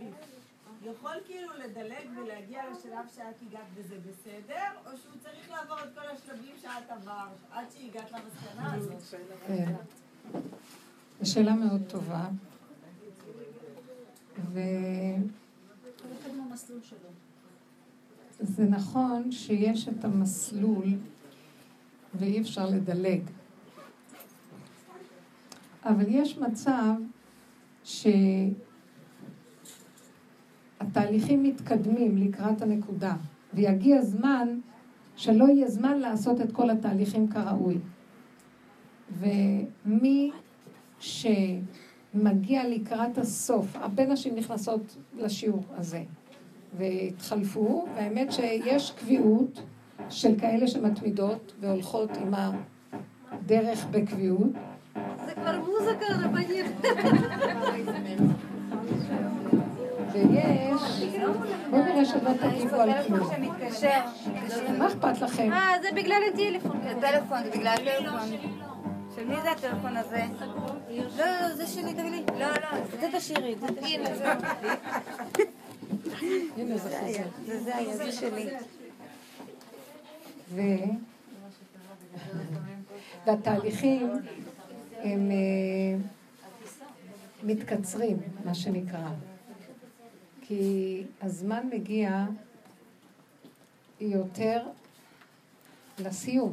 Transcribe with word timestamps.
התהליך 0.00 0.38
יכול 0.84 1.12
כאילו 1.26 1.52
לדלג 1.64 2.08
ולהגיע 2.16 2.62
לשלב 2.70 3.06
שאת 3.14 3.42
הגעת 3.42 3.66
וזה 3.74 3.94
בסדר, 3.98 4.70
או 4.86 4.96
שהוא 4.96 5.12
צריך 5.22 5.50
לעבור 5.50 5.76
את 5.78 5.94
כל 5.94 6.06
השלבים 6.06 6.54
שאת 6.62 6.90
עברת 6.90 7.36
עד 7.50 7.66
שהגעת 7.70 8.12
למסקנה 8.12 8.74
הזאת? 8.74 9.20
כן. 9.46 9.74
זו 11.20 11.32
שאלה 11.32 11.54
מאוד 11.54 11.82
טובה. 11.88 12.28
ו... 14.52 14.60
זה 18.40 18.64
נכון 18.64 19.32
שיש 19.32 19.88
את 19.88 20.04
המסלול 20.04 20.88
ואי 22.14 22.40
אפשר 22.40 22.66
לדלג. 22.66 23.22
אבל 25.84 26.04
יש 26.08 26.38
מצב 26.38 26.94
שהתהליכים 30.88 31.42
מתקדמים 31.42 32.16
לקראת 32.16 32.62
הנקודה, 32.62 33.14
ויגיע 33.54 34.02
זמן 34.02 34.48
שלא 35.16 35.44
יהיה 35.44 35.68
זמן 35.68 35.98
לעשות 35.98 36.40
את 36.40 36.52
כל 36.52 36.70
התהליכים 36.70 37.28
כראוי. 37.28 37.78
ומי 39.18 40.30
שמגיע 40.98 42.68
לקראת 42.68 43.18
הסוף, 43.18 43.76
הרבה 43.76 44.06
נשים 44.06 44.36
נכנסות 44.36 44.96
לשיעור 45.16 45.64
הזה 45.76 46.02
והתחלפו, 46.76 47.86
והאמת 47.94 48.32
שיש 48.32 48.90
קביעות 48.90 49.62
של 50.10 50.38
כאלה 50.40 50.68
שמתמידות 50.68 51.52
והולכות 51.60 52.10
עם 52.16 52.34
הדרך 53.30 53.86
בקביעות, 53.90 54.52
זה 55.26 55.34
כבר 55.34 55.60
מוזיקה 55.60 56.06
רבנית. 56.24 56.66
ויש, 60.30 61.02
בואו 61.70 61.82
נראה 61.82 62.04
שלא 62.04 62.30
תגיבו 62.40 62.76
על 62.76 62.90
כלום. 63.06 63.30
מה 64.78 64.86
אכפת 64.86 65.22
לכם? 65.22 65.52
אה, 65.52 65.72
זה 65.82 65.88
בגלל 65.94 66.22
הטלפון. 66.32 66.80
הטלפון, 66.84 67.44
זה 67.44 67.50
בגלל 67.50 67.74
הטלפון. 67.74 68.28
של 69.16 69.24
מי 69.24 69.34
זה 69.42 69.50
הטלפון 69.50 69.96
הזה? 69.96 70.22
לא, 71.18 71.54
זה 71.54 71.66
שלי, 71.66 71.94
תביא 71.94 72.10
לי. 72.10 72.22
לא, 72.38 72.46
לא, 72.46 72.86
זה 73.00 73.08
תשאירי, 73.18 73.54
זה 73.60 73.66
תשאירי. 73.80 74.04
הנה 76.56 76.78
זה 76.78 76.98
חוזר. 77.00 77.22
זה 77.46 77.60
זה 77.60 77.76
היה, 77.76 77.96
זה 77.96 78.12
שלי. 78.12 78.48
והתהליכים 83.26 84.10
הם 85.02 85.30
אה, 85.30 85.96
מתקצרים, 87.42 88.16
מה 88.44 88.54
שנקרא. 88.54 89.08
כי 90.48 91.02
הזמן 91.22 91.68
מגיע 91.72 92.24
יותר 94.00 94.62
לסיום, 95.98 96.52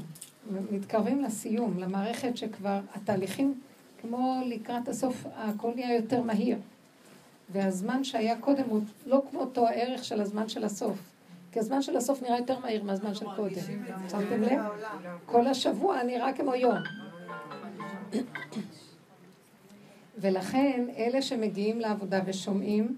מתקרבים 0.72 1.24
לסיום, 1.24 1.80
למערכת 1.80 2.38
שכבר 2.38 2.80
התהליכים, 2.94 3.62
כמו 4.02 4.42
לקראת 4.46 4.88
הסוף, 4.88 5.26
הכל 5.36 5.72
נהיה 5.76 5.96
יותר 5.96 6.22
מהיר. 6.22 6.58
והזמן 7.50 8.04
שהיה 8.04 8.40
קודם 8.40 8.64
הוא 8.70 8.82
לא 9.06 9.22
כמו 9.30 9.40
אותו 9.40 9.68
הערך 9.68 10.04
של 10.04 10.22
הזמן 10.22 10.50
של 10.50 10.64
הסוף. 10.64 10.98
כי 11.52 11.60
הזמן 11.60 11.82
של 11.82 11.98
הסוף 11.98 12.22
נראה 12.22 12.38
יותר 12.38 12.60
מהיר 12.60 12.84
מהזמן 12.84 13.16
של 13.16 13.26
קודם. 13.36 13.62
שמתם 14.10 14.42
לב? 14.42 14.62
כל 15.26 15.48
השבוע 15.48 16.04
נראה 16.04 16.34
כמו 16.34 16.56
יום. 16.56 16.78
ולכן 20.22 20.86
אלה 20.98 21.22
שמגיעים 21.22 21.80
לעבודה 21.80 22.22
ושומעים, 22.26 22.98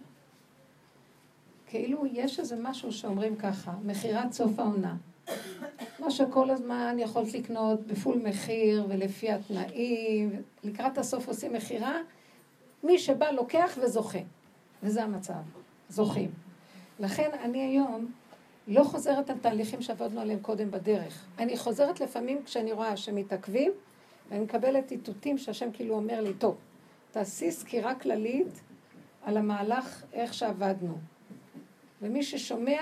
כאילו 1.67 2.05
יש 2.13 2.39
איזה 2.39 2.55
משהו 2.61 2.91
שאומרים 2.91 3.35
ככה, 3.35 3.71
מכירת 3.83 4.33
סוף 4.33 4.59
העונה. 4.59 4.95
מה 5.99 6.11
שכל 6.11 6.49
הזמן 6.49 6.95
יכולת 6.99 7.33
לקנות 7.33 7.87
בפול 7.87 8.21
מחיר 8.23 8.85
ולפי 8.89 9.31
התנאים, 9.31 10.41
לקראת 10.63 10.97
הסוף 10.97 11.27
עושים 11.27 11.53
מכירה, 11.53 11.95
מי 12.83 12.99
שבא 12.99 13.29
לוקח 13.29 13.77
וזוכה. 13.81 14.19
וזה 14.83 15.03
המצב, 15.03 15.33
זוכים. 15.89 16.31
לכן 16.99 17.29
אני 17.43 17.61
היום 17.61 18.11
לא 18.67 18.83
חוזרת 18.83 19.29
על 19.29 19.37
תהליכים 19.37 19.81
שעבדנו 19.81 20.21
עליהם 20.21 20.39
קודם 20.39 20.71
בדרך. 20.71 21.25
אני 21.39 21.57
חוזרת 21.57 21.99
לפעמים 21.99 22.43
כשאני 22.43 22.71
רואה 22.71 22.97
שמתעכבים, 22.97 23.71
ואני 24.29 24.43
מקבלת 24.43 24.91
איתותים 24.91 25.37
שהשם 25.37 25.71
כאילו 25.73 25.95
אומר 25.95 26.21
לי, 26.21 26.33
טוב, 26.33 26.55
תעשי 27.11 27.51
סקירה 27.51 27.95
כללית 27.95 28.61
על 29.23 29.37
המהלך, 29.37 30.03
איך 30.13 30.33
שעבדנו. 30.33 30.97
ומי 32.01 32.23
ששומע, 32.23 32.81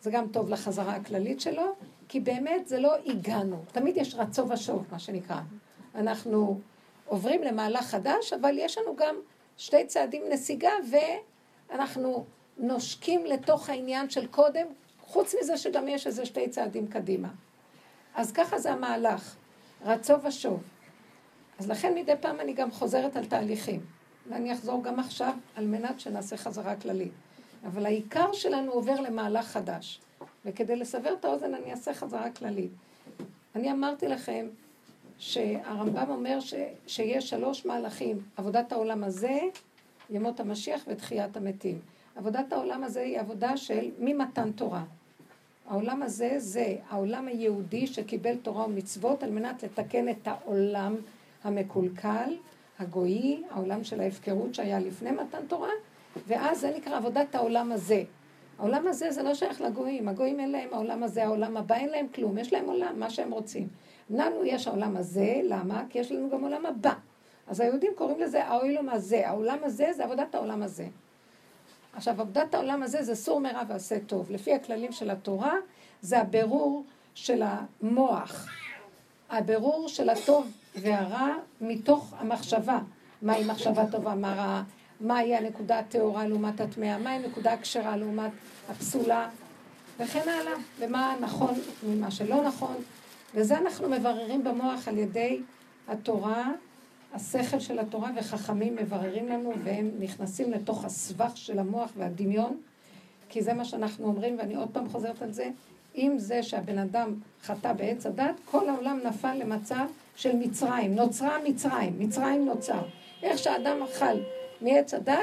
זה 0.00 0.10
גם 0.10 0.28
טוב 0.28 0.48
לחזרה 0.48 0.94
הכללית 0.94 1.40
שלו, 1.40 1.74
כי 2.08 2.20
באמת 2.20 2.68
זה 2.68 2.78
לא 2.78 2.94
הגענו. 3.06 3.62
תמיד 3.72 3.96
יש 3.96 4.14
רצו 4.14 4.48
ושוב, 4.48 4.84
מה 4.92 4.98
שנקרא. 4.98 5.40
אנחנו 5.94 6.60
עוברים 7.06 7.42
למהלך 7.42 7.84
חדש, 7.86 8.32
אבל 8.32 8.58
יש 8.58 8.78
לנו 8.78 8.96
גם 8.96 9.14
שתי 9.56 9.86
צעדים 9.86 10.22
נסיגה, 10.30 10.70
ואנחנו 10.90 12.24
נושקים 12.58 13.26
לתוך 13.26 13.70
העניין 13.70 14.10
של 14.10 14.26
קודם, 14.26 14.66
חוץ 15.00 15.34
מזה 15.40 15.56
שגם 15.56 15.88
יש 15.88 16.06
איזה 16.06 16.26
שתי 16.26 16.48
צעדים 16.48 16.86
קדימה. 16.86 17.28
אז 18.14 18.32
ככה 18.32 18.58
זה 18.58 18.72
המהלך, 18.72 19.36
רצו 19.84 20.22
ושוב. 20.22 20.62
אז 21.58 21.70
לכן 21.70 21.94
מדי 21.94 22.14
פעם 22.20 22.40
אני 22.40 22.52
גם 22.52 22.70
חוזרת 22.70 23.16
על 23.16 23.24
תהליכים. 23.24 23.80
ואני 24.28 24.52
אחזור 24.52 24.82
גם 24.82 25.00
עכשיו 25.00 25.34
על 25.56 25.66
מנת 25.66 26.00
שנעשה 26.00 26.36
חזרה 26.36 26.76
כללית. 26.76 27.12
אבל 27.66 27.86
העיקר 27.86 28.32
שלנו 28.32 28.72
עובר 28.72 29.00
למהלך 29.00 29.46
חדש. 29.46 30.00
וכדי 30.44 30.76
לסבר 30.76 31.14
את 31.20 31.24
האוזן 31.24 31.54
אני 31.54 31.70
אעשה 31.70 31.94
חזרה 31.94 32.30
כללית. 32.30 32.70
אני 33.54 33.72
אמרתי 33.72 34.08
לכם 34.08 34.46
שהרמב"ם 35.18 36.06
אומר 36.08 36.40
ש, 36.40 36.54
שיש 36.86 37.30
שלוש 37.30 37.66
מהלכים, 37.66 38.22
עבודת 38.36 38.72
העולם 38.72 39.04
הזה, 39.04 39.40
ימות 40.10 40.40
המשיח 40.40 40.84
ותחיית 40.88 41.36
המתים. 41.36 41.78
עבודת 42.16 42.52
העולם 42.52 42.84
הזה 42.84 43.00
היא 43.00 43.20
עבודה 43.20 43.56
של 43.56 43.90
ממתן 43.98 44.52
תורה. 44.52 44.84
העולם 45.68 46.02
הזה 46.02 46.34
זה 46.38 46.76
העולם 46.88 47.28
היהודי 47.28 47.86
שקיבל 47.86 48.36
תורה 48.36 48.64
ומצוות 48.66 49.22
על 49.22 49.30
מנת 49.30 49.62
לתקן 49.62 50.08
את 50.08 50.28
העולם 50.28 50.96
המקולקל, 51.44 52.36
הגויי, 52.78 53.42
העולם 53.50 53.84
של 53.84 54.00
ההפקרות 54.00 54.54
שהיה 54.54 54.78
לפני 54.78 55.10
מתן 55.10 55.46
תורה, 55.48 55.70
ואז 56.26 56.60
זה 56.60 56.72
נקרא 56.76 56.96
עבודת 56.96 57.34
העולם 57.34 57.72
הזה. 57.72 58.02
העולם 58.58 58.86
הזה 58.86 59.10
זה 59.10 59.22
לא 59.22 59.34
שייך 59.34 59.60
לגויים, 59.60 60.08
הגויים 60.08 60.40
אין 60.40 60.52
להם 60.52 60.68
העולם 60.72 61.02
הזה, 61.02 61.24
העולם 61.24 61.56
הבא 61.56 61.74
אין 61.74 61.88
להם 61.88 62.06
כלום, 62.14 62.38
יש 62.38 62.52
להם 62.52 62.66
עולם, 62.66 63.00
מה 63.00 63.10
שהם 63.10 63.32
רוצים. 63.32 63.68
לנו 64.10 64.44
יש 64.44 64.68
העולם 64.68 64.96
הזה, 64.96 65.40
למה? 65.44 65.82
כי 65.90 65.98
יש 65.98 66.12
לנו 66.12 66.30
גם 66.30 66.42
עולם 66.42 66.66
הבא. 66.66 66.92
אז 67.46 67.60
היהודים 67.60 67.92
קוראים 67.94 68.20
לזה 68.20 68.44
העולם 68.44 68.88
הזה, 68.88 69.28
העולם 69.28 69.58
הזה 69.62 69.92
זה 69.92 70.04
עבודת 70.04 70.34
העולם 70.34 70.62
הזה. 70.62 70.86
עכשיו, 71.96 72.20
עבודת 72.20 72.54
העולם 72.54 72.82
הזה 72.82 73.02
זה 73.02 73.14
סור 73.14 73.40
מרע 73.40 73.62
ועשה 73.68 73.96
טוב. 74.06 74.30
לפי 74.30 74.54
הכללים 74.54 74.92
של 74.92 75.10
התורה, 75.10 75.54
זה 76.00 76.20
הבירור 76.20 76.84
של 77.14 77.42
המוח. 77.44 78.48
הבירור 79.30 79.88
של 79.88 80.08
הטוב 80.08 80.50
והרע 80.76 81.28
מתוך 81.60 82.14
המחשבה. 82.18 82.78
מהי 83.22 83.44
מחשבה 83.44 83.86
טובה, 83.90 84.14
מה 84.14 84.34
רעה, 84.34 84.62
מהי 85.04 85.36
הנקודה 85.36 85.78
הטהורה 85.78 86.26
לעומת 86.26 86.60
הטמאה, 86.60 86.98
מהי 86.98 87.14
הנקודה 87.14 87.52
הכשרה 87.52 87.96
לעומת 87.96 88.30
הפסולה, 88.68 89.28
וכן 90.00 90.28
הלאה, 90.28 90.52
ומה 90.78 91.16
נכון 91.20 91.54
ממה 91.86 92.10
שלא 92.10 92.44
נכון. 92.44 92.74
וזה 93.34 93.58
אנחנו 93.58 93.88
מבררים 93.88 94.44
במוח 94.44 94.88
על 94.88 94.98
ידי 94.98 95.40
התורה, 95.88 96.50
השכל 97.12 97.58
של 97.58 97.78
התורה, 97.78 98.10
וחכמים 98.16 98.76
מבררים 98.76 99.28
לנו, 99.28 99.52
והם 99.64 99.90
נכנסים 99.98 100.52
לתוך 100.52 100.84
הסבך 100.84 101.36
של 101.36 101.58
המוח 101.58 101.90
והדמיון, 101.96 102.56
כי 103.28 103.42
זה 103.42 103.52
מה 103.52 103.64
שאנחנו 103.64 104.06
אומרים, 104.06 104.38
ואני 104.38 104.54
עוד 104.54 104.68
פעם 104.72 104.88
חוזרת 104.88 105.22
על 105.22 105.32
זה, 105.32 105.50
עם 105.94 106.18
זה 106.18 106.42
שהבן 106.42 106.78
אדם 106.78 107.14
חטא 107.42 107.72
בעץ 107.72 108.06
הדת, 108.06 108.34
כל 108.44 108.68
העולם 108.68 109.00
נפל 109.04 109.34
למצב 109.34 109.86
של 110.16 110.36
מצרים, 110.36 110.94
נוצרה 110.94 111.38
מצרים, 111.44 111.98
מצרים 111.98 112.46
נוצר. 112.46 112.82
איך 113.22 113.38
שהאדם 113.38 113.82
אכל 113.82 114.16
מעץ 114.60 114.94
הדת, 114.94 115.18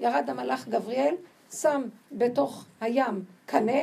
ירד 0.00 0.24
המלאך 0.28 0.68
גבריאל, 0.68 1.14
שם 1.52 1.82
בתוך 2.12 2.64
הים 2.80 3.24
קנה, 3.46 3.82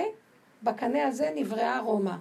בקנה 0.64 1.08
הזה 1.08 1.32
נבראה 1.36 1.80
רומא. 1.80 2.16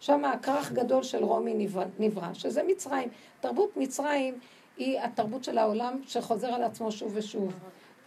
שם 0.00 0.24
הכרך 0.24 0.72
גדול 0.72 1.02
של 1.02 1.24
רומי 1.24 1.68
נברא, 1.98 2.34
שזה 2.34 2.62
מצרים. 2.62 3.08
תרבות 3.40 3.76
מצרים 3.76 4.38
היא 4.76 5.00
התרבות 5.00 5.44
של 5.44 5.58
העולם 5.58 6.00
שחוזר 6.06 6.48
על 6.48 6.62
עצמו 6.62 6.92
שוב 6.92 7.12
ושוב. 7.14 7.52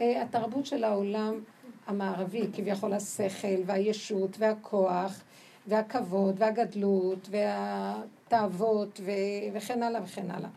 אה, 0.01 0.21
התרבות 0.21 0.65
של 0.65 0.83
העולם 0.83 1.39
המערבי, 1.87 2.47
כביכול 2.53 2.93
השכל 2.93 3.61
והישות 3.65 4.29
והכוח 4.39 5.23
והכבוד 5.67 6.35
והגדלות 6.37 7.29
והתאוות 7.31 8.99
וכן 9.53 9.83
הלאה 9.83 10.01
וכן 10.03 10.31
הלאה. 10.31 10.49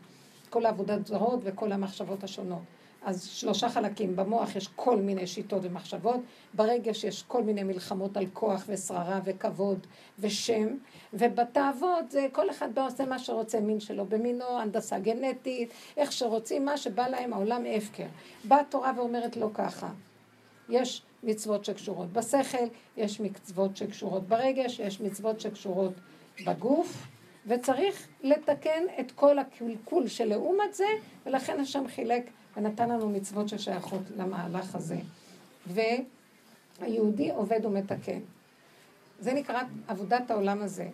כל 0.50 0.66
העבודת 0.66 1.06
זרות 1.06 1.40
וכל 1.42 1.72
המחשבות 1.72 2.24
השונות. 2.24 2.62
אז 3.06 3.26
שלושה 3.26 3.68
חלקים, 3.68 4.16
במוח 4.16 4.56
יש 4.56 4.68
כל 4.76 4.96
מיני 4.96 5.26
שיטות 5.26 5.62
ומחשבות, 5.64 6.20
ברגש 6.54 7.04
יש 7.04 7.22
כל 7.22 7.42
מיני 7.42 7.62
מלחמות 7.62 8.16
על 8.16 8.26
כוח 8.32 8.64
ושררה 8.68 9.20
וכבוד 9.24 9.86
ושם, 10.18 10.66
ובתאוות 11.12 12.10
זה 12.10 12.26
כל 12.32 12.50
אחד 12.50 12.74
בא 12.74 12.86
עושה 12.86 13.04
מה 13.04 13.18
שרוצה, 13.18 13.60
מין 13.60 13.80
שלו 13.80 14.06
במינו, 14.06 14.60
הנדסה 14.60 14.98
גנטית, 14.98 15.70
איך 15.96 16.12
שרוצים, 16.12 16.64
מה 16.64 16.76
שבא 16.76 17.08
להם, 17.08 17.32
העולם 17.32 17.62
הפקר. 17.76 18.06
באה 18.44 18.60
התורה 18.60 18.92
ואומרת 18.96 19.36
לא 19.36 19.50
ככה. 19.54 19.88
יש 20.68 21.02
מצוות 21.22 21.64
שקשורות 21.64 22.12
בשכל, 22.12 22.66
יש 22.96 23.20
מצוות 23.20 23.76
שקשורות 23.76 24.28
ברגש, 24.28 24.78
יש 24.78 25.00
מצוות 25.00 25.40
שקשורות 25.40 25.92
בגוף, 26.46 27.06
וצריך 27.46 28.08
לתקן 28.22 28.82
את 29.00 29.12
כל 29.12 29.38
הקלקול 29.38 30.08
שלעומת 30.08 30.74
זה, 30.74 30.86
ולכן 31.26 31.60
השם 31.60 31.88
חילק 31.88 32.30
ונתן 32.56 32.88
לנו 32.88 33.10
מצוות 33.10 33.48
ששייכות 33.48 34.02
למהלך 34.16 34.74
הזה. 34.74 34.98
והיהודי 35.66 37.30
עובד 37.30 37.64
ומתקן. 37.64 38.20
זה 39.20 39.32
נקרא 39.32 39.62
עבודת 39.88 40.30
העולם 40.30 40.62
הזה. 40.62 40.88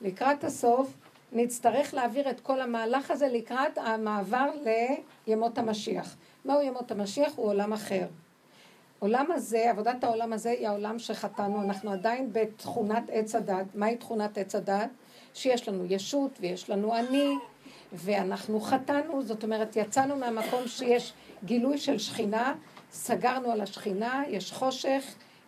לקראת 0.00 0.44
הסוף 0.44 0.92
נצטרך 1.32 1.94
להעביר 1.94 2.30
את 2.30 2.40
כל 2.40 2.60
המהלך 2.60 3.10
הזה 3.10 3.28
לקראת 3.28 3.78
המעבר 3.78 4.50
לימות 5.26 5.58
המשיח. 5.58 6.16
מהו 6.44 6.62
ימות 6.62 6.90
המשיח? 6.90 7.32
הוא 7.36 7.46
עולם 7.46 7.72
אחר. 7.72 8.06
עולם 8.98 9.26
הזה, 9.32 9.70
עבודת 9.70 10.04
העולם 10.04 10.32
הזה 10.32 10.50
היא 10.50 10.68
העולם 10.68 10.98
שחטאנו, 10.98 11.62
אנחנו 11.62 11.92
עדיין 11.92 12.28
בתכונת 12.32 13.02
עץ 13.12 13.34
הדת. 13.34 13.66
מהי 13.74 13.96
תכונת 13.96 14.38
עץ 14.38 14.54
הדת? 14.54 14.90
שיש 15.34 15.68
לנו 15.68 15.84
ישות 15.88 16.30
ויש 16.40 16.70
לנו 16.70 16.96
אני, 16.96 17.34
ואנחנו 17.98 18.60
חטאנו, 18.60 19.22
זאת 19.22 19.44
אומרת 19.44 19.76
יצאנו 19.76 20.16
מהמקום 20.16 20.66
שיש 20.66 21.12
גילוי 21.44 21.78
של 21.78 21.98
שכינה, 21.98 22.54
סגרנו 22.92 23.50
על 23.50 23.60
השכינה, 23.60 24.22
יש 24.28 24.52
חושך, 24.52 25.02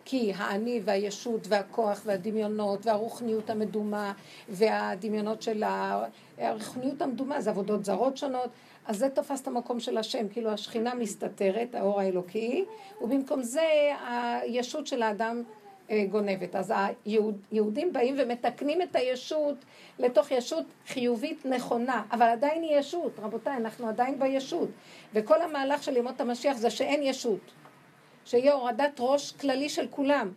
כי 0.05 0.33
האני 0.35 0.81
והישות 0.85 1.47
והכוח 1.47 2.01
והדמיונות 2.05 2.85
והרוחניות 2.85 3.49
המדומה 3.49 4.13
והדמיונות 4.49 5.41
של 5.41 5.63
הרוחניות 6.37 7.01
המדומה 7.01 7.41
זה 7.41 7.49
עבודות 7.49 7.85
זרות 7.85 8.17
שונות 8.17 8.49
אז 8.85 8.97
זה 8.97 9.09
תופס 9.09 9.41
את 9.41 9.47
המקום 9.47 9.79
של 9.79 9.97
השם, 9.97 10.27
כאילו 10.29 10.49
השכינה 10.49 10.95
מסתתרת, 10.95 11.75
האור 11.75 11.99
האלוקי, 11.99 12.65
ובמקום 13.01 13.43
זה 13.43 13.61
הישות 14.07 14.87
של 14.87 15.01
האדם 15.01 15.43
גונבת. 16.09 16.55
אז 16.55 16.73
היהודים 17.05 17.93
באים 17.93 18.15
ומתקנים 18.17 18.81
את 18.81 18.95
הישות 18.95 19.55
לתוך 19.99 20.31
ישות 20.31 20.65
חיובית 20.87 21.45
נכונה, 21.45 22.03
אבל 22.11 22.25
עדיין 22.25 22.63
היא 22.63 22.77
ישות. 22.77 23.19
רבותיי, 23.19 23.57
אנחנו 23.57 23.87
עדיין 23.87 24.19
בישות. 24.19 24.69
וכל 25.13 25.41
המהלך 25.41 25.83
של 25.83 25.97
ימות 25.97 26.21
המשיח 26.21 26.57
זה 26.57 26.69
שאין 26.69 27.03
ישות. 27.03 27.51
שיהיה 28.25 28.53
הורדת 28.53 28.95
ראש 28.99 29.31
כללי 29.31 29.69
של 29.69 29.87
כולם. 29.89 30.31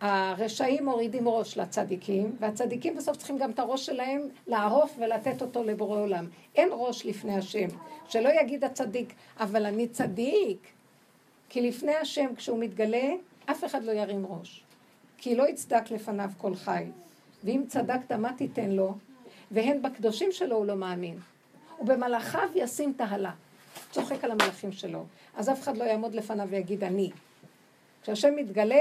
הרשעים 0.00 0.84
מורידים 0.84 1.28
ראש 1.28 1.58
לצדיקים, 1.58 2.36
והצדיקים 2.40 2.96
בסוף 2.96 3.16
צריכים 3.16 3.38
גם 3.38 3.50
את 3.50 3.58
הראש 3.58 3.86
שלהם 3.86 4.28
לערוף 4.46 4.96
ולתת 4.98 5.42
אותו 5.42 5.64
לבורא 5.64 6.00
עולם. 6.00 6.26
אין 6.56 6.68
ראש 6.72 7.06
לפני 7.06 7.36
השם. 7.36 7.68
שלא 8.08 8.28
יגיד 8.40 8.64
הצדיק, 8.64 9.12
אבל 9.40 9.66
אני 9.66 9.88
צדיק. 9.88 10.58
כי 11.48 11.60
לפני 11.60 11.94
השם, 11.94 12.34
כשהוא 12.34 12.58
מתגלה, 12.58 13.08
אף 13.50 13.64
אחד 13.64 13.84
לא 13.84 13.92
ירים 13.92 14.26
ראש. 14.26 14.64
כי 15.18 15.34
לא 15.36 15.48
יצדק 15.48 15.90
לפניו 15.90 16.30
כל 16.38 16.54
חי. 16.54 16.84
ואם 17.44 17.64
צדקת, 17.68 18.12
מה 18.12 18.32
תיתן 18.32 18.70
לו? 18.70 18.94
והן 19.50 19.82
בקדושים 19.82 20.32
שלו 20.32 20.56
הוא 20.56 20.66
לא 20.66 20.76
מאמין. 20.76 21.18
ובמלאכיו 21.80 22.48
ישים 22.54 22.92
תהלה. 22.92 23.32
צוחק 23.90 24.24
על 24.24 24.30
המלאכים 24.30 24.72
שלו. 24.72 25.04
אז 25.36 25.50
אף 25.50 25.62
אחד 25.62 25.76
לא 25.76 25.84
יעמוד 25.84 26.14
לפניו 26.14 26.48
ויגיד 26.50 26.84
אני. 26.84 27.10
כשהשם 28.02 28.36
מתגלה, 28.36 28.80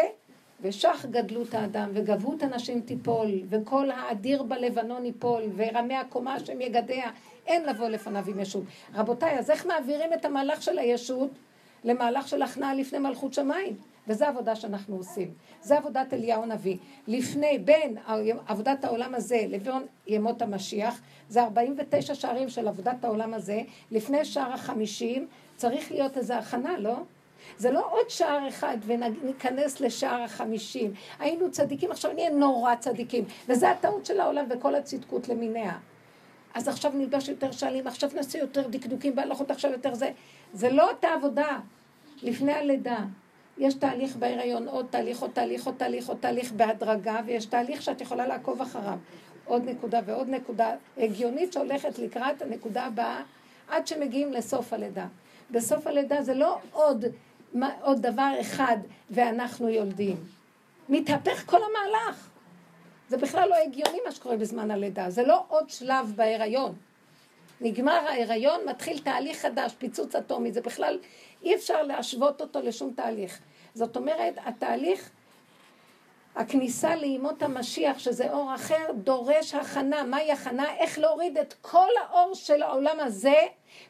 ושח 0.62 1.06
גדלות 1.12 1.54
האדם, 1.54 1.90
וגבות 1.94 2.44
הנשים 2.44 2.81
תיפול, 2.81 3.28
וכל 3.50 3.92
האדיר 3.92 4.44
בלבנון 4.44 5.06
ייפול, 5.06 5.44
ורמי 5.56 5.96
הקומה 5.96 6.34
השם 6.34 6.62
יגדע, 6.62 7.10
אין 7.48 7.66
לבוא 7.66 7.90
לפניו 7.90 8.24
עם 8.28 8.40
ישות. 8.40 8.63
רבותיי, 8.94 9.40
אז 9.40 9.52
איך 9.52 9.66
מעבירים 9.66 10.13
את 10.13 10.25
המהלך 10.25 10.62
של 10.62 10.80
הישות 10.80 11.30
למהלך 11.84 12.28
של 12.28 12.42
הכנעה 12.42 12.74
לפני 12.74 13.00
מלכות 13.00 13.34
שמיים? 13.34 13.75
וזו 14.07 14.25
העבודה 14.25 14.56
שאנחנו 14.56 14.95
עושים. 14.95 15.33
זה 15.62 15.77
עבודת 15.77 16.13
אליהו 16.13 16.44
הנביא. 16.44 16.77
לפני, 17.07 17.59
בין 17.59 17.98
עבודת 18.48 18.86
העולם 18.86 19.15
הזה 19.15 19.44
לבין 19.48 19.74
ימות 20.07 20.42
המשיח, 20.42 21.01
זה 21.30 21.44
49 21.44 22.15
שערים 22.15 22.50
של 22.50 22.68
עבודת 22.68 23.06
העולם 23.06 23.33
הזה. 23.33 23.62
לפני 23.92 24.25
שער 24.25 24.54
החמישים 24.54 25.27
צריך 25.56 25.92
להיות 25.92 26.18
איזו 26.18 26.33
הכנה, 26.33 26.77
לא? 26.77 26.95
זה 27.57 27.71
לא 27.71 27.92
עוד 27.92 28.09
שער 28.09 28.48
אחד 28.48 28.77
וניכנס 28.86 29.80
לשער 29.80 30.21
החמישים. 30.21 30.94
היינו 31.19 31.51
צדיקים, 31.51 31.92
עכשיו 31.92 32.13
נהיה 32.13 32.30
נורא 32.30 32.75
צדיקים. 32.75 33.25
וזה 33.50 33.69
הטעות 33.69 34.06
של 34.06 34.19
העולם 34.19 34.45
וכל 34.50 34.75
הצדקות 34.75 35.30
למיניה. 35.30 35.77
אז 36.53 36.68
עכשיו 36.68 36.92
נלבש 36.95 37.30
יותר 37.30 37.51
שעלים, 37.51 37.88
עכשיו 37.88 38.10
נעשה 38.15 38.39
יותר 38.39 38.68
דקדוקים 38.68 39.15
בהלכות, 39.15 39.51
עכשיו 39.51 39.71
יותר 39.71 39.94
זה. 39.94 40.12
זה 40.53 40.69
לא 40.69 40.89
אותה 40.89 41.07
עבודה 41.13 41.60
לפני 42.24 42.51
הלידה. 42.51 43.00
יש 43.57 43.74
תהליך 43.74 44.15
בהיריון, 44.15 44.68
עוד 44.68 44.86
תהליך, 44.89 45.19
עוד 45.21 45.31
תהליך, 45.33 45.65
עוד 45.65 45.75
תהליך, 45.77 46.07
עוד 46.07 46.18
תהליך 46.19 46.51
בהדרגה, 46.51 47.19
ויש 47.25 47.45
תהליך 47.45 47.81
שאת 47.81 48.01
יכולה 48.01 48.27
לעקוב 48.27 48.62
אחריו. 48.62 48.98
עוד 49.45 49.65
נקודה 49.65 50.00
ועוד 50.06 50.30
נקודה 50.30 50.75
הגיונית 50.98 51.54
שהולכת 51.54 52.00
לקראת 52.00 52.42
הנקודה 52.42 52.83
הבאה, 52.83 53.21
עד 53.68 53.88
שמגיעים 53.88 54.33
לסוף 54.33 54.74
הלידה. 54.74 55.06
בסוף 55.51 55.88
הלידה 55.88 56.21
זה 56.21 56.33
לא 56.33 56.57
עוד, 56.71 57.06
עוד 57.81 58.01
דבר 58.01 58.33
אחד 58.42 58.77
ואנחנו 59.09 59.69
יולדים. 59.69 60.18
מתהפך 60.89 61.45
כל 61.45 61.57
המהלך. 61.57 62.30
זה 63.10 63.18
בכלל 63.18 63.50
לא 63.50 63.56
הגיוני 63.56 64.00
מה 64.06 64.12
שקורה 64.12 64.38
בזמן 64.38 64.71
הלידה, 64.71 65.10
זה 65.10 65.24
לא 65.24 65.44
עוד 65.48 65.69
שלב 65.69 66.13
בהיריון. 66.15 66.75
נגמר 67.62 67.92
ההיריון, 67.92 68.60
מתחיל 68.69 69.00
תהליך 69.00 69.38
חדש, 69.38 69.74
פיצוץ 69.77 70.15
אטומי, 70.15 70.51
זה 70.51 70.62
בכלל, 70.62 71.00
אי 71.48 71.56
אפשר 71.56 71.84
להשוות 71.84 72.42
אותו 72.42 72.62
לשום 72.62 72.94
תהליך. 72.96 73.39
זאת 73.74 73.98
אומרת, 73.98 74.34
התהליך, 74.46 75.10
הכניסה 76.36 76.96
לימות 76.96 77.44
המשיח, 77.44 78.00
שזה 78.00 78.32
אור 78.32 78.56
אחר, 78.56 78.92
דורש 79.04 79.54
הכנה. 79.54 80.04
מהי 80.04 80.32
הכנה? 80.32 80.75
איך 80.77 81.00
להוריד 81.00 81.38
את 81.38 81.54
כל 81.62 81.88
האור 82.01 82.34
של 82.34 82.62
העולם 82.63 83.00
הזה, 83.00 83.36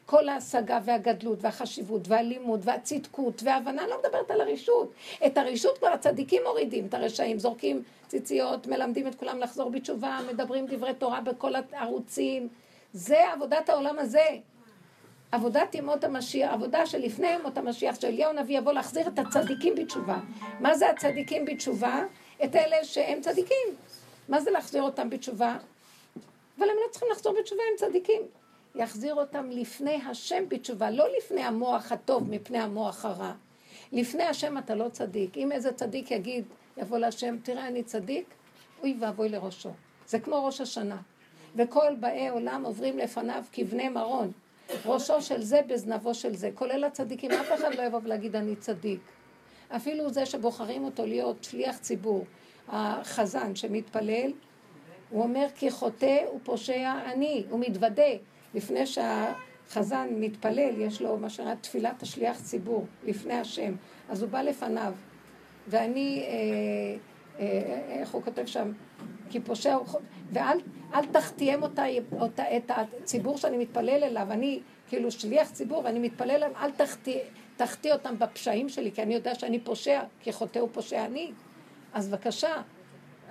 כל 0.06 0.28
ההשגה 0.28 0.78
והגדלות 0.84 1.38
והחשיבות 1.40 2.08
והלימוד 2.08 2.60
והצדקות 2.64 3.42
וההבנה, 3.42 3.86
לא 3.86 3.98
מדברת 3.98 4.30
על 4.30 4.40
הרשות. 4.40 4.92
את 5.26 5.38
הרשות 5.38 5.78
כבר 5.78 5.88
הצדיקים 5.88 6.42
מורידים, 6.46 6.86
את 6.86 6.94
הרשעים, 6.94 7.38
זורקים 7.38 7.82
ציציות, 8.08 8.66
מלמדים 8.66 9.06
את 9.06 9.14
כולם 9.14 9.38
לחזור 9.38 9.70
בתשובה, 9.70 10.18
מדברים 10.32 10.66
דברי 10.66 10.94
תורה 10.94 11.20
בכל 11.20 11.52
הערוצים. 11.72 12.48
זה 12.92 13.32
עבודת 13.32 13.68
העולם 13.68 13.98
הזה. 13.98 14.26
עבודת 15.32 15.74
ימות 15.74 16.04
המשיח, 16.04 16.52
עבודה 16.52 16.86
שלפני 16.86 17.26
ימות 17.26 17.58
המשיח, 17.58 18.00
שאליהו 18.00 18.30
הנביא 18.30 18.58
יבוא 18.58 18.72
להחזיר 18.72 19.08
את 19.08 19.18
הצדיקים 19.18 19.74
בתשובה. 19.74 20.18
מה 20.60 20.74
זה 20.74 20.90
הצדיקים 20.90 21.44
בתשובה? 21.44 22.02
את 22.44 22.56
אלה 22.56 22.84
שהם 22.84 23.20
צדיקים. 23.20 23.68
מה 24.28 24.40
זה 24.40 24.50
להחזיר 24.50 24.82
אותם 24.82 25.10
בתשובה? 25.10 25.56
אבל 26.58 26.70
הם 26.70 26.76
לא 26.86 26.90
צריכים 26.90 27.08
לחזור 27.12 27.34
בתשובה, 27.40 27.62
הם 27.70 27.76
צדיקים. 27.88 28.22
יחזיר 28.74 29.14
אותם 29.14 29.50
לפני 29.50 29.94
השם 30.10 30.44
בתשובה, 30.48 30.90
לא 30.90 31.06
לפני 31.18 31.40
המוח 31.42 31.92
הטוב 31.92 32.30
מפני 32.30 32.58
המוח 32.58 33.04
הרע. 33.04 33.32
לפני 33.92 34.24
השם 34.24 34.58
אתה 34.58 34.74
לא 34.74 34.88
צדיק. 34.88 35.36
אם 35.36 35.52
איזה 35.52 35.72
צדיק 35.72 36.10
יגיד, 36.10 36.44
יבוא 36.76 36.98
להשם, 36.98 37.36
תראה 37.42 37.66
אני 37.66 37.82
צדיק, 37.82 38.26
אוי 38.82 38.96
ואבוי 39.00 39.28
לראשו. 39.28 39.70
זה 40.06 40.18
כמו 40.18 40.46
ראש 40.46 40.60
השנה. 40.60 40.96
וכל 41.56 41.94
באי 42.00 42.28
עולם 42.28 42.64
עוברים 42.64 42.98
לפניו 42.98 43.44
כבני 43.52 43.88
מרון. 43.88 44.32
ראשו 44.86 45.22
של 45.22 45.42
זה 45.42 45.60
בזנבו 45.66 46.14
של 46.14 46.34
זה, 46.34 46.50
כולל 46.54 46.84
הצדיקים. 46.84 47.30
אף 47.30 47.52
אחד 47.54 47.74
לא 47.74 47.82
יבוא 47.82 48.00
ולהגיד 48.02 48.36
אני 48.36 48.56
צדיק. 48.56 49.00
אפילו 49.76 50.10
זה 50.10 50.26
שבוחרים 50.26 50.84
אותו 50.84 51.06
להיות 51.06 51.44
שליח 51.44 51.78
ציבור, 51.78 52.24
החזן 52.68 53.56
שמתפלל, 53.56 54.32
הוא 55.10 55.22
אומר 55.22 55.46
כי 55.54 55.70
חוטא 55.70 56.24
ופושע 56.36 56.92
אני, 57.12 57.44
הוא 57.50 57.60
מתוודה. 57.60 58.12
לפני 58.54 58.86
שהחזן 58.86 60.08
מתפלל, 60.12 60.80
יש 60.80 61.02
לו 61.02 61.16
מה 61.16 61.30
שנקרא 61.30 61.54
תפילת 61.54 62.02
השליח 62.02 62.40
ציבור, 62.40 62.86
לפני 63.04 63.34
השם. 63.34 63.74
אז 64.08 64.22
הוא 64.22 64.30
בא 64.30 64.42
לפניו, 64.42 64.92
ואני, 65.68 66.24
אה, 66.26 66.96
אה, 67.40 68.00
איך 68.00 68.10
הוא 68.10 68.22
כותב 68.22 68.46
שם? 68.46 68.72
כי 69.30 69.40
פושע 69.40 69.74
הוא 69.74 69.86
חוטא, 69.86 70.04
ואל 70.32 71.06
תחתיהם 71.12 71.62
אותה, 71.62 71.84
אותה, 72.20 72.56
את 72.56 72.70
הציבור 72.74 73.38
שאני 73.38 73.56
מתפלל 73.56 74.04
אליו, 74.04 74.26
אני 74.30 74.60
כאילו 74.88 75.10
שליח 75.10 75.50
ציבור 75.50 75.82
ואני 75.84 75.98
מתפלל 75.98 76.30
אליו, 76.30 76.50
אל 76.56 76.70
תחטיא, 76.70 77.20
תחטיא 77.56 77.92
אותם 77.92 78.18
בפשעים 78.18 78.68
שלי, 78.68 78.92
כי 78.92 79.02
אני 79.02 79.14
יודע 79.14 79.34
שאני 79.34 79.60
פושע, 79.60 80.00
כי 80.20 80.32
חוטא 80.32 80.58
הוא 80.58 80.68
פושע 80.72 81.04
אני. 81.04 81.32
אז 81.92 82.08
בבקשה. 82.08 82.62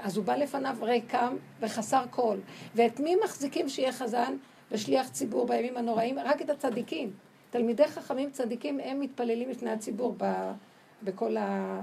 אז 0.03 0.17
הוא 0.17 0.25
בא 0.25 0.35
לפניו 0.35 0.77
ריקם 0.81 1.35
וחסר 1.59 2.03
קול. 2.11 2.39
ואת 2.75 2.99
מי 2.99 3.15
מחזיקים 3.23 3.69
שיהיה 3.69 3.91
חזן? 3.91 4.37
ושליח 4.71 5.09
ציבור 5.09 5.47
בימים 5.47 5.77
הנוראים, 5.77 6.19
רק 6.19 6.41
את 6.41 6.49
הצדיקים. 6.49 7.13
תלמידי 7.49 7.87
חכמים 7.87 8.31
צדיקים, 8.31 8.79
הם 8.79 8.99
מתפללים 8.99 9.49
לפני 9.49 9.71
הציבור 9.71 10.15
ב, 10.17 10.51
בכל 11.03 11.37
ה... 11.37 11.79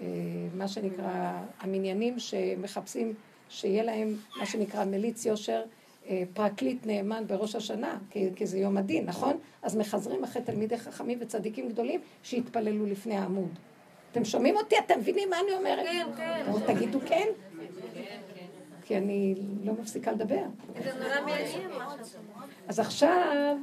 אה, 0.00 0.06
מה 0.54 0.68
שנקרא, 0.68 1.42
המניינים 1.60 2.18
שמחפשים 2.18 3.14
שיהיה 3.48 3.82
להם 3.82 4.16
מה 4.38 4.46
שנקרא 4.46 4.84
מליץ 4.84 5.26
יושר, 5.26 5.62
אה, 6.08 6.22
פרקליט 6.34 6.86
נאמן 6.86 7.24
בראש 7.26 7.54
השנה, 7.54 7.98
כי, 8.10 8.28
כי 8.36 8.46
זה 8.46 8.58
יום 8.58 8.76
הדין, 8.76 9.06
נכון? 9.06 9.38
אז 9.62 9.76
מחזרים 9.76 10.24
אחרי 10.24 10.42
תלמידי 10.42 10.78
חכמים 10.78 11.18
וצדיקים 11.20 11.68
גדולים 11.68 12.00
שהתפללו 12.22 12.86
לפני 12.86 13.16
העמוד. 13.16 13.58
אתם 14.12 14.24
שומעים 14.24 14.56
אותי? 14.56 14.78
אתם 14.78 14.98
מבינים 14.98 15.30
מה 15.30 15.36
אני 15.40 15.52
אומרת? 15.52 15.86
כן, 15.86 16.06
כן. 16.16 16.74
תגידו 16.74 17.00
כן. 17.06 17.28
כי 18.84 18.96
אני 18.96 19.34
לא 19.64 19.72
מפסיקה 19.72 20.12
לדבר. 20.12 20.42
אז 22.68 22.78
עכשיו, 22.78 23.56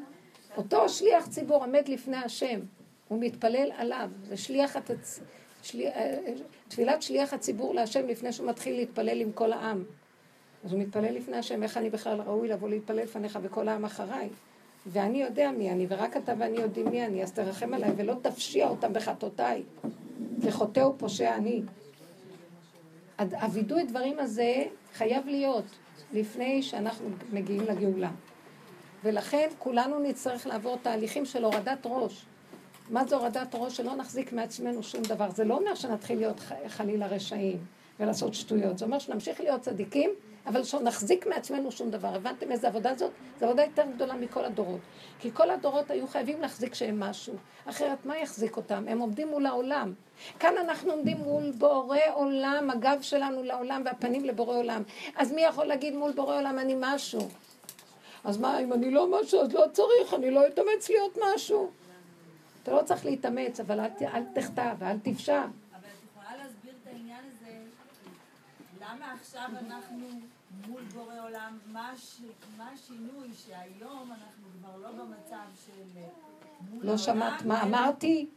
אותו 0.57 0.89
שליח 0.89 1.27
ציבור 1.27 1.63
עומד 1.63 1.87
לפני 1.87 2.17
השם, 2.17 2.59
הוא 3.07 3.21
מתפלל 3.21 3.71
עליו, 3.77 4.09
זה 4.23 4.37
שליח 4.37 4.75
התצ... 4.75 5.19
שלי... 5.65 5.87
אה, 5.87 6.17
תפילת 6.67 7.01
שליח 7.01 7.33
הציבור 7.33 7.73
להשם 7.73 8.07
לפני 8.07 8.31
שהוא 8.31 8.49
מתחיל 8.49 8.75
להתפלל 8.75 9.21
עם 9.21 9.31
כל 9.31 9.53
העם. 9.53 9.83
אז 10.65 10.71
הוא 10.73 10.81
מתפלל 10.81 11.15
לפני 11.15 11.37
השם, 11.37 11.63
איך 11.63 11.77
אני 11.77 11.89
בכלל 11.89 12.21
ראוי 12.21 12.47
לבוא 12.47 12.69
להתפלל 12.69 13.03
לפניך 13.03 13.39
וכל 13.41 13.67
העם 13.67 13.85
אחריי. 13.85 14.29
ואני 14.87 15.21
יודע 15.21 15.51
מי 15.51 15.71
אני, 15.71 15.85
ורק 15.89 16.17
אתה 16.17 16.33
ואני 16.37 16.57
יודעים 16.57 16.89
מי 16.89 17.05
אני, 17.05 17.23
אז 17.23 17.31
תרחם 17.31 17.73
עליי 17.73 17.91
ולא 17.97 18.15
תפשיע 18.21 18.67
אותם 18.67 18.93
בחטאותיי. 18.93 19.63
כי 20.41 20.51
חוטא 20.51 20.79
ופושע 20.79 21.35
אני. 21.35 21.61
הווידוי 23.17 23.83
דברים 23.83 24.19
הזה 24.19 24.63
חייב 24.93 25.27
להיות 25.27 25.65
לפני 26.13 26.63
שאנחנו 26.63 27.09
מגיעים 27.33 27.61
לגאולה. 27.61 28.11
ולכן 29.03 29.47
כולנו 29.59 29.99
נצטרך 29.99 30.47
לעבור 30.47 30.77
תהליכים 30.81 31.25
של 31.25 31.43
הורדת 31.43 31.79
ראש. 31.85 32.25
מה 32.89 33.05
זה 33.05 33.15
הורדת 33.15 33.47
ראש? 33.53 33.77
שלא 33.77 33.95
נחזיק 33.95 34.33
מעצמנו 34.33 34.83
שום 34.83 35.01
דבר. 35.01 35.31
זה 35.31 35.43
לא 35.43 35.57
אומר 35.57 35.75
שנתחיל 35.75 36.17
להיות 36.17 36.39
חלילה 36.67 37.07
רשעים 37.07 37.57
ולעשות 37.99 38.33
שטויות. 38.33 38.77
זה 38.77 38.85
אומר 38.85 38.99
שנמשיך 38.99 39.41
להיות 39.41 39.61
צדיקים, 39.61 40.09
אבל 40.47 40.63
שנחזיק 40.63 41.27
מעצמנו 41.27 41.71
שום 41.71 41.91
דבר. 41.91 42.07
הבנתם 42.07 42.51
איזה 42.51 42.67
עבודה 42.67 42.95
זאת? 42.95 43.11
זו 43.39 43.45
עבודה 43.45 43.63
יותר 43.63 43.83
גדולה 43.95 44.13
מכל 44.13 44.45
הדורות. 44.45 44.79
כי 45.19 45.31
כל 45.33 45.49
הדורות 45.49 45.91
היו 45.91 46.07
חייבים 46.07 46.41
להחזיק 46.41 46.73
שהם 46.73 46.99
משהו. 46.99 47.33
אחרת, 47.65 48.05
מה 48.05 48.17
יחזיק 48.17 48.57
אותם? 48.57 48.85
הם 48.87 48.99
עומדים 48.99 49.27
מול 49.27 49.45
העולם. 49.45 49.93
כאן 50.39 50.53
אנחנו 50.57 50.91
עומדים 50.91 51.17
מול 51.17 51.51
בורא 51.51 51.97
עולם, 52.13 52.69
הגב 52.69 52.97
שלנו 53.01 53.43
לעולם 53.43 53.81
והפנים 53.85 54.25
לבורא 54.25 54.57
עולם. 54.57 54.83
אז 55.15 55.31
מי 55.31 55.41
יכול 55.41 55.65
להגיד 55.65 55.95
מול 55.95 56.11
בורא 56.11 56.37
עולם 56.37 56.59
אני 56.59 56.75
משהו? 56.79 57.29
אז 58.23 58.37
מה, 58.37 58.59
אם 58.59 58.73
אני 58.73 58.91
לא 58.91 59.21
משהו, 59.21 59.41
אז 59.41 59.53
לא 59.53 59.63
צריך, 59.73 60.13
אני 60.13 60.31
לא 60.31 60.47
אתאמץ 60.47 60.89
להיות 60.89 61.17
משהו. 61.33 61.71
אתה 62.65 62.73
לא 62.73 62.81
צריך 62.83 63.05
להתאמץ, 63.05 63.59
אבל 63.59 63.79
אל, 63.79 63.89
אל 64.13 64.23
תחטא 64.35 64.73
ואל 64.79 64.97
תפשע. 65.03 65.41
אבל 65.41 65.49
את 65.79 66.09
יכולה 66.11 66.37
להסביר 66.43 66.73
את 66.81 66.87
העניין 66.87 67.19
הזה, 67.27 67.57
למה 68.81 69.13
עכשיו 69.13 69.49
אנחנו 69.67 70.07
מול 70.67 70.81
בורא 70.83 71.13
עולם, 71.23 71.57
מה, 71.71 71.91
הש... 71.91 72.17
מה 72.57 72.69
השינוי 72.73 73.27
שהיום 73.33 74.11
אנחנו 74.11 74.43
כבר 74.59 74.77
לא 74.81 74.91
במצב 74.91 75.65
של 75.65 75.97
אה, 75.97 76.07
מול 76.69 76.85
לא 76.85 76.97
שמעת 76.97 77.31
העולם, 77.41 77.47
מה 77.47 77.63
אלא- 77.63 77.67
אמרתי? 77.67 78.27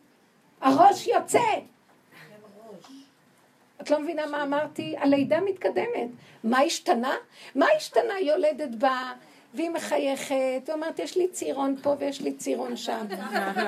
הראש 0.61 1.07
יוצא! 1.07 1.39
את 3.81 3.91
לא 3.91 4.01
מבינה 4.01 4.27
מה 4.27 4.43
אמרתי? 4.43 4.97
הלידה 4.99 5.41
מתקדמת. 5.41 6.09
מה 6.45 6.61
השתנה? 6.61 7.15
מה 7.55 7.67
השתנה? 7.77 8.21
יולדת 8.21 8.75
באה, 8.75 9.13
והיא 9.55 9.71
מחייכת, 9.71 10.63
ואומרת, 10.69 10.99
יש 10.99 11.17
לי 11.17 11.29
צירון 11.29 11.77
פה 11.83 11.95
ויש 11.99 12.21
לי 12.21 12.33
צירון 12.33 12.77
שם. 12.77 13.07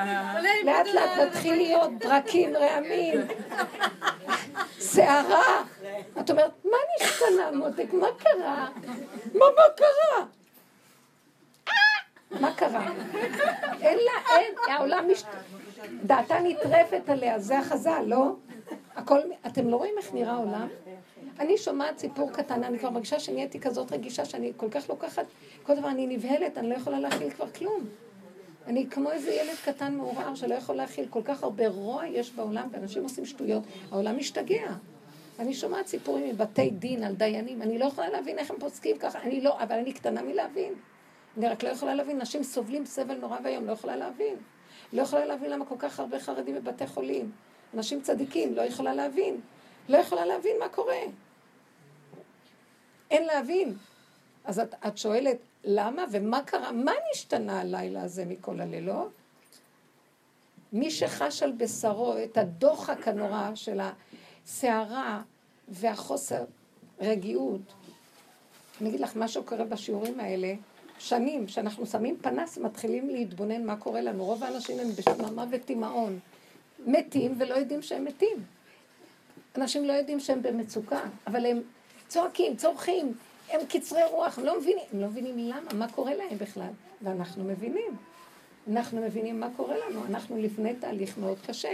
לאט 0.64 0.86
לאט 0.94 1.10
מתחיל 1.26 1.54
להיות 1.54 1.90
ברקים, 1.98 2.56
רעמים, 2.56 3.18
שערה. 4.80 5.62
את 6.20 6.30
אומרת, 6.30 6.50
מה 6.64 6.76
נשתנה, 7.00 7.50
מותק? 7.54 7.92
מה 7.92 8.06
קרה? 8.18 8.68
מה, 9.34 9.46
מה 9.56 9.62
קרה? 9.76 10.26
אה! 11.68 12.40
מה 12.40 12.54
קרה? 12.54 12.86
אין 13.80 13.98
לה, 13.98 14.36
אין, 14.38 14.54
העולם 14.68 15.08
מש... 15.10 15.24
דעתה 16.04 16.38
נטרפת 16.40 17.08
עליה, 17.08 17.38
זה 17.38 17.58
החז"ל, 17.58 18.02
לא? 18.06 18.34
הכל, 18.96 19.18
אתם 19.46 19.68
לא 19.68 19.76
רואים 19.76 19.94
איך 19.98 20.14
נראה 20.14 20.32
העולם? 20.32 20.68
אני 21.40 21.58
שומעת 21.58 21.98
סיפור 21.98 22.30
קטן, 22.30 22.64
אני 22.64 22.78
כבר 22.78 22.90
מרגישה 22.90 23.20
שנהייתי 23.20 23.60
כזאת 23.60 23.92
רגישה 23.92 24.24
שאני 24.24 24.52
כל 24.56 24.70
כך 24.70 24.88
לוקחת, 24.88 25.26
כל 25.62 25.74
דבר 25.74 25.88
אני 25.88 26.06
נבהלת, 26.06 26.58
אני 26.58 26.68
לא 26.68 26.74
יכולה 26.74 27.00
להכיל 27.00 27.30
כבר 27.30 27.50
כלום. 27.50 27.84
אני 28.66 28.86
כמו 28.90 29.10
איזה 29.10 29.30
ילד 29.30 29.56
קטן 29.64 29.94
מעורער 29.94 30.34
שלא 30.34 30.54
יכול 30.54 30.74
להכיל, 30.74 31.06
כל 31.10 31.22
כך 31.24 31.42
הרבה 31.42 31.68
רוע 31.68 32.06
יש 32.06 32.32
בעולם, 32.32 32.68
ואנשים 32.70 33.02
עושים 33.02 33.26
שטויות, 33.26 33.62
העולם 33.90 34.16
משתגע. 34.16 34.72
אני 35.38 35.54
שומעת 35.54 35.86
סיפורים 35.86 36.28
מבתי 36.28 36.70
דין 36.70 37.04
על 37.04 37.14
דיינים, 37.14 37.62
אני 37.62 37.78
לא 37.78 37.84
יכולה 37.84 38.08
להבין 38.08 38.38
איך 38.38 38.50
הם 38.50 38.56
פוסקים 38.58 38.98
ככה, 38.98 39.22
אני 39.22 39.40
לא, 39.40 39.62
אבל 39.62 39.78
אני 39.78 39.92
קטנה 39.92 40.22
מלהבין. 40.22 40.74
אני 41.38 41.48
רק 41.48 41.62
לא 41.62 41.68
יכולה 41.68 41.94
להבין, 41.94 42.18
נשים 42.18 42.42
סובלים 42.42 42.86
סבל 42.86 43.14
נורא 43.14 43.38
ואיום, 43.44 43.66
לא 43.66 43.72
יכולה 43.72 43.96
להבין. 43.96 44.34
לא 44.92 45.02
יכולה 45.02 45.26
להבין 45.26 45.50
למה 45.50 45.64
כל 45.64 45.74
כך 45.78 46.00
הרבה 46.00 46.20
חרדים 46.20 46.54
בבתי 46.54 46.86
חולים. 46.86 47.30
אנשים 47.74 48.00
צדיקים, 48.00 48.54
לא 48.54 48.62
יכולה 48.62 48.94
להבין. 48.94 49.40
לא 49.88 49.98
יכולה 49.98 50.26
להבין 50.26 50.56
מה 50.60 50.68
קורה. 50.68 50.96
אין 53.10 53.26
להבין. 53.26 53.76
אז 54.44 54.58
את, 54.58 54.74
את 54.86 54.98
שואלת, 54.98 55.36
למה 55.64 56.04
ומה 56.12 56.42
קרה? 56.42 56.72
מה 56.72 56.92
נשתנה 57.12 57.60
הלילה 57.60 58.02
הזה 58.02 58.24
מכל 58.24 58.60
הלילות? 58.60 59.12
מי 60.72 60.90
שחש 60.90 61.42
על 61.42 61.52
בשרו 61.52 62.14
את 62.24 62.38
הדוחק 62.38 63.08
הנורא 63.08 63.50
של 63.54 63.80
הסערה 63.80 65.22
והחוסר 65.68 66.44
רגיעות, 67.00 67.60
אני 68.80 68.88
אגיד 68.88 69.00
לך, 69.00 69.16
מה 69.16 69.28
שקורה 69.28 69.64
בשיעורים 69.64 70.20
האלה, 70.20 70.54
שנים 70.98 71.48
שאנחנו 71.48 71.86
שמים 71.86 72.16
פנס 72.22 72.58
ומתחילים 72.58 73.10
להתבונן 73.10 73.64
מה 73.64 73.76
קורה 73.76 74.00
לנו. 74.00 74.24
רוב 74.24 74.44
האנשים 74.44 74.78
הם 74.78 74.88
בשממה 74.90 75.44
ותימהון. 75.50 76.18
מתים 76.86 77.34
ולא 77.38 77.54
יודעים 77.54 77.82
שהם 77.82 78.04
מתים. 78.04 78.44
אנשים 79.56 79.84
לא 79.84 79.92
יודעים 79.92 80.20
שהם 80.20 80.42
במצוקה, 80.42 81.00
אבל 81.26 81.46
הם 81.46 81.62
צועקים, 82.10 82.56
צורכים, 82.56 83.12
הם 83.50 83.60
קצרי 83.68 84.04
רוח, 84.10 84.38
הם 84.38 84.44
לא 84.44 84.58
מבינים, 84.58 84.84
הם 84.92 85.00
לא 85.00 85.06
מבינים 85.06 85.38
למה, 85.38 85.72
מה 85.74 85.92
קורה 85.92 86.14
להם 86.14 86.38
בכלל. 86.38 86.70
ואנחנו 87.02 87.44
מבינים. 87.44 87.96
אנחנו 88.70 89.00
מבינים 89.00 89.40
מה 89.40 89.48
קורה 89.56 89.74
לנו, 89.78 90.04
אנחנו 90.06 90.36
לפני 90.36 90.74
תהליך 90.74 91.18
מאוד 91.18 91.38
קשה. 91.46 91.72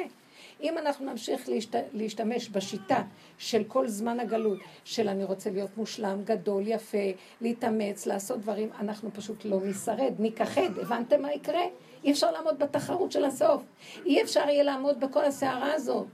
אם 0.61 0.79
אנחנו 0.79 1.07
נמשיך 1.07 1.49
להשת... 1.49 1.75
להשתמש 1.93 2.49
בשיטה 2.49 3.03
של 3.39 3.65
כל 3.65 3.89
זמן 3.89 4.21
הגלות, 4.21 4.59
של 4.85 5.09
אני 5.09 5.25
רוצה 5.25 5.51
להיות 5.51 5.77
מושלם, 5.77 6.25
גדול, 6.25 6.63
יפה, 6.67 7.07
להתאמץ, 7.41 8.07
לעשות 8.07 8.41
דברים, 8.41 8.69
אנחנו 8.81 9.11
פשוט 9.13 9.45
לא 9.45 9.61
נשרד, 9.65 10.13
ניכחד. 10.19 10.79
הבנתם 10.79 11.23
מה 11.23 11.33
יקרה? 11.33 11.65
אי 12.05 12.13
אפשר 12.13 12.31
לעמוד 12.31 12.59
בתחרות 12.59 13.13
של 13.13 13.25
הסוף. 13.25 13.63
אי 14.07 14.23
אפשר 14.23 14.49
יהיה 14.49 14.63
לעמוד 14.63 15.01
בכל 15.01 15.25
הסערה 15.25 15.75
הזאת. 15.75 16.07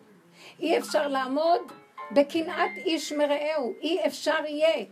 אי 0.60 0.78
אפשר 0.78 1.08
לעמוד 1.08 1.60
בקנאת 2.10 2.70
איש 2.76 3.12
מרעהו. 3.12 3.74
אי 3.80 4.06
אפשר 4.06 4.38
יהיה. 4.46 4.84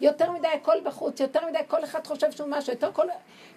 יותר 0.00 0.30
מדי 0.30 0.48
הכל 0.48 0.76
בחוץ, 0.84 1.20
יותר 1.20 1.46
מדי 1.46 1.58
כל 1.68 1.84
אחד 1.84 2.06
חושב 2.06 2.32
שהוא 2.32 2.48
משהו, 2.50 2.72
יותר, 2.72 2.92
כל, 2.92 3.06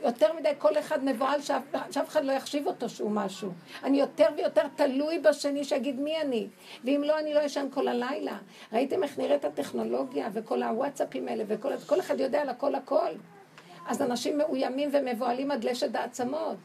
יותר 0.03 0.34
מדי 0.34 0.51
כל 0.58 0.77
אחד 0.79 1.03
מבוהל 1.03 1.41
שאף, 1.41 2.08
אחד 2.08 2.25
לא 2.25 2.32
יחשיב 2.32 2.68
אותו 2.68 2.89
שהוא 2.89 3.12
משהו. 3.12 3.51
אני 3.84 4.00
יותר 4.00 4.27
ויותר 4.38 4.62
תלוי 4.75 5.20
בשני 5.20 5.63
שיגיד 5.63 6.00
מי 6.00 6.22
אני, 6.22 6.48
ואם 6.84 7.03
לא, 7.06 7.20
אני 7.20 7.34
לא 7.34 7.39
ישן 7.39 7.68
כל 7.72 7.88
הלילה. 7.88 8.38
ראיתם 8.74 9.03
איך 9.03 9.18
נראית 9.18 9.46
הטכנולוגיה 9.46 10.29
וכל 10.34 10.63
הוואטסאפים 10.63 11.27
האלה, 11.27 11.44
וכל 11.48 11.77
כל 11.77 12.00
אחד 12.00 12.20
יודע 12.20 12.41
על 12.41 12.50
הכל 12.50 12.75
הכל. 12.75 13.10
אז 13.88 14.01
אנשים 14.01 14.38
מאוימים 14.38 14.89
ומבוהלים 14.94 15.51
עד 15.51 15.63
לשת 15.63 15.96
העצמות. 15.96 16.58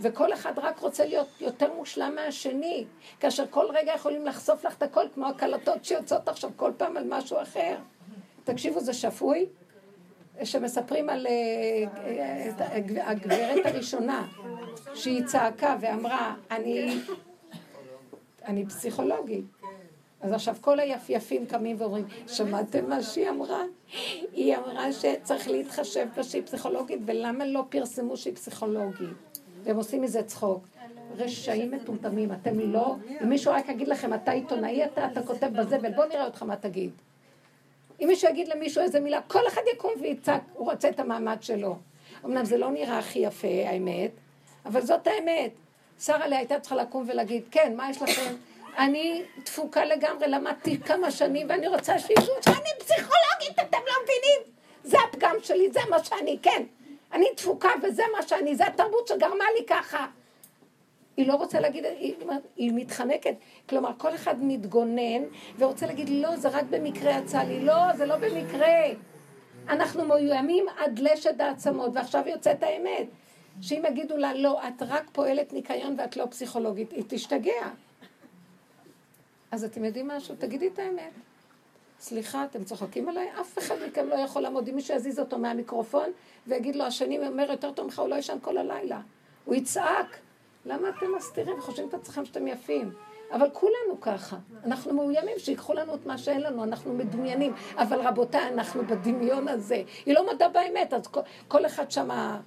וכל 0.00 0.32
אחד 0.32 0.58
רק 0.58 0.78
רוצה 0.78 1.04
להיות 1.04 1.28
יותר 1.40 1.74
מושלם 1.74 2.14
מהשני, 2.14 2.84
כאשר 3.20 3.44
כל 3.50 3.66
רגע 3.74 3.92
יכולים 3.94 4.26
לחשוף 4.26 4.64
לך 4.64 4.76
את 4.76 4.82
הכל, 4.82 5.04
כמו 5.14 5.26
הקלטות 5.26 5.84
שיוצאות 5.84 6.28
עכשיו 6.28 6.50
כל 6.56 6.72
פעם 6.76 6.96
על 6.96 7.04
משהו 7.08 7.42
אחר. 7.42 7.76
תקשיבו, 8.44 8.80
זה 8.80 8.92
שפוי, 8.92 9.46
שמספרים 10.44 11.10
על 11.10 11.26
אה, 11.26 11.32
אה, 12.06 13.10
הגברת 13.10 13.66
הראשונה, 13.66 14.26
שהיא 14.94 15.24
צעקה 15.24 15.76
ואמרה, 15.80 16.34
אני, 16.50 16.98
אני 18.44 18.66
פסיכולוגית. 18.66 19.44
אז 20.20 20.32
עכשיו 20.32 20.56
כל 20.60 20.80
היפייפים 20.80 21.46
קמים 21.46 21.76
ואומרים, 21.78 22.04
שמעתם 22.26 22.88
מה 22.88 23.02
שהיא 23.02 23.30
אמרה? 23.30 23.62
היא 24.32 24.56
אמרה 24.56 24.92
שצריך 24.92 25.48
להתחשב 25.48 26.06
בה 26.16 26.22
שהיא 26.22 26.42
פסיכולוגית, 26.42 26.98
ולמה 27.06 27.46
לא 27.46 27.64
פרסמו 27.68 28.16
שהיא 28.16 28.34
פסיכולוגית? 28.34 29.29
והם 29.62 29.76
עושים 29.76 30.02
מזה 30.02 30.22
צחוק. 30.22 30.66
רשעים 31.16 31.70
מטומטמים, 31.70 32.32
אתם 32.32 32.60
לא... 32.60 32.96
אם 33.22 33.28
מישהו 33.28 33.52
רק 33.52 33.68
יגיד 33.68 33.88
לכם, 33.88 34.14
אתה 34.14 34.30
עיתונאי 34.30 34.84
אתה, 34.84 35.22
כותב 35.26 35.46
בזבל, 35.46 35.92
בוא 35.92 36.04
נראה 36.04 36.24
אותך 36.24 36.42
מה 36.42 36.56
תגיד. 36.56 36.90
אם 38.00 38.06
מישהו 38.08 38.30
יגיד 38.30 38.48
למישהו 38.48 38.82
איזה 38.82 39.00
מילה, 39.00 39.20
כל 39.22 39.46
אחד 39.48 39.60
יקום 39.74 39.92
ויצעק, 40.00 40.42
הוא 40.54 40.70
רוצה 40.70 40.88
את 40.88 41.00
המעמד 41.00 41.36
שלו. 41.40 41.76
אמנם 42.24 42.44
זה 42.44 42.58
לא 42.58 42.70
נראה 42.70 42.98
הכי 42.98 43.18
יפה, 43.18 43.48
האמת, 43.66 44.10
אבל 44.66 44.80
זאת 44.80 45.06
האמת. 45.06 45.50
שרה 46.00 46.26
לי 46.26 46.36
הייתה 46.36 46.60
צריכה 46.60 46.76
לקום 46.76 47.04
ולהגיד, 47.08 47.42
כן, 47.50 47.72
מה 47.76 47.90
יש 47.90 48.02
לכם? 48.02 48.34
אני 48.78 49.22
תפוקה 49.44 49.84
לגמרי, 49.84 50.28
למדתי 50.28 50.80
כמה 50.80 51.10
שנים, 51.10 51.46
ואני 51.50 51.68
רוצה 51.68 51.98
שידעו 51.98 52.34
שאני 52.44 52.70
פסיכולוגית, 52.78 53.58
אתם 53.68 53.78
לא 53.86 53.94
מבינים? 54.02 54.54
זה 54.84 54.96
הפגם 55.08 55.36
שלי, 55.42 55.70
זה 55.72 55.80
מה 55.90 56.04
שאני, 56.04 56.38
כן. 56.42 56.62
אני 57.12 57.26
תפוקה 57.36 57.68
וזה 57.82 58.02
מה 58.16 58.22
שאני, 58.22 58.56
זה 58.56 58.66
התרבות 58.66 59.08
שגרמה 59.08 59.44
לי 59.58 59.66
ככה. 59.66 60.06
היא 61.16 61.28
לא 61.28 61.34
רוצה 61.34 61.60
להגיד, 61.60 61.84
היא, 61.84 62.14
היא 62.56 62.72
מתחנקת. 62.74 63.34
כלומר, 63.68 63.90
כל 63.98 64.14
אחד 64.14 64.34
מתגונן 64.44 65.22
ורוצה 65.58 65.86
להגיד, 65.86 66.08
לא, 66.08 66.36
זה 66.36 66.48
רק 66.48 66.64
במקרה 66.70 67.18
יצא 67.18 67.38
לי. 67.38 67.64
לא, 67.64 67.92
זה 67.96 68.06
לא 68.06 68.16
במקרה. 68.16 68.76
אנחנו 69.68 70.04
מאוימים 70.04 70.66
עד 70.78 70.98
לשד 70.98 71.40
העצמות, 71.40 71.90
ועכשיו 71.94 72.22
יוצאת 72.26 72.62
האמת. 72.62 73.06
שאם 73.60 73.82
יגידו 73.88 74.16
לה, 74.16 74.34
לא, 74.34 74.60
את 74.68 74.82
רק 74.88 75.10
פועלת 75.12 75.52
ניקיון 75.52 75.94
ואת 75.98 76.16
לא 76.16 76.26
פסיכולוגית, 76.30 76.92
היא 76.92 77.04
תשתגע. 77.08 77.68
אז 79.50 79.64
אתם 79.64 79.84
יודעים 79.84 80.08
משהו? 80.08 80.34
תגידי 80.38 80.68
את 80.68 80.78
האמת. 80.78 81.12
סליחה, 82.00 82.44
אתם 82.44 82.64
צוחקים 82.64 83.08
עליי? 83.08 83.28
אף 83.40 83.58
אחד 83.58 83.74
מכם 83.88 84.08
לא 84.08 84.14
יכול 84.14 84.42
לעמוד. 84.42 84.68
אם 84.68 84.74
מישהו 84.74 84.96
יזיז 84.96 85.18
אותו 85.18 85.38
מהמיקרופון 85.38 86.10
ויגיד 86.46 86.76
לו, 86.76 86.84
השני 86.84 87.28
אומר 87.28 87.50
יותר 87.50 87.72
טוב 87.72 87.84
ממך, 87.84 87.98
הוא 87.98 88.08
לא 88.08 88.14
ישן 88.14 88.36
כל 88.42 88.58
הלילה. 88.58 89.00
הוא 89.44 89.54
יצעק. 89.54 90.18
למה 90.66 90.88
אתם 90.88 91.06
מסתירים 91.16 91.58
וחושבים 91.58 91.88
את 91.88 91.94
עצמכם 91.94 92.24
שאתם 92.24 92.46
יפים? 92.46 92.92
אבל 93.32 93.50
כולנו 93.52 94.00
ככה. 94.00 94.36
אנחנו 94.64 94.94
מאוימים 94.94 95.38
שיקחו 95.38 95.74
לנו 95.74 95.94
את 95.94 96.06
מה 96.06 96.18
שאין 96.18 96.40
לנו, 96.40 96.64
אנחנו 96.64 96.94
מדומיינים. 96.94 97.52
אבל 97.76 98.00
רבותיי, 98.00 98.48
אנחנו 98.48 98.86
בדמיון 98.86 99.48
הזה. 99.48 99.82
היא 100.06 100.14
לא 100.14 100.26
מודה 100.32 100.48
באמת, 100.48 100.92
אז 100.94 101.06
כל, 101.06 101.20
כל 101.48 101.66
אחד 101.66 101.90
שמה... 101.90 102.40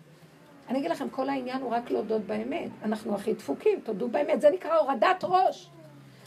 אני 0.70 0.80
אגיד 0.80 0.92
לכם, 0.92 1.10
כל 1.10 1.30
העניין 1.30 1.62
הוא 1.62 1.72
רק 1.72 1.92
להודות 1.92 2.22
באמת. 2.22 2.70
אנחנו 2.84 3.16
הכי 3.16 3.34
דפוקים, 3.34 3.80
תודו 3.80 4.08
באמת. 4.08 4.42
זה 4.42 4.50
נקרא 4.50 4.78
הורדת 4.78 5.24
ראש. 5.24 5.70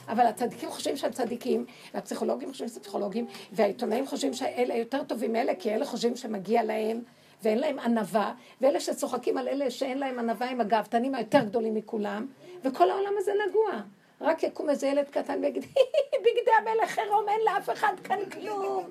אבל 0.08 0.26
הצדיקים 0.26 0.70
חושבים 0.70 0.96
שהם 0.96 1.12
צדיקים, 1.12 1.64
והפסיכולוגים 1.94 2.48
חושבים 2.52 2.68
שהם 2.68 2.82
פסיכולוגים, 2.82 3.26
והעיתונאים 3.52 4.06
חושבים 4.06 4.34
שאלה 4.34 4.74
יותר 4.74 5.04
טובים 5.04 5.32
מאלה, 5.32 5.54
כי 5.54 5.74
אלה 5.74 5.84
חושבים 5.84 6.16
שמגיע 6.16 6.62
להם, 6.62 7.00
ואין 7.42 7.58
להם 7.58 7.78
ענווה, 7.78 8.32
ואלה 8.60 8.80
שצוחקים 8.80 9.38
על 9.38 9.48
אלה 9.48 9.70
שאין 9.70 9.98
להם 9.98 10.18
ענווה 10.18 10.50
הם 10.50 10.60
הגאוותנים 10.60 11.14
היותר 11.14 11.40
גדולים 11.44 11.74
מכולם, 11.74 12.26
וכל 12.64 12.90
העולם 12.90 13.12
הזה 13.18 13.32
נגוע. 13.48 13.82
רק 14.20 14.42
יקום 14.42 14.70
איזה 14.70 14.86
ילד 14.86 15.08
קטן 15.10 15.38
ויגיד, 15.42 15.64
בגדי 16.24 16.50
המלך 16.58 16.98
עירום, 16.98 17.28
אין 17.28 17.40
לאף 17.44 17.70
אחד 17.70 17.92
כאן 18.04 18.18
כלום. 18.32 18.84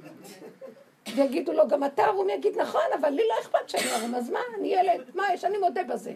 ויגידו 1.16 1.54
לו, 1.54 1.68
גם 1.68 1.84
אתה 1.84 2.04
ערום, 2.04 2.30
יגיד, 2.30 2.62
נכון, 2.62 2.82
אבל 3.00 3.10
לי 3.10 3.24
לא 3.28 3.34
אכפת 3.42 3.70
שאני 3.70 3.92
ערום, 3.92 4.16
אז 4.16 4.30
מה, 4.30 4.40
אני 4.60 4.68
ילד, 4.68 5.02
מה 5.16 5.24
יש, 5.34 5.44
אני 5.44 5.58
מודה 5.58 5.84
בזה. 5.84 6.14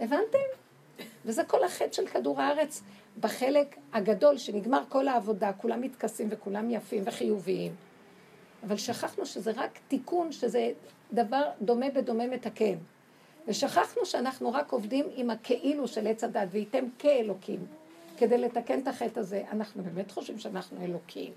הבנתם? 0.00 0.38
וזה 1.24 1.44
כל 1.44 1.64
החטא 1.64 1.92
של 1.92 2.06
כדור 2.06 2.40
הארץ, 2.40 2.82
בחלק 3.20 3.76
הגדול 3.92 4.38
שנגמר 4.38 4.82
כל 4.88 5.08
העבודה, 5.08 5.52
כולם 5.52 5.80
מתכסים 5.80 6.28
וכולם 6.30 6.70
יפים 6.70 7.02
וחיוביים. 7.06 7.72
אבל 8.66 8.76
שכחנו 8.76 9.26
שזה 9.26 9.52
רק 9.56 9.78
תיקון, 9.88 10.32
שזה 10.32 10.72
דבר 11.12 11.42
דומה 11.62 11.90
בדומה 11.90 12.26
מתקן. 12.26 12.74
ושכחנו 13.48 14.06
שאנחנו 14.06 14.52
רק 14.52 14.72
עובדים 14.72 15.06
עם 15.16 15.30
הכאילו 15.30 15.88
של 15.88 16.06
עץ 16.06 16.24
הדת, 16.24 16.48
וייתם 16.50 16.84
כאלוקים, 16.98 17.66
כדי 18.18 18.38
לתקן 18.38 18.78
את 18.78 18.88
החטא 18.88 19.20
הזה. 19.20 19.42
אנחנו 19.52 19.82
באמת 19.82 20.10
חושבים 20.10 20.38
שאנחנו 20.38 20.84
אלוקים. 20.84 21.32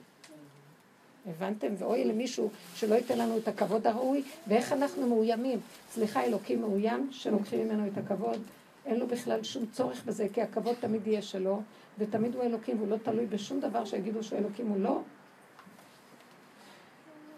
הבנתם? 1.27 1.73
ואוי 1.77 2.03
למישהו 2.03 2.49
שלא 2.75 2.95
ייתן 2.95 3.17
לנו 3.17 3.38
את 3.38 3.47
הכבוד 3.47 3.88
הראוי, 3.88 4.23
ואיך 4.47 4.73
אנחנו 4.73 5.07
מאוימים. 5.07 5.59
סליחה, 5.91 6.23
אלוקים 6.23 6.61
מאוים, 6.61 7.09
שלוקחים 7.11 7.67
ממנו 7.67 7.88
את 7.88 7.97
הכבוד. 7.97 8.41
אין 8.85 8.99
לו 8.99 9.07
בכלל 9.07 9.43
שום 9.43 9.65
צורך 9.65 10.05
בזה, 10.05 10.27
כי 10.33 10.41
הכבוד 10.41 10.75
תמיד 10.79 11.07
יהיה 11.07 11.21
שלו, 11.21 11.61
ותמיד 11.97 12.35
הוא 12.35 12.43
אלוקים, 12.43 12.77
והוא 12.77 12.89
לא 12.89 12.97
תלוי 12.97 13.25
בשום 13.25 13.59
דבר 13.59 13.85
שיגידו 13.85 14.23
שהוא 14.23 14.39
אלוקים, 14.39 14.67
הוא 14.67 14.79
לא. 14.79 15.01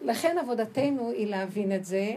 לכן 0.01 0.37
עבודתנו 0.37 1.11
היא 1.11 1.27
להבין 1.27 1.75
את 1.75 1.85
זה, 1.85 2.15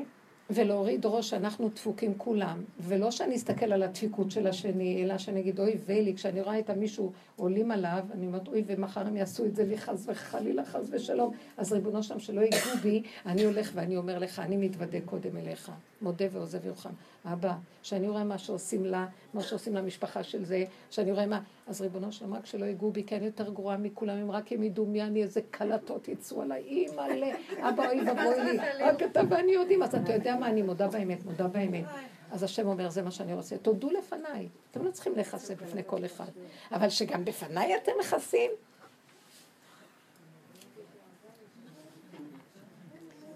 ולהוריד 0.55 1.07
ראש 1.07 1.31
שאנחנו 1.31 1.69
דפוקים 1.69 2.15
כולם, 2.17 2.63
ולא 2.81 3.11
שאני 3.11 3.37
אסתכל 3.37 3.73
על 3.73 3.83
הדפיקות 3.83 4.31
של 4.31 4.47
השני, 4.47 5.05
אלא 5.05 5.19
שאני 5.19 5.41
אגיד, 5.41 5.61
אוי 5.61 5.77
ויילי, 5.87 6.15
כשאני 6.15 6.41
רואה 6.41 6.59
את 6.59 6.71
המישהו 6.71 7.13
עולים 7.37 7.71
עליו, 7.71 8.05
אני 8.15 8.27
אומרת, 8.27 8.49
אוי, 8.49 8.65
ומחר 8.67 9.01
הם 9.01 9.17
יעשו 9.17 9.45
את 9.45 9.57
זה 9.57 9.65
לי 9.65 9.79
חס 9.79 10.05
וחלילה, 10.07 10.65
חס 10.65 10.87
ושלום, 10.91 11.35
אז 11.57 11.73
ריבונו 11.73 12.03
שלם, 12.03 12.21
שלא 12.21 12.41
ייגעו 12.41 12.77
בי, 12.83 13.03
אני 13.27 13.45
הולך 13.45 13.71
ואני 13.75 13.97
אומר 13.97 14.19
לך, 14.19 14.39
אני 14.39 14.57
מתוודה 14.57 14.99
קודם 15.05 15.37
אליך, 15.37 15.73
מודה 16.03 16.25
ועוזב 16.33 16.67
ירוחם. 16.67 16.93
אבא, 17.25 17.55
שאני 17.83 18.09
רואה 18.09 18.25
מה 18.25 18.39
שעושים 18.39 18.85
לה, 18.85 19.07
מה 19.35 19.43
שעושים 19.43 19.75
למשפחה 19.75 20.23
של 20.23 20.45
זה, 20.45 20.65
שאני 20.91 21.13
רואה 21.13 21.27
מה, 21.27 21.41
אז 21.71 21.81
ריבונו 21.81 22.13
שלם, 22.13 22.35
רק 22.35 22.47
שלא 22.47 22.65
ייגעו 22.65 22.91
בי, 22.91 23.05
אני 23.13 23.27
יותר 23.27 23.51
גרועה 23.51 23.77
מכולם, 23.77 24.19
אם 24.19 24.31
רק 24.31 24.53
הם 24.53 24.63
ידעו 24.63 24.87
מי 24.87 25.03
אני, 25.03 25.23
איזה 25.23 25.41
קלטות 25.51 26.09
יצאו 26.09 26.43
עליי, 26.43 26.63
אימא'לה, 26.63 27.27
אבא, 27.69 27.89
אוי 27.89 28.01
ואבוי 28.01 28.45
לי, 28.45 28.59
רק 28.81 29.03
אתה 29.03 29.21
ואני 29.31 29.53
יודעים, 29.53 29.83
אז 29.83 29.95
אתה 29.95 30.13
יודע 30.15 30.37
מה, 30.37 30.49
אני 30.49 30.63
מודה 30.63 30.89
באמת, 30.89 31.25
מודה 31.25 31.49
באמת. 31.49 31.85
אז 32.31 32.43
השם 32.43 32.67
אומר, 32.67 32.91
זה 32.91 33.03
מה 33.03 33.11
שאני 33.11 33.35
רוצה. 33.35 33.59
תודו 33.59 33.91
לפניי. 33.91 34.49
אתם 34.71 34.85
לא 34.85 34.91
צריכים 34.91 35.15
להיחשף 35.15 35.63
בפני 35.63 35.83
כל 35.87 36.05
אחד. 36.05 36.31
אבל 36.73 36.89
שגם 36.89 37.25
בפניי 37.25 37.77
אתם 37.77 37.93
מכסים? 38.01 38.51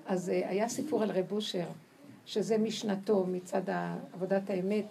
אז 0.07 0.31
אה, 0.31 0.49
היה 0.49 0.69
סיפור 0.69 1.03
על 1.03 1.11
רב 1.11 1.33
אושר, 1.33 1.67
שזה 2.27 2.59
משנתו, 2.59 3.27
מצד 3.27 3.63
עבודת 4.15 4.51
האמת, 4.51 4.85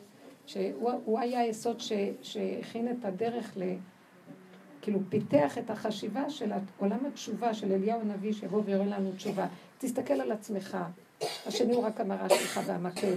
שהוא 0.45 1.19
היה 1.19 1.39
היסוד 1.39 1.81
שהכין 2.21 2.91
את 2.91 3.05
הדרך 3.05 3.53
ל... 3.55 3.63
כאילו 4.81 4.99
פיתח 5.09 5.57
את 5.57 5.69
החשיבה 5.69 6.29
של 6.29 6.51
עולם 6.77 7.05
התשובה 7.05 7.53
של 7.53 7.71
אליהו 7.71 8.01
הנביא 8.01 8.33
שיבוא 8.33 8.61
ויראה 8.65 8.85
לנו 8.85 9.11
תשובה. 9.15 9.47
תסתכל 9.77 10.13
על 10.13 10.31
עצמך, 10.31 10.77
השני 11.45 11.73
הוא 11.73 11.83
רק 11.83 12.01
המראה 12.01 12.29
שלך 12.29 12.59
והמקל. 12.65 13.15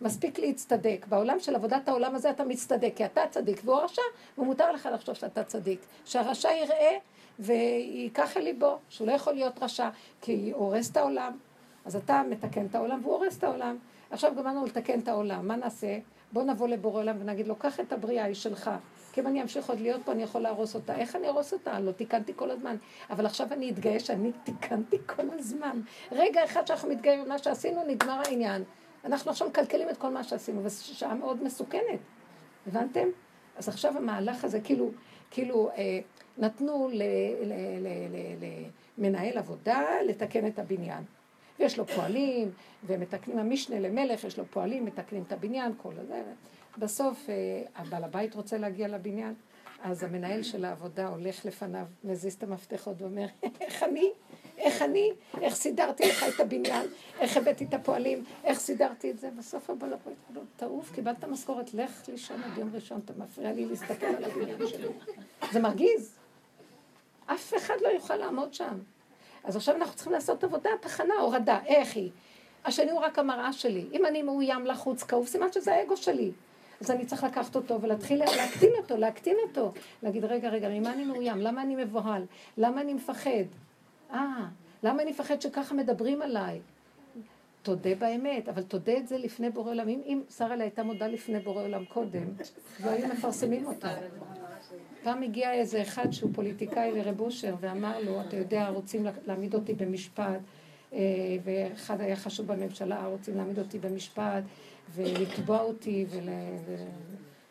מספיק 0.00 0.38
להצטדק. 0.38 1.06
בעולם 1.08 1.40
של 1.40 1.54
עבודת 1.54 1.88
העולם 1.88 2.14
הזה 2.14 2.30
אתה 2.30 2.44
מצטדק, 2.44 2.92
כי 2.96 3.04
אתה 3.04 3.20
צדיק 3.30 3.60
והוא 3.64 3.80
רשע, 3.80 4.02
ומותר 4.38 4.72
לך 4.72 4.88
לחשוב 4.94 5.14
שאתה 5.14 5.44
צדיק. 5.44 5.80
שהרשע 6.04 6.48
יראה 6.48 6.96
וייקח 7.38 8.36
אל 8.36 8.42
ליבו, 8.42 8.78
שהוא 8.88 9.06
לא 9.06 9.12
יכול 9.12 9.32
להיות 9.32 9.62
רשע, 9.62 9.88
כי 10.20 10.50
הוא 10.54 10.64
הורס 10.64 10.90
את 10.90 10.96
העולם. 10.96 11.36
אז 11.84 11.96
אתה 11.96 12.22
מתקן 12.30 12.66
את 12.66 12.74
העולם 12.74 13.00
והוא 13.02 13.14
הורס 13.14 13.38
את 13.38 13.44
העולם. 13.44 13.76
עכשיו 14.10 14.32
גמרנו 14.36 14.66
לתקן 14.66 14.98
את 14.98 15.08
העולם, 15.08 15.48
מה 15.48 15.56
נעשה? 15.56 15.98
בוא 16.32 16.42
נבוא 16.42 16.68
לבורא 16.68 17.00
עולם 17.00 17.16
ונגיד 17.20 17.48
לו, 17.48 17.56
קח 17.56 17.80
את 17.80 17.92
הבריאה, 17.92 18.24
היא 18.24 18.34
שלך. 18.34 18.70
כי 19.12 19.20
אם 19.20 19.26
אני 19.26 19.42
אמשיך 19.42 19.68
עוד 19.68 19.80
להיות 19.80 20.02
פה, 20.04 20.12
אני 20.12 20.22
יכול 20.22 20.40
להרוס 20.40 20.74
אותה. 20.74 20.96
איך 20.96 21.16
אני 21.16 21.28
ארוס 21.28 21.52
אותה? 21.52 21.80
לא 21.80 21.92
תיקנתי 21.92 22.32
כל 22.36 22.50
הזמן. 22.50 22.76
אבל 23.10 23.26
עכשיו 23.26 23.52
אני 23.52 23.70
אתגאה 23.70 24.00
שאני 24.00 24.32
תיקנתי 24.44 24.96
כל 25.06 25.30
הזמן. 25.38 25.80
רגע 26.12 26.44
אחד 26.44 26.66
שאנחנו 26.66 26.88
מתגאים 26.88 27.24
במה 27.24 27.38
שעשינו, 27.38 27.82
נגמר 27.86 28.20
העניין. 28.26 28.64
אנחנו 29.04 29.30
עכשיו 29.30 29.48
מקלקלים 29.48 29.88
את 29.90 29.96
כל 29.96 30.08
מה 30.08 30.24
שעשינו, 30.24 30.64
וזו 30.64 30.84
שעה 30.84 31.14
מאוד 31.14 31.42
מסוכנת. 31.42 32.00
הבנתם? 32.66 33.08
אז 33.56 33.68
עכשיו 33.68 33.96
המהלך 33.96 34.44
הזה, 34.44 34.60
כאילו, 34.60 34.90
כאילו 35.30 35.70
אה, 35.70 35.98
נתנו 36.38 36.90
למנהל 38.98 39.38
עבודה 39.38 39.82
לתקן 40.06 40.46
את 40.46 40.58
הבניין. 40.58 41.04
ויש 41.60 41.78
לו 41.78 41.86
פועלים, 41.86 42.50
ומתקנים, 42.86 43.38
המשנה 43.38 43.80
למלך, 43.80 44.24
יש 44.24 44.38
לו 44.38 44.44
פועלים, 44.50 44.84
מתקנים 44.84 45.22
את 45.26 45.32
הבניין, 45.32 45.72
כל 45.76 45.92
הזה. 45.98 46.22
בסוף 46.78 47.30
אה, 47.30 47.34
הבעל 47.76 48.04
הבית 48.04 48.34
רוצה 48.34 48.58
להגיע 48.58 48.88
לבניין, 48.88 49.34
אז 49.82 50.02
המנהל 50.02 50.42
של 50.42 50.64
העבודה 50.64 51.08
הולך 51.08 51.44
לפניו, 51.44 51.86
מזיז 52.04 52.34
את 52.34 52.42
המפתחות 52.42 53.02
ואומר, 53.02 53.26
איך 53.60 53.82
אני? 53.82 54.10
איך 54.58 54.82
אני? 54.82 55.10
איך 55.40 55.54
סידרתי 55.54 56.08
לך 56.08 56.24
את 56.34 56.40
הבניין? 56.40 56.86
איך 57.20 57.36
הבאתי 57.36 57.64
את 57.64 57.74
הפועלים? 57.74 58.24
איך 58.44 58.58
סידרתי 58.58 59.10
את 59.10 59.18
זה? 59.18 59.30
בסוף 59.38 59.70
הבעל 59.70 59.92
הבית 59.92 60.16
אומר, 60.28 60.40
תעוף, 60.56 60.92
קיבלת 60.94 61.24
משכורת, 61.24 61.74
לך 61.74 62.08
לישון 62.08 62.42
עד 62.42 62.58
יום 62.58 62.70
ראשון, 62.74 63.00
אתה 63.04 63.12
מפריע 63.16 63.52
לי 63.52 63.66
להסתכל 63.66 64.06
על 64.06 64.24
הבניין 64.24 64.66
שלי. 64.66 64.88
זה 65.52 65.60
מרגיז. 65.60 66.16
אף 67.26 67.54
אחד 67.56 67.74
לא 67.82 67.88
יוכל 67.88 68.16
לעמוד 68.16 68.54
שם. 68.54 68.78
אז 69.44 69.56
עכשיו 69.56 69.76
אנחנו 69.76 69.94
צריכים 69.94 70.12
לעשות 70.12 70.44
עבודה, 70.44 70.70
תחנה, 70.80 71.14
הורדה. 71.20 71.58
איך 71.66 71.96
היא? 71.96 72.10
השני 72.64 72.90
הוא 72.90 73.00
רק 73.00 73.18
המראה 73.18 73.52
שלי. 73.52 73.86
אם 73.92 74.06
אני 74.06 74.22
מאוים, 74.22 74.66
לחוץ, 74.66 75.02
כאוב, 75.02 75.26
סימן 75.26 75.52
שזה 75.52 75.74
האגו 75.74 75.96
שלי. 75.96 76.30
אז 76.80 76.90
אני 76.90 77.06
צריך 77.06 77.24
לקחת 77.24 77.56
אותו 77.56 77.80
ולהתחיל 77.80 78.18
להקטין 78.18 78.70
אותו, 78.78 78.96
להקטין 78.96 79.36
אותו. 79.48 79.72
להגיד, 80.02 80.24
רגע, 80.24 80.48
רגע, 80.48 80.68
ממה 80.68 80.92
אני 80.92 81.04
מאוים? 81.04 81.40
למה 81.40 81.62
אני 81.62 81.84
מבוהל? 81.84 82.24
למה 82.58 82.80
אני 82.80 82.94
מפחד? 82.94 83.44
אה, 84.12 84.46
למה 84.82 85.02
אני 85.02 85.10
מפחד 85.10 85.40
שככה 85.40 85.74
מדברים 85.74 86.22
עליי? 86.22 86.60
תודה 87.62 87.94
באמת, 87.94 88.48
אבל 88.48 88.62
תודה 88.62 88.96
את 88.96 89.08
זה 89.08 89.18
לפני 89.18 89.50
בורא 89.50 89.70
עולם. 89.70 89.88
אם, 89.88 90.22
שרה 90.36 90.56
לה 90.56 90.64
הייתה 90.64 90.82
מודה 90.82 91.06
לפני 91.06 91.40
בורא 91.40 91.62
עולם 91.62 91.84
קודם, 91.84 92.24
לא 92.84 92.90
היו 92.90 93.08
מפרסמים 93.08 93.66
אותה. 93.66 93.94
פעם 95.02 95.22
הגיע 95.22 95.52
איזה 95.52 95.82
אחד 95.82 96.10
שהוא 96.10 96.30
פוליטיקאי 96.34 96.92
לרב 96.92 97.20
אושר 97.20 97.54
ואמר 97.60 98.00
לו, 98.00 98.20
אתה 98.20 98.36
יודע, 98.36 98.68
רוצים 98.68 99.06
להעמיד 99.26 99.54
אותי 99.54 99.74
במשפט, 99.74 100.40
אה, 100.92 100.98
ואחד 101.44 102.00
היה 102.00 102.16
חשוב 102.16 102.46
בממשלה, 102.46 103.06
רוצים 103.06 103.36
להעמיד 103.36 103.58
אותי 103.58 103.78
במשפט 103.78 104.42
ולתבוע 104.94 105.60
אותי 105.60 106.06
ול... 106.10 106.28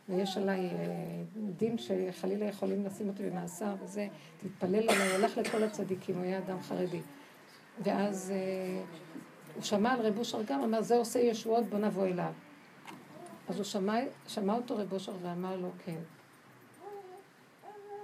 ויש 0.10 0.38
עליי 0.38 0.60
אה, 0.60 1.22
דין 1.58 1.76
שחלילה 1.78 2.46
יכולים 2.46 2.86
לשים 2.86 3.08
אותי 3.08 3.30
במאסר 3.30 3.76
וזה, 3.84 4.08
תתפלל 4.38 4.90
עליי, 4.90 5.12
הלך 5.16 5.38
לכל 5.38 5.64
הצדיקים, 5.64 6.16
הוא 6.16 6.24
היה 6.24 6.38
אדם 6.38 6.62
חרדי. 6.62 7.02
ואז 7.84 8.32
אה, 8.32 8.82
הוא 9.56 9.64
שמע 9.64 9.94
על 9.94 10.00
רב 10.00 10.18
אושר 10.18 10.44
גם, 10.44 10.62
אמר, 10.62 10.82
זה 10.82 10.96
עושה 10.96 11.20
ישועות, 11.20 11.66
בוא 11.66 11.80
נבוא 11.80 12.06
אליו. 12.06 12.32
אז 13.50 13.56
הוא 13.56 13.64
שמע, 13.64 13.96
שמע 14.28 14.56
אותו 14.56 14.78
רב 14.78 14.94
אושר 14.94 15.14
ואמר 15.22 15.58
לו, 15.58 15.70
כן. 15.86 16.00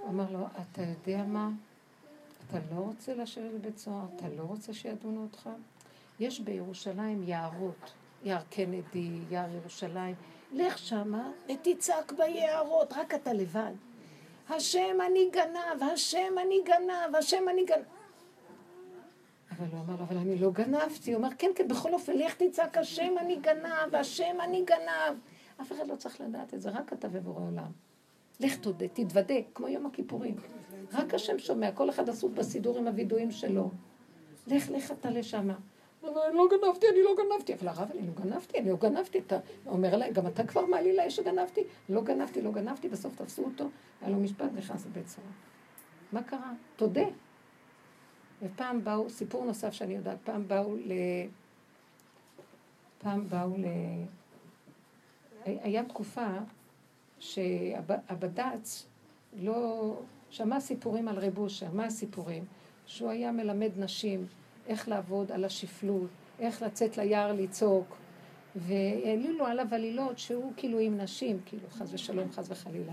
הוא 0.06 0.14
אמר 0.14 0.30
לו, 0.30 0.46
אתה 0.60 0.82
יודע 0.82 1.24
מה? 1.24 1.50
אתה 2.48 2.58
לא 2.74 2.80
רוצה 2.80 3.14
לשבת 3.14 3.50
בבית 3.54 3.78
סוהר? 3.78 4.04
אתה 4.16 4.28
לא 4.28 4.42
רוצה 4.42 4.74
שידונו 4.74 5.22
אותך? 5.22 5.50
יש 6.20 6.40
בירושלים 6.40 7.22
יערות, 7.22 7.92
יער 8.24 8.42
קנדי, 8.50 9.18
יער 9.30 9.50
ירושלים. 9.54 10.14
לך 10.52 10.78
שמה 10.78 11.30
ותצעק 11.48 12.12
ביערות, 12.12 12.92
רק 12.92 13.14
אתה 13.14 13.32
לבד. 13.32 13.72
השם 14.48 14.96
אני 15.06 15.30
גנב, 15.32 15.82
השם 15.92 16.34
אני 16.42 16.56
גנב, 16.64 17.16
השם 17.18 17.48
אני 17.50 17.64
גנב. 17.64 17.84
אבל 19.50 19.66
הוא 19.72 19.80
אמר, 19.80 19.94
אבל 19.94 20.16
אני 20.18 20.38
לא 20.38 20.50
גנבתי. 20.50 21.12
הוא 21.12 21.22
אומר, 21.22 21.34
כן, 21.38 21.50
כן, 21.54 21.68
בכל 21.68 21.94
אופן, 21.94 22.12
לך 22.12 22.34
תצעק, 22.34 22.78
השם 22.78 23.14
אני 23.20 23.36
גנב, 23.36 23.94
השם 23.94 24.36
אני 24.40 24.64
גנב. 24.64 25.18
אף 25.60 25.72
אחד 25.72 25.88
לא 25.88 25.96
צריך 25.96 26.20
לדעת 26.20 26.54
את 26.54 26.62
זה, 26.62 26.70
רק 26.70 26.92
אתה 26.92 27.08
ובורא 27.12 27.42
עולם. 27.42 27.85
לך 28.40 28.56
תודה, 28.56 28.88
תתוודה, 28.88 29.34
כמו 29.54 29.68
יום 29.68 29.86
הכיפורים. 29.86 30.36
רק 30.92 31.14
השם 31.14 31.38
שומע, 31.38 31.72
כל 31.72 31.90
אחד 31.90 32.08
עסוק 32.08 32.32
בסידור 32.32 32.78
עם 32.78 32.86
הווידויים 32.86 33.30
שלו. 33.30 33.70
לך, 34.46 34.70
לך 34.70 34.92
אתה 34.92 35.10
לשמה. 35.10 35.54
אני 36.04 36.34
לא 36.34 36.48
גנבתי, 36.50 36.86
אני 36.88 37.02
לא 37.02 37.14
גנבתי. 37.16 37.54
אבל 37.54 37.68
הרב, 37.68 37.90
אני 37.90 38.06
לא 38.06 38.12
גנבתי, 38.24 38.58
אני 38.58 38.70
לא 38.70 38.76
גנבתי. 38.76 39.18
אתה 39.18 39.38
אומר 39.66 39.94
אליי, 39.94 40.12
גם 40.12 40.26
אתה 40.26 40.46
כבר 40.46 40.66
מעלי 40.66 40.96
לי 40.96 41.10
שגנבתי? 41.10 41.64
לא 41.88 42.02
גנבתי, 42.02 42.42
לא 42.42 42.50
גנבתי, 42.50 42.88
בסוף 42.88 43.16
תפסו 43.16 43.44
אותו, 43.44 43.68
היה 44.00 44.10
לו 44.10 44.16
משפט, 44.16 44.50
נכנס 44.54 44.86
לבית 44.86 45.08
סוהר. 45.08 45.26
מה 46.12 46.22
קרה? 46.22 46.52
תודה. 46.76 47.04
ופעם 48.42 48.84
באו, 48.84 49.10
סיפור 49.10 49.44
נוסף 49.44 49.72
שאני 49.72 49.94
יודעת, 49.94 50.18
פעם 50.24 50.48
באו 50.48 50.76
ל... 50.76 50.92
פעם 52.98 53.28
באו 53.28 53.56
ל... 53.56 53.66
היה 55.44 55.84
תקופה 55.84 56.26
שהבד"ץ 57.18 58.86
לא... 59.36 59.94
שמע 60.30 60.60
סיפורים 60.60 61.08
על 61.08 61.18
רב 61.18 61.38
אושר, 61.38 61.66
מה 61.72 61.84
הסיפורים? 61.84 62.44
שהוא 62.86 63.10
היה 63.10 63.32
מלמד 63.32 63.70
נשים 63.76 64.26
איך 64.66 64.88
לעבוד 64.88 65.32
על 65.32 65.44
השפלות, 65.44 66.08
איך 66.38 66.62
לצאת 66.62 66.96
ליער 66.96 67.32
לצעוק, 67.32 67.96
והעלילו 68.56 69.46
עליו 69.46 69.66
עלילות 69.70 70.18
שהוא 70.18 70.52
כאילו 70.56 70.78
עם 70.78 70.96
נשים, 70.96 71.38
כאילו 71.46 71.62
חס 71.70 71.88
ושלום, 71.92 72.32
חס 72.32 72.50
וחלילה. 72.50 72.92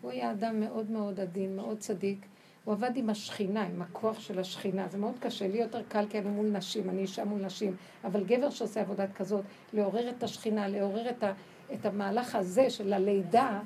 הוא 0.00 0.10
היה 0.10 0.32
אדם 0.32 0.60
מאוד 0.60 0.90
מאוד 0.90 1.20
עדין, 1.20 1.56
מאוד 1.56 1.78
צדיק. 1.78 2.26
הוא 2.64 2.74
עבד 2.74 2.90
עם 2.96 3.10
השכינה, 3.10 3.66
עם 3.66 3.82
הכוח 3.82 4.20
של 4.20 4.38
השכינה. 4.38 4.88
זה 4.88 4.98
מאוד 4.98 5.14
קשה, 5.20 5.48
לי 5.48 5.58
יותר 5.58 5.82
קל 5.88 6.06
כי 6.10 6.18
אני 6.18 6.28
מול 6.28 6.46
נשים, 6.46 6.90
אני 6.90 7.02
אישה 7.02 7.24
מול 7.24 7.40
נשים. 7.40 7.76
אבל 8.04 8.24
גבר 8.24 8.50
שעושה 8.50 8.80
עבודת 8.80 9.12
כזאת, 9.12 9.44
לעורר 9.72 10.10
את 10.10 10.22
השכינה, 10.22 10.68
לעורר 10.68 11.10
את, 11.10 11.22
ה, 11.22 11.32
את 11.74 11.86
המהלך 11.86 12.34
הזה 12.34 12.70
של 12.70 12.92
הלידה, 12.92 13.60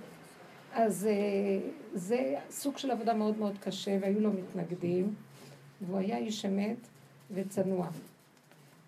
אז 0.73 1.07
אה, 1.07 1.71
זה 1.95 2.35
סוג 2.51 2.79
של 2.79 2.91
עבודה 2.91 3.15
מאוד 3.15 3.39
מאוד 3.39 3.59
קשה, 3.59 3.99
והיו 4.01 4.21
לו 4.21 4.33
מתנגדים, 4.33 5.15
והוא 5.81 5.99
היה 5.99 6.17
איש 6.17 6.45
אמת 6.45 6.89
וצנוע. 7.31 7.89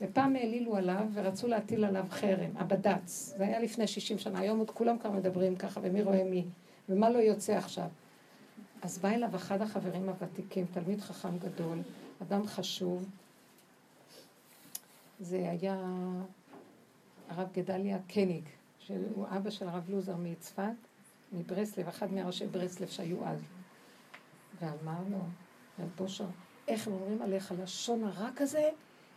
ופעם 0.00 0.36
העלילו 0.36 0.76
עליו 0.76 1.06
ורצו 1.14 1.48
להטיל 1.48 1.84
עליו 1.84 2.04
חרם, 2.10 2.50
הבד"ץ. 2.56 3.34
זה 3.36 3.44
היה 3.44 3.60
לפני 3.60 3.86
60 3.86 4.18
שנה, 4.18 4.38
היום 4.38 4.58
עוד 4.58 4.70
כולם 4.70 4.98
כבר 4.98 5.10
מדברים 5.10 5.56
ככה, 5.56 5.80
ומי 5.82 6.02
רואה 6.02 6.24
מי, 6.24 6.44
ומה 6.88 7.10
לא 7.10 7.18
יוצא 7.18 7.52
עכשיו. 7.52 7.88
אז 8.82 8.98
בא 8.98 9.08
אליו 9.08 9.36
אחד 9.36 9.62
החברים 9.62 10.08
הוותיקים, 10.08 10.66
תלמיד 10.72 11.00
חכם 11.00 11.38
גדול, 11.38 11.78
אדם 12.22 12.46
חשוב. 12.46 13.08
זה 15.20 15.50
היה 15.50 15.76
הרב 17.28 17.48
גדליה 17.54 17.98
קניג, 18.08 18.44
שהוא 18.90 19.26
אבא 19.36 19.50
של 19.50 19.68
הרב 19.68 19.90
לוזר 19.90 20.16
מצפת, 20.16 20.62
מברסלב, 21.32 21.88
אחד 21.88 22.12
מראשי 22.12 22.46
ברסלב 22.46 22.88
שהיו 22.88 23.26
אז. 23.26 23.40
ואמר 24.60 24.98
לו, 25.10 25.18
רב 25.78 25.88
בושר, 25.96 26.26
איך 26.68 26.86
הם 26.86 26.92
אומרים 26.92 27.22
עליך 27.22 27.54
לשון 27.62 28.04
הרע 28.04 28.28
כזה, 28.36 28.70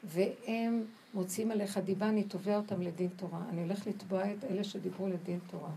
והם 0.03 0.85
מוצאים 1.13 1.51
עליך 1.51 1.77
דיבה, 1.77 2.09
אני 2.09 2.23
תובע 2.23 2.57
אותם 2.57 2.81
לדין 2.81 3.09
תורה. 3.15 3.41
אני 3.49 3.61
הולך 3.61 3.87
לתבוע 3.87 4.31
את 4.31 4.43
אלה 4.43 4.63
שדיברו 4.63 5.07
לדין 5.07 5.39
תורה. 5.47 5.71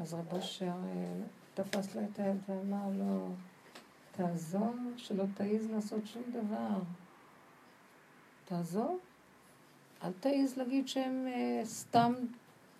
אז 0.00 0.14
רב 0.14 0.32
אושר 0.32 0.66
אה, 0.66 1.22
תפס 1.54 1.94
לה 1.94 2.02
את 2.04 2.18
היד 2.18 2.36
ואמר 2.48 2.88
לו, 2.98 3.28
תעזור 4.12 4.74
שלא 4.96 5.24
תעיז 5.34 5.70
לעשות 5.70 6.06
שום 6.06 6.22
דבר. 6.32 6.78
תעזור. 8.44 8.98
אל 10.04 10.12
תעיז 10.20 10.56
להגיד 10.56 10.88
שהם 10.88 11.26
uh, 11.26 11.66
סתם 11.66 12.14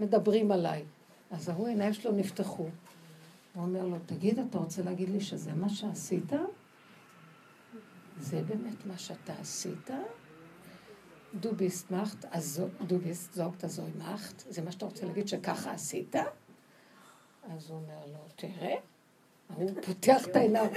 מדברים 0.00 0.52
עליי. 0.52 0.84
אז 1.30 1.48
ההוא 1.48 1.66
העיניים 1.66 1.92
שלו 1.92 2.12
נפתחו. 2.12 2.62
הוא 2.62 3.62
אומר 3.62 3.86
לו, 3.86 3.96
תגיד, 4.06 4.38
אתה 4.38 4.58
רוצה 4.58 4.82
להגיד 4.82 5.08
לי 5.08 5.20
שזה 5.20 5.52
מה 5.52 5.68
שעשית? 5.68 6.32
זה 8.20 8.42
באמת 8.42 8.86
מה 8.86 8.98
שאתה 8.98 9.32
עשית? 9.40 9.90
דו 11.34 11.54
ביסט 11.54 11.90
מאכט, 11.90 12.24
דו 12.86 12.98
ביסט 12.98 13.34
זוגת 13.34 13.68
זוי 13.68 13.90
מאכט, 13.98 14.42
זה 14.50 14.62
מה 14.62 14.72
שאתה 14.72 14.84
רוצה 14.84 15.06
להגיד 15.06 15.28
שככה 15.28 15.72
עשית? 15.72 16.16
אז 16.16 17.70
הוא 17.70 17.78
אומר 17.78 18.06
לו, 18.06 18.18
תראה, 18.36 18.74
הוא 19.54 19.70
פותח 19.86 20.26
את 20.26 20.36
העיניים. 20.36 20.70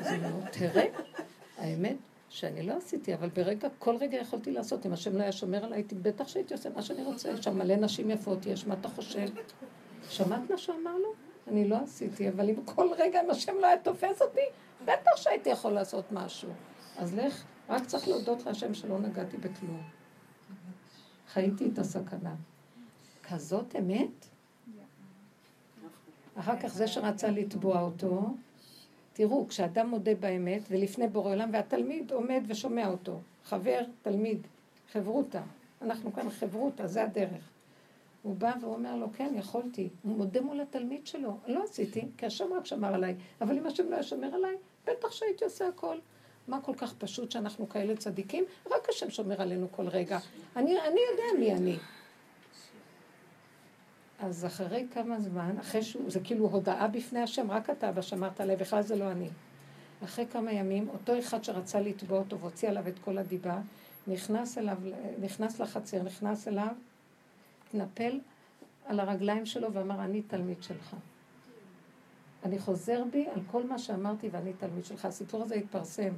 אז 0.00 0.06
הוא 0.06 0.16
אומר 0.16 0.30
לו, 0.30 0.44
תראה, 0.52 0.84
האמת 1.58 1.96
שאני 2.30 2.62
לא 2.62 2.76
עשיתי, 2.76 3.14
אבל 3.14 3.28
ברגע, 3.28 3.68
כל 3.78 3.96
רגע 3.96 4.18
יכולתי 4.18 4.50
לעשות. 4.50 4.86
אם 4.86 4.92
השם 4.92 5.16
לא 5.16 5.22
היה 5.22 5.32
שומר 5.32 5.64
עליי, 5.64 5.78
הייתי 5.78 5.94
בטח 5.94 6.28
שהייתי 6.28 6.54
עושה 6.54 6.70
מה 6.70 6.82
שאני 6.82 7.02
רוצה. 7.02 7.30
יש 7.30 7.44
שם 7.44 7.58
מלא 7.58 7.76
נשים 7.76 8.10
יפות 8.10 8.46
יש, 8.46 8.66
מה 8.66 8.74
אתה 8.80 8.88
חושב? 8.88 9.26
שמעת 10.08 10.50
מה 10.50 10.58
שהוא 10.58 10.76
אמר 10.82 10.96
לו? 10.96 11.12
אני 11.48 11.68
לא 11.68 11.76
עשיתי, 11.76 12.28
אבל 12.28 12.50
אם 12.50 12.64
כל 12.64 12.88
רגע 12.98 13.20
אם 13.24 13.30
השם 13.30 13.52
לא 13.60 13.66
היה 13.66 13.78
תופס 13.78 14.22
אותי, 14.22 14.40
בטח 14.84 15.16
שהייתי 15.16 15.50
יכול 15.50 15.72
לעשות 15.72 16.04
משהו. 16.12 16.50
אז 16.98 17.14
לך, 17.14 17.44
רק 17.68 17.86
צריך 17.86 18.08
להודות 18.08 18.46
להשם 18.46 18.74
שלא 18.74 18.98
נגעתי 18.98 19.36
בכלום. 19.36 19.82
חייתי 21.32 21.68
את 21.72 21.78
הסכנה. 21.78 22.34
כזאת 23.22 23.76
אמת? 23.78 24.26
אחר 26.34 26.60
כך 26.60 26.68
זה 26.68 26.86
שרצה 26.86 27.30
לתבוע 27.30 27.80
אותו, 27.80 28.34
תראו, 29.12 29.48
כשאדם 29.48 29.88
מודה 29.88 30.14
באמת, 30.14 30.62
ולפני 30.70 31.08
בורא 31.08 31.30
עולם, 31.30 31.50
והתלמיד 31.52 32.12
עומד 32.12 32.42
ושומע 32.46 32.88
אותו, 32.88 33.20
חבר, 33.44 33.80
תלמיד, 34.02 34.46
חברותה, 34.92 35.42
אנחנו 35.82 36.12
כאן 36.12 36.30
חברותה, 36.30 36.86
זה 36.86 37.02
הדרך. 37.02 37.50
הוא 38.22 38.36
בא 38.36 38.52
ואומר 38.60 38.96
לו, 38.96 39.06
כן, 39.12 39.32
יכולתי. 39.36 39.88
הוא 40.02 40.16
מודה 40.16 40.40
מול 40.40 40.60
התלמיד 40.60 41.06
שלו. 41.06 41.36
לא 41.46 41.64
עשיתי, 41.64 42.08
כי 42.16 42.26
השם 42.26 42.52
רק 42.52 42.66
שמר 42.66 42.94
עליי. 42.94 43.14
אבל 43.40 43.58
אם 43.58 43.66
השם 43.66 43.88
לא 43.88 43.94
היה 43.94 44.02
שומר 44.02 44.34
עליי, 44.34 44.56
בטח 44.86 45.10
שהייתי 45.10 45.44
עושה 45.44 45.68
הכל. 45.68 45.96
מה 46.48 46.60
כל 46.60 46.74
כך 46.74 46.94
פשוט 46.94 47.30
שאנחנו 47.30 47.68
כאלה 47.68 47.96
צדיקים? 47.96 48.44
רק 48.70 48.88
השם 48.88 49.10
שומר 49.10 49.42
עלינו 49.42 49.66
כל 49.70 49.88
רגע. 49.88 50.18
אני, 50.56 50.80
אני 50.80 51.00
יודע 51.10 51.38
מי 51.38 51.52
אני. 51.52 51.76
אז 54.22 54.46
אחרי 54.46 54.86
כמה 54.94 55.20
זמן, 55.20 55.58
אחרי 55.60 55.82
שהוא, 55.82 56.10
זה 56.10 56.20
כאילו 56.20 56.48
הודעה 56.48 56.88
בפני 56.88 57.20
השם, 57.20 57.50
רק 57.50 57.70
אתה 57.70 57.88
אבא 57.88 58.02
שמרת 58.02 58.40
עליי, 58.40 58.56
בכלל 58.56 58.82
זה 58.82 58.96
לא 58.96 59.10
אני. 59.10 59.28
אחרי 60.04 60.26
כמה 60.26 60.52
ימים, 60.52 60.88
אותו 60.88 61.18
אחד 61.18 61.44
שרצה 61.44 61.80
לתבוע 61.80 62.18
אותו 62.18 62.38
והוציא 62.38 62.68
עליו 62.68 62.88
את 62.88 62.98
כל 63.04 63.18
הדיבה, 63.18 63.60
נכנס 64.06 64.58
אליו, 64.58 64.76
נכנס 65.20 65.60
לחצר, 65.60 66.02
נכנס 66.02 66.48
אליו, 66.48 66.74
התנפל 67.66 68.20
על 68.86 69.00
הרגליים 69.00 69.46
שלו 69.46 69.72
ואמר, 69.72 70.04
אני 70.04 70.22
תלמיד 70.22 70.62
שלך. 70.62 70.96
אני 72.44 72.58
חוזר 72.58 73.04
בי 73.10 73.26
על 73.34 73.40
כל 73.50 73.66
מה 73.66 73.78
שאמרתי 73.78 74.28
ואני 74.32 74.52
תלמיד 74.52 74.84
שלך. 74.84 75.04
הסיפור 75.04 75.42
הזה 75.42 75.54
התפרסם, 75.54 76.12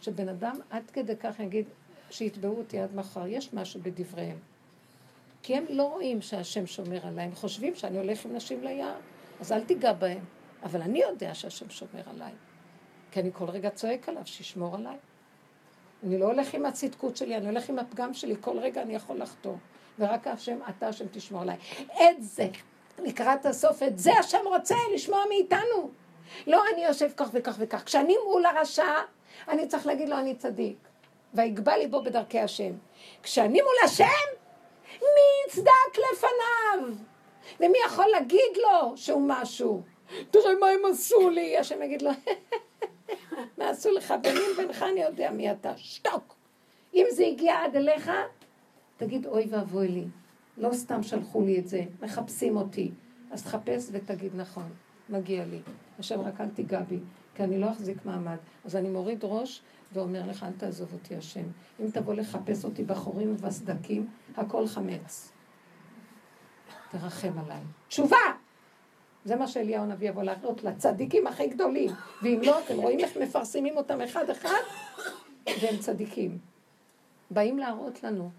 שבן 0.00 0.28
אדם 0.28 0.56
עד 0.70 0.82
כדי 0.92 1.16
כך 1.16 1.40
יגיד, 1.40 1.64
שיתבעו 2.10 2.58
אותי 2.58 2.78
עד 2.78 2.94
מחר, 2.94 3.26
יש 3.26 3.54
משהו 3.54 3.80
בדבריהם. 3.82 4.36
כי 5.42 5.56
הם 5.56 5.64
לא 5.68 5.82
רואים 5.82 6.20
שהשם 6.20 6.66
שומר 6.66 7.06
עליי, 7.06 7.24
הם 7.24 7.34
חושבים 7.34 7.74
שאני 7.74 7.98
הולך 7.98 8.24
עם 8.24 8.36
נשים 8.36 8.64
ליער, 8.64 8.94
אז 9.40 9.52
אל 9.52 9.60
תיגע 9.60 9.92
בהם. 9.92 10.24
אבל 10.62 10.82
אני 10.82 10.98
יודע 10.98 11.34
שהשם 11.34 11.70
שומר 11.70 12.02
עליי, 12.06 12.32
כי 13.10 13.20
אני 13.20 13.30
כל 13.32 13.44
רגע 13.44 13.70
צועק 13.70 14.08
עליו 14.08 14.22
שישמור 14.24 14.74
עליי. 14.74 14.96
אני 16.06 16.18
לא 16.18 16.26
הולך 16.26 16.54
עם 16.54 16.66
הצדקות 16.66 17.16
שלי, 17.16 17.36
אני 17.36 17.46
הולך 17.46 17.68
עם 17.68 17.78
הפגם 17.78 18.14
שלי, 18.14 18.34
כל 18.40 18.58
רגע 18.58 18.82
אני 18.82 18.94
יכול 18.94 19.18
לחתור. 19.18 19.58
ורק 19.98 20.26
השם, 20.26 20.58
אתה 20.68 20.88
השם 20.88 21.04
תשמור 21.10 21.42
עליי. 21.42 21.56
את 21.80 22.22
זה 22.22 22.48
לקראת 22.98 23.46
הסוף, 23.46 23.82
את 23.82 23.98
זה 23.98 24.12
השם 24.18 24.38
רוצה 24.44 24.76
לשמוע 24.94 25.24
מאיתנו. 25.28 25.90
לא, 26.46 26.62
אני 26.74 26.84
יושב 26.84 27.10
כך 27.16 27.28
וכך 27.32 27.56
וכך. 27.58 27.84
כשאני 27.84 28.14
מול 28.26 28.46
הרשע, 28.46 28.94
אני 29.48 29.66
צריך 29.66 29.86
להגיד 29.86 30.08
לו, 30.08 30.18
אני 30.18 30.34
צדיק. 30.34 30.76
ויגבה 31.34 31.76
ליבו 31.76 32.02
בדרכי 32.02 32.40
השם. 32.40 32.72
כשאני 33.22 33.60
מול 33.60 33.74
השם, 33.84 34.04
מי 35.02 35.48
יצדק 35.48 35.98
לפניו? 36.12 36.94
ומי 37.60 37.78
יכול 37.86 38.06
להגיד 38.12 38.56
לו 38.56 38.96
שהוא 38.96 39.22
משהו? 39.26 39.82
תראה 40.30 40.54
מה 40.60 40.66
הם 40.66 40.80
עשו 40.92 41.30
לי. 41.30 41.58
השם 41.58 41.82
יגיד 41.82 42.02
לו, 42.02 42.10
מה 43.58 43.68
עשו 43.68 43.92
לך? 43.92 44.14
ביני 44.22 44.40
ובינך 44.52 44.82
אני 44.82 45.00
יודע 45.00 45.30
מי 45.30 45.52
אתה. 45.52 45.72
שתוק. 45.76 46.34
אם 46.94 47.06
זה 47.10 47.26
הגיע 47.26 47.64
עד 47.64 47.76
אליך, 47.76 48.10
תגיד, 48.96 49.26
אוי 49.26 49.46
ואבוי 49.50 49.88
לי. 49.88 50.04
לא 50.56 50.72
סתם 50.72 51.02
שלחו 51.02 51.42
לי 51.42 51.58
את 51.58 51.68
זה, 51.68 51.82
מחפשים 52.02 52.56
אותי. 52.56 52.90
אז 53.30 53.42
תחפש 53.42 53.88
ותגיד, 53.92 54.32
נכון, 54.36 54.68
מגיע 55.08 55.44
לי. 55.44 55.58
השם, 55.98 56.20
רק 56.20 56.40
אל 56.40 56.48
תיגע 56.48 56.80
בי, 56.80 56.98
כי 57.34 57.42
אני 57.42 57.58
לא 57.58 57.70
אחזיק 57.70 58.04
מעמד. 58.04 58.36
אז 58.64 58.76
אני 58.76 58.88
מוריד 58.88 59.18
ראש 59.22 59.62
ואומר 59.92 60.26
לך, 60.26 60.42
אל 60.42 60.52
תעזוב 60.52 60.92
אותי, 60.92 61.16
השם. 61.16 61.44
אם 61.80 61.90
תבוא 61.90 62.14
לחפש 62.14 62.64
אותי 62.64 62.84
בחורים 62.84 63.32
ובסדקים, 63.32 64.06
הכל 64.36 64.66
חמץ. 64.66 65.32
תרחם 66.90 67.38
עליי. 67.38 67.62
תשובה! 67.88 68.16
זה 69.24 69.36
מה 69.36 69.48
שאליהו 69.48 69.82
הנביא 69.84 70.08
יבוא 70.08 70.22
להראות 70.22 70.64
לצדיקים 70.64 71.26
הכי 71.26 71.46
גדולים. 71.46 71.90
ואם 72.22 72.40
לא, 72.42 72.58
אתם 72.64 72.76
רואים 72.76 73.00
איך 73.00 73.16
מפרסמים 73.16 73.76
אותם 73.76 74.00
אחד-אחד, 74.00 74.60
והם 75.46 75.78
צדיקים. 75.78 76.38
באים 77.30 77.58
להראות 77.58 78.02
לנו. 78.02 78.30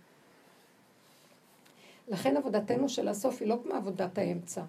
לכן 2.08 2.38
עבודתנו 2.38 2.90
של 2.90 3.08
הסוף 3.08 3.42
היא 3.42 3.48
לא 3.48 3.60
כמו 3.64 3.74
עבודת 3.74 4.18
האמצע. 4.18 4.62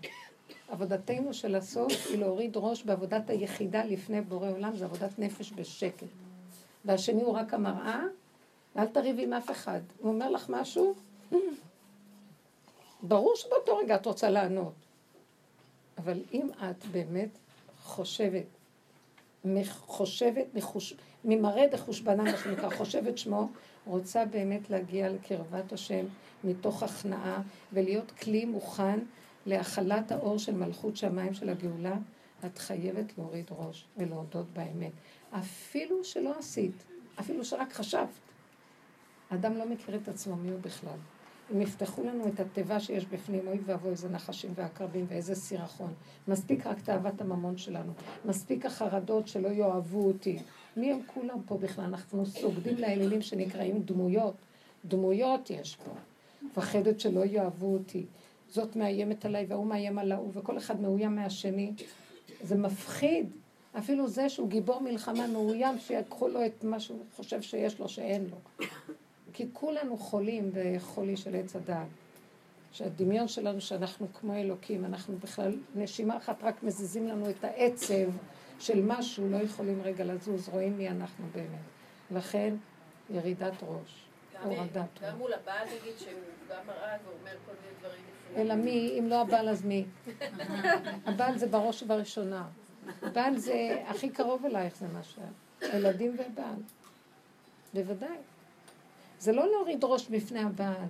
עבודתנו 0.69 1.35
של 1.35 1.55
הסוף 1.55 1.93
היא 2.09 2.19
להוריד 2.19 2.53
ראש 2.57 2.85
בעבודת 2.85 3.31
היחידה 3.31 3.85
לפני 3.85 4.21
בורא 4.21 4.51
עולם, 4.51 4.77
זה 4.77 4.85
עבודת 4.85 5.19
נפש 5.19 5.53
בשקט. 5.53 6.07
והשני 6.85 7.23
הוא 7.23 7.35
רק 7.35 7.55
המראה, 7.55 8.03
ואל 8.77 8.87
תריבי 8.87 9.23
עם 9.23 9.33
אף 9.33 9.51
אחד. 9.51 9.81
הוא 9.99 10.13
אומר 10.13 10.31
לך 10.31 10.47
משהו, 10.49 10.95
ברור 13.03 13.33
שבאותו 13.37 13.77
רגע 13.77 13.95
את 13.95 14.07
רוצה 14.07 14.31
לענות. 14.31 14.73
אבל 15.99 16.23
אם 16.33 16.49
את 16.59 16.87
באמת 16.87 17.29
חושבת, 17.83 18.45
חושבת 19.71 20.47
מחוש... 20.55 20.95
ממראה 21.25 21.67
דחושבנה, 21.67 22.23
מה 22.23 22.37
שנקרא, 22.37 22.77
חושבת 22.77 23.19
שמו, 23.19 23.49
רוצה 23.87 24.25
באמת 24.25 24.71
להגיע 24.71 25.09
לקרבת 25.09 25.73
השם 25.73 26.05
מתוך 26.45 26.83
הכנעה 26.83 27.43
ולהיות 27.73 28.11
כלי 28.11 28.45
מוכן 28.45 28.99
להכלת 29.47 30.13
האור 30.13 30.39
של 30.39 30.55
מלכות 30.55 30.97
שמיים 30.97 31.35
של 31.35 31.49
הגאולה, 31.49 31.95
את 32.47 32.59
חייבת 32.59 33.19
להוריד 33.19 33.45
ראש 33.51 33.85
ולהודות 33.97 34.47
באמת. 34.53 34.93
אפילו 35.39 36.05
שלא 36.05 36.39
עשית, 36.39 36.85
אפילו 37.21 37.45
שרק 37.45 37.73
חשבת. 37.73 38.09
אדם 39.29 39.57
לא 39.57 39.69
מכיר 39.69 39.97
את 39.97 40.09
עצמו, 40.09 40.37
מי 40.37 40.51
הוא 40.51 40.61
בכלל. 40.61 40.99
אם 41.55 41.61
יפתחו 41.61 42.05
לנו 42.05 42.29
את 42.29 42.41
התיבה 42.41 42.81
שיש 42.81 43.07
בפנים, 43.07 43.49
אוי 43.49 43.59
ואבוי 43.65 43.91
איזה 43.91 44.09
נחשים 44.09 44.53
ועקרבים 44.55 45.07
ואיזה 45.09 45.35
סירחון. 45.35 45.95
מספיק 46.29 46.67
רק 46.67 46.81
תאוות 46.81 47.21
הממון 47.21 47.57
שלנו. 47.57 47.93
מספיק 48.25 48.67
החרדות 48.67 49.29
שלא 49.29 49.49
יאהבו 49.49 50.07
אותי. 50.07 50.39
מי 50.77 50.93
הם 50.93 51.01
כולם 51.07 51.43
פה 51.47 51.59
בכלל? 51.59 51.85
אנחנו 51.85 52.27
סוגדים 52.27 52.79
לאלילים 52.79 53.23
שנקראים 53.23 53.83
דמויות. 53.83 54.35
דמויות 54.85 55.51
יש 55.51 55.77
פה. 55.77 55.91
מפחדת 56.43 57.01
שלא 57.01 57.25
יאהבו 57.25 57.73
אותי. 57.73 58.07
זאת 58.49 58.77
מאיימת 58.77 59.25
עליי 59.25 59.47
והוא 59.49 59.67
מאיים 59.67 59.99
על 59.99 60.13
ההוא, 60.13 60.31
וכל 60.35 60.59
אחד 60.59 60.81
מאוים 60.81 61.17
מהשני. 61.17 61.73
זה 62.43 62.57
מפחיד. 62.57 63.31
אפילו 63.79 64.09
זה 64.09 64.29
שהוא 64.29 64.49
גיבור 64.49 64.81
מלחמה 64.81 65.27
מאוים, 65.27 65.79
שיקחו 65.79 66.29
לו 66.29 66.47
את 66.47 66.65
מה 66.65 66.81
שהוא 66.81 67.05
חושב 67.17 67.43
שיש 67.43 67.79
לו, 67.79 67.89
שאין 67.89 68.27
לו. 68.31 68.67
כי 69.33 69.47
כולנו 69.53 69.97
חולים 69.97 70.51
בחולי 70.55 71.17
של 71.17 71.35
עץ 71.35 71.57
הדעת. 71.57 71.87
שהדמיון 72.73 73.29
שלנו 73.29 73.61
שאנחנו 73.61 74.07
כמו 74.15 74.35
אלוקים, 74.35 74.85
אנחנו 74.85 75.17
בכלל 75.19 75.53
נשימה 75.75 76.17
אחת 76.17 76.43
רק 76.43 76.63
מזיזים 76.63 77.09
לנו 77.09 77.31
את 77.31 77.45
העצב 77.45 78.11
של 78.59 78.83
משהו, 78.83 79.31
לא 79.31 79.37
יכולים 79.37 79.83
רגע 79.83 80.05
לזוז, 80.05 80.49
רואים 80.49 80.79
מי 80.79 80.89
אנחנו 80.89 81.25
באמת. 81.33 81.61
לכן, 82.11 82.55
ירידת 83.11 83.53
ראש, 83.63 84.05
הורדת 84.43 84.77
ראש. 84.77 85.11
גם 85.11 85.19
מול 85.19 85.33
הבעל 85.33 85.67
נגיד 85.67 85.99
שהוא 85.99 86.13
גם 86.51 86.67
מראה 86.67 86.97
ואומר 87.05 87.37
כל 87.47 87.53
מיני 87.63 87.75
דברים. 87.81 88.03
אלא 88.37 88.55
מי, 88.55 88.97
אם 88.99 89.07
לא 89.09 89.21
הבעל 89.21 89.49
אז 89.49 89.65
מי? 89.65 89.85
הבעל 91.07 91.39
זה 91.39 91.47
בראש 91.47 91.83
ובראשונה. 91.83 92.49
הבעל 93.03 93.37
זה 93.37 93.83
הכי 93.87 94.11
קרוב 94.11 94.45
אלייך 94.45 94.77
זה 94.77 94.87
מה 94.93 95.03
שהיה. 95.03 95.77
ילדים 95.77 96.17
ובעל. 96.19 96.63
בוודאי. 97.75 98.17
זה 99.19 99.33
לא 99.33 99.51
להוריד 99.51 99.85
ראש 99.85 100.09
בפני 100.09 100.41
הבעל, 100.41 100.89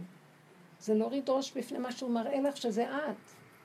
זה 0.80 0.94
להוריד 0.94 1.28
ראש 1.28 1.52
בפני 1.56 1.78
מה 1.78 1.92
שהוא 1.92 2.10
מראה 2.10 2.40
לך 2.40 2.56
שזה 2.56 2.96
את. 2.96 3.16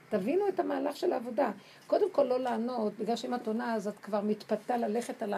תבינו 0.10 0.48
את 0.48 0.60
המהלך 0.60 0.96
של 0.96 1.14
העבודה. 1.14 1.52
קודם 1.88 2.12
כל 2.12 2.24
לא 2.24 2.40
לענות, 2.40 2.94
בגלל 3.00 3.16
שאם 3.16 3.36
את 3.36 3.48
עונה 3.48 3.76
אז 3.76 3.88
את 3.88 3.98
כבר 3.98 4.22
מתפתה 4.22 4.78
ללכת 4.78 5.24
על 5.24 5.34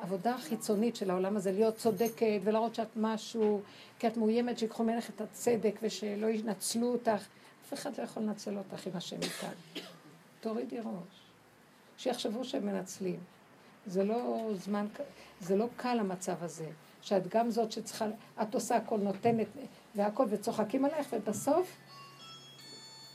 העבודה 0.00 0.34
החיצונית 0.34 0.96
של 0.96 1.10
העולם 1.10 1.36
הזה, 1.36 1.52
להיות 1.52 1.76
צודקת 1.76 2.40
ולהראות 2.44 2.74
שאת 2.74 2.96
משהו, 2.96 3.60
כי 3.98 4.06
את 4.06 4.16
מאוימת 4.16 4.58
שיקחו 4.58 4.84
ממך 4.84 5.10
את 5.10 5.20
הצדק 5.20 5.78
ושלא 5.82 6.26
ינצלו 6.26 6.92
אותך. 6.92 7.26
אף 7.66 7.72
אחד 7.72 7.98
לא 7.98 8.02
יכול 8.02 8.22
לנצל 8.22 8.58
אותך 8.58 8.86
עם 8.86 8.92
השם 8.96 9.16
איתן. 9.22 9.82
תורידי 10.40 10.78
ראש. 10.78 11.27
שיחשבו 11.98 12.44
שהם 12.44 12.66
מנצלים. 12.66 13.20
זה 13.86 14.04
לא 14.04 14.50
זמן, 14.54 14.86
זה 15.40 15.56
לא 15.56 15.68
קל 15.76 15.98
המצב 16.00 16.44
הזה. 16.44 16.70
שאת 17.02 17.28
גם 17.28 17.50
זאת 17.50 17.72
שצריכה, 17.72 18.06
את 18.42 18.54
עושה 18.54 18.76
הכל, 18.76 18.98
נותנת 18.98 19.46
והכל, 19.94 20.26
וצוחקים 20.30 20.84
עלייך, 20.84 21.06
ובסוף 21.12 21.76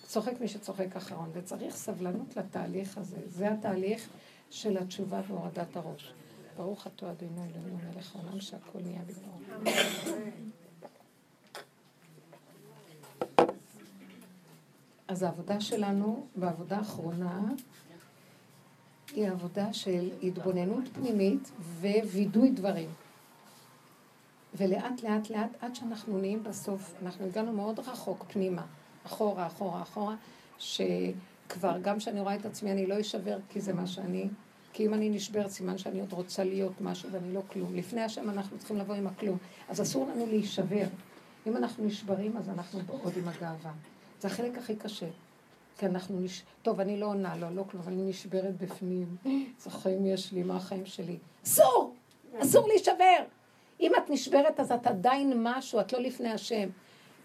צוחק 0.03 0.39
מי 0.39 0.47
שצוחק 0.47 0.95
אחרון. 0.95 1.29
וצריך 1.33 1.75
סבלנות 1.75 2.37
לתהליך 2.37 2.97
הזה. 2.97 3.17
זה 3.25 3.51
התהליך 3.51 4.09
של 4.49 4.77
התשובה 4.77 5.21
והורדת 5.27 5.75
הראש. 5.75 6.13
ברוך 6.57 6.87
אתה 6.87 7.11
אדינו 7.11 7.45
אלוהינו 7.45 7.77
מלך 7.93 8.15
העולם 8.15 8.41
שהכל 8.41 8.79
נהיה 8.79 9.01
בדברו. 9.05 9.73
אז 15.07 15.23
העבודה 15.23 15.61
שלנו, 15.61 16.27
בעבודה 16.35 16.77
האחרונה, 16.77 17.41
היא 19.15 19.29
עבודה 19.29 19.73
של 19.73 20.09
התבוננות 20.23 20.83
פנימית 20.93 21.51
ווידוי 21.81 22.49
דברים. 22.49 22.89
ולאט 24.57 25.03
לאט 25.03 25.29
לאט, 25.29 25.49
עד 25.61 25.75
שאנחנו 25.75 26.17
נהיים 26.17 26.43
בסוף, 26.43 26.93
אנחנו 27.03 27.25
הגענו 27.25 27.53
מאוד 27.53 27.79
רחוק 27.79 28.25
פנימה, 28.27 28.65
אחורה, 29.05 29.47
אחורה, 29.47 29.81
אחורה, 29.81 30.15
שכבר 30.57 31.77
גם 31.81 31.97
כשאני 31.97 32.19
רואה 32.19 32.35
את 32.35 32.45
עצמי 32.45 32.71
אני 32.71 32.87
לא 32.87 33.01
אשבר 33.01 33.37
כי 33.49 33.61
זה 33.61 33.73
מה 33.73 33.87
שאני, 33.87 34.27
כי 34.73 34.85
אם 34.85 34.93
אני 34.93 35.09
נשבר 35.09 35.49
סימן 35.49 35.77
שאני 35.77 35.99
עוד 35.99 36.13
רוצה 36.13 36.43
להיות 36.43 36.81
משהו 36.81 37.11
ואני 37.11 37.33
לא 37.33 37.41
כלום. 37.51 37.75
לפני 37.75 38.01
השם 38.01 38.29
אנחנו 38.29 38.57
צריכים 38.57 38.77
לבוא 38.77 38.95
עם 38.95 39.07
הכלום. 39.07 39.37
אז 39.69 39.81
אסור 39.81 40.07
לנו 40.07 40.25
להישבר. 40.25 40.85
אם 41.47 41.57
אנחנו 41.57 41.85
נשברים 41.85 42.37
אז 42.37 42.49
אנחנו 42.49 42.79
עוד 42.87 43.13
עם 43.17 43.27
הגאווה. 43.27 43.71
זה 44.21 44.27
החלק 44.27 44.57
הכי 44.57 44.75
קשה. 44.75 45.07
כי 45.77 45.85
אנחנו 45.85 46.19
נש... 46.19 46.43
טוב, 46.61 46.79
אני 46.79 46.99
לא 46.99 47.05
עונה, 47.05 47.37
לא, 47.37 47.47
לא 47.55 47.63
כלום, 47.71 47.83
אני 47.87 48.09
נשברת 48.09 48.57
בפנים. 48.57 49.15
איזה 49.25 49.69
חיים 49.69 50.05
יש 50.05 50.31
לי, 50.31 50.43
מה 50.43 50.55
החיים 50.55 50.85
שלי? 50.85 51.17
אסור! 51.45 51.95
אסור 52.39 52.67
להישבר! 52.67 53.23
אם 53.79 53.91
את 53.97 54.09
נשברת 54.09 54.59
אז 54.59 54.71
את 54.71 54.87
עדיין 54.87 55.33
משהו, 55.43 55.79
את 55.79 55.93
לא 55.93 55.99
לפני 55.99 56.29
השם. 56.29 56.69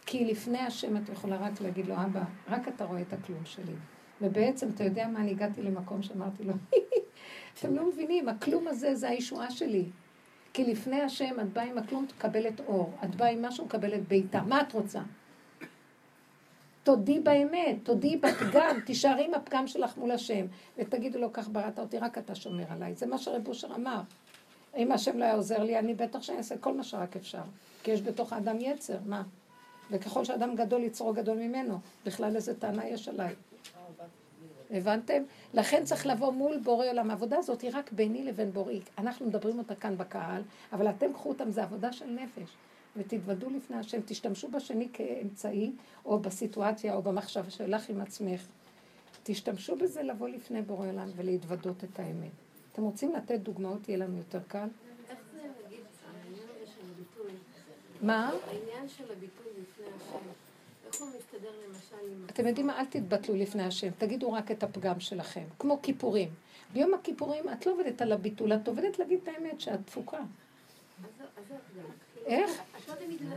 כי 0.07 0.25
לפני 0.25 0.59
השם 0.59 0.97
את 0.97 1.09
יכולה 1.09 1.37
רק 1.37 1.61
להגיד 1.61 1.87
לו, 1.87 1.95
אבא, 1.95 2.23
רק 2.49 2.69
אתה 2.69 2.85
רואה 2.85 3.01
את 3.01 3.13
הכלום 3.13 3.45
שלי. 3.45 3.75
ובעצם, 4.21 4.69
אתה 4.75 4.85
יודע 4.85 5.09
מה, 5.09 5.21
אני 5.21 5.31
הגעתי 5.31 5.63
למקום 5.63 6.03
שאמרתי 6.03 6.45
לו, 6.45 6.53
אתם 7.59 7.75
לא 7.75 7.89
מבינים, 7.89 8.29
הכלום 8.29 8.69
הזה 8.69 8.95
זה 8.95 9.09
הישועה 9.09 9.51
שלי. 9.51 9.85
כי 10.53 10.65
לפני 10.65 11.01
השם 11.01 11.41
את 11.41 11.53
באה 11.53 11.65
עם 11.65 11.79
הכלום, 11.79 12.07
תקבלת 12.07 12.61
אור. 12.61 12.93
את 13.05 13.17
באה 13.17 13.29
עם 13.29 13.45
משהו, 13.45 13.65
מקבלת 13.65 14.09
בעיטה. 14.09 14.43
מה 14.43 14.61
את 14.61 14.73
רוצה? 14.73 15.01
תודי 16.89 17.21
באמת, 17.21 17.77
תודי 17.83 18.17
בפגם, 18.17 18.77
תישארי 18.87 19.25
עם 19.25 19.35
הפגם 19.35 19.67
שלך 19.67 19.97
מול 19.97 20.11
השם, 20.11 20.47
ותגידו 20.79 21.19
לו, 21.19 21.33
כך 21.33 21.49
בראת 21.49 21.79
אותי, 21.79 21.99
רק 21.99 22.19
אתה 22.19 22.35
שומר 22.35 22.65
עליי. 22.71 22.95
זה 22.95 23.07
מה 23.07 23.19
שרב 23.19 23.49
אושר 23.49 23.75
אמר. 23.75 24.01
אם 24.77 24.93
השם 24.93 25.19
לא 25.19 25.25
היה 25.25 25.35
עוזר 25.35 25.63
לי, 25.63 25.79
אני 25.79 25.95
בטח 25.95 26.23
שאני 26.23 26.39
אעשה 26.39 26.59
כל 26.59 26.77
מה 26.77 26.85
שרק 26.85 27.17
אפשר. 27.17 27.43
כי 27.83 27.91
יש 27.91 28.03
בתוך 28.03 28.33
האדם 28.33 28.57
יצר, 28.61 28.97
מה? 29.07 29.23
וככל 29.91 30.25
שאדם 30.25 30.55
גדול, 30.55 30.83
יצרו 30.83 31.13
גדול 31.13 31.39
ממנו. 31.39 31.79
בכלל 32.07 32.37
איזה 32.37 32.61
טענה 32.61 32.89
יש 32.89 33.09
עליי. 33.09 33.35
הבנתם? 34.71 35.23
לכן 35.55 35.85
צריך 35.85 36.07
לבוא 36.07 36.33
מול 36.33 36.59
בורא 36.59 36.87
עולם. 36.87 37.11
העבודה 37.11 37.39
הזאת 37.39 37.61
היא 37.61 37.71
רק 37.75 37.93
ביני 37.93 38.25
לבין 38.25 38.51
בוראי. 38.53 38.81
אנחנו 38.99 39.27
מדברים 39.27 39.59
אותה 39.59 39.75
כאן 39.75 39.97
בקהל, 39.97 40.43
אבל 40.73 40.91
אתם 40.91 41.13
קחו 41.13 41.29
אותם, 41.29 41.51
זה 41.51 41.63
עבודה 41.63 41.93
של 41.93 42.07
נפש. 42.07 42.51
ותתוודו 42.99 43.51
לפני 43.51 43.77
השם, 43.77 44.01
תשתמשו 44.07 44.49
בשני 44.49 44.89
כאמצעי, 44.93 45.73
או 46.05 46.19
בסיטואציה, 46.19 46.95
או 46.95 47.03
במחשבה 47.03 47.51
שלך 47.51 47.89
עם 47.89 48.01
עצמך. 48.01 48.47
תשתמשו 49.23 49.77
בזה 49.77 50.03
לבוא 50.03 50.29
לפני 50.29 50.63
בורא 50.63 50.89
עולם 50.89 51.09
ולהתוודות 51.17 51.85
את 51.85 51.99
האמת. 51.99 52.31
אתם 52.73 52.83
רוצים 52.83 53.15
לתת 53.15 53.41
דוגמאות, 53.41 53.89
יהיה 53.89 53.99
לנו 53.99 54.17
יותר 54.17 54.41
קל? 54.49 54.69
איך 55.11 55.19
זה 55.33 55.39
נגיד, 55.39 55.81
העניין 56.25 56.49
הזה 56.57 56.67
של 56.67 56.81
הביטוי, 56.93 57.33
מה? 58.03 58.33
העניין 58.47 58.89
של 58.89 59.05
הביטוי 59.05 59.47
לפני 59.61 59.87
השם, 59.97 60.29
איך 60.87 61.01
הוא 61.01 61.09
מסתדר 61.09 61.51
למשל 61.69 62.13
עם... 62.13 62.27
אתם 62.31 62.47
יודעים 62.47 62.67
מה? 62.67 62.81
אל 62.81 62.85
תתבטלו 62.85 63.35
לפני 63.35 63.63
השם, 63.63 63.91
תגידו 63.99 64.33
רק 64.33 64.51
את 64.51 64.63
הפגם 64.63 65.01
שלכם, 65.01 65.45
כמו 65.59 65.83
כיפורים. 65.83 66.29
ביום 66.73 66.95
הכיפורים 66.95 67.49
את 67.49 67.67
לא 67.67 67.73
עובדת 67.73 68.03
על 68.03 68.13
הביטול, 68.13 68.53
את 68.53 68.69
עובדת 68.69 68.99
להגיד 68.99 69.19
את 69.23 69.29
האמת 69.29 69.61
שאת 69.61 69.87
תפוקה. 69.87 70.19
אז 70.19 70.25
זה 71.49 71.55
הפגם. 71.55 71.91
איך? 72.29 72.51
לא. 73.21 73.37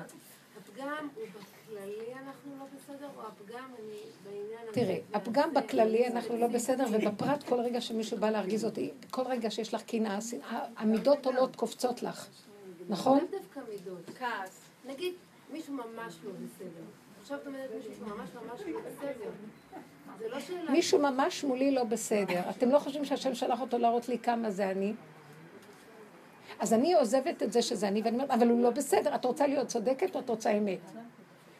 הפגם 0.58 1.08
הוא 1.15 1.23
בכללי 1.25 2.13
אנחנו 2.13 2.51
לא 2.60 2.65
בסדר, 2.75 3.10
או 3.17 3.21
הפגם 3.21 3.69
אני 3.80 3.97
בעניין... 4.23 4.71
תראי, 4.73 5.01
הפגם 5.13 5.54
בכללי 5.54 6.08
אנחנו 6.08 6.38
לא. 6.38 6.47
בסדר, 6.47 6.86
ובפרט 6.91 7.43
כל 7.43 7.60
רגע 7.60 7.82
שמישהו 7.82 8.17
בא 8.17 8.30
להרגיז 8.30 8.65
אותי, 8.65 8.91
כל 9.10 9.21
רגע 9.21 9.51
שיש 9.51 9.73
לך 9.73 9.82
קנאה, 9.82 10.17
המידות 10.77 11.25
עולות, 11.25 11.56
קופצות 11.56 12.04
לך, 12.04 12.27
נכון? 12.89 13.19
לאו 13.19 13.39
דווקא 13.39 13.60
מידות. 13.69 14.10
כעס. 14.19 14.62
נגיד, 14.86 15.13
מישהו 15.51 15.73
ממש 15.73 16.15
לא 16.23 16.32
בסדר. 16.32 16.84
עכשיו 17.21 17.38
את 17.38 17.47
אומרת 17.47 17.69
מישהו 17.75 17.93
שממש 17.95 18.30
ממש 18.36 18.62
לא 18.67 18.80
בסדר. 18.80 19.30
זה 20.19 20.30
לא 20.30 20.39
שאלה... 20.39 20.71
מישהו 20.71 20.99
ממש 20.99 21.43
מולי 21.43 21.71
לא 21.71 21.84
בסדר. 21.84 22.49
אתם 22.49 22.69
לא 22.69 22.80
חושבים 22.80 23.06
שהשם 23.06 23.36
שלח 23.36 23.62
אותו 23.62 23.77
להראות 23.77 24.10
לי 24.10 24.19
כמה 24.19 24.51
זה 24.51 24.71
אני? 24.71 24.93
אז 26.62 26.74
אני 26.74 26.93
עוזבת 26.93 27.43
את 27.43 27.52
זה 27.52 27.62
שזה 27.62 27.88
אני, 27.88 28.02
ואני 28.02 28.15
אומרת, 28.15 28.32
אבל 28.32 28.50
הוא 28.50 28.63
לא 28.63 28.69
בסדר. 28.69 29.15
את 29.15 29.26
רוצה 29.26 29.47
להיות 29.47 29.67
צודקת 29.67 30.15
או 30.15 30.19
את 30.19 30.30
רוצה 30.30 30.52
אמת? 30.52 30.80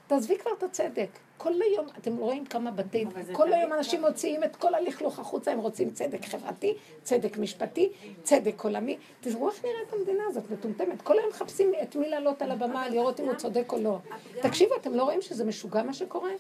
תעזבי 0.08 0.38
כבר 0.38 0.52
את 0.58 0.64
הצדק. 0.64 1.10
כל 1.38 1.54
היום, 1.62 1.86
אתם 1.98 2.18
רואים 2.18 2.46
כמה 2.46 2.72
בתי, 2.72 3.06
כל 3.32 3.54
היום 3.54 3.74
אנשים 3.74 4.02
מוציאים 4.02 4.44
את 4.44 4.56
כל 4.56 4.74
הלכלוך 4.74 5.20
החוצה, 5.20 5.52
הם 5.52 5.60
רוצים 5.60 5.90
צדק 5.92 6.26
חברתי, 6.26 6.74
צדק 7.04 7.38
משפטי, 7.38 7.90
צדק 8.24 8.64
עולמי. 8.64 8.98
תראו 9.22 9.50
איך 9.50 9.66
נראית 9.66 9.94
המדינה 9.94 10.24
הזאת, 10.28 10.52
מטומטמת. 10.52 11.02
כל 11.02 11.20
היום 11.20 11.30
מחפשים 11.30 11.72
את 11.82 11.96
מי 11.96 12.10
לעלות 12.10 12.42
על 12.42 12.52
הבמה, 12.52 12.90
לראות 12.90 13.20
אם 13.20 13.26
הוא 13.26 13.36
צודק 13.36 13.74
או 13.74 13.80
לא. 13.80 13.98
תקשיבו, 14.42 14.76
אתם 14.76 14.94
לא 14.94 15.04
רואים 15.04 15.22
שזה 15.22 15.46
משוגע 15.46 15.84
מה 15.84 15.94
שקורה? 15.94 16.32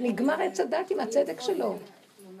נגמר 0.00 0.42
עץ 0.42 0.60
הדת 0.60 0.90
עם 0.90 1.00
הצדק 1.00 1.40
שלו. 1.40 1.74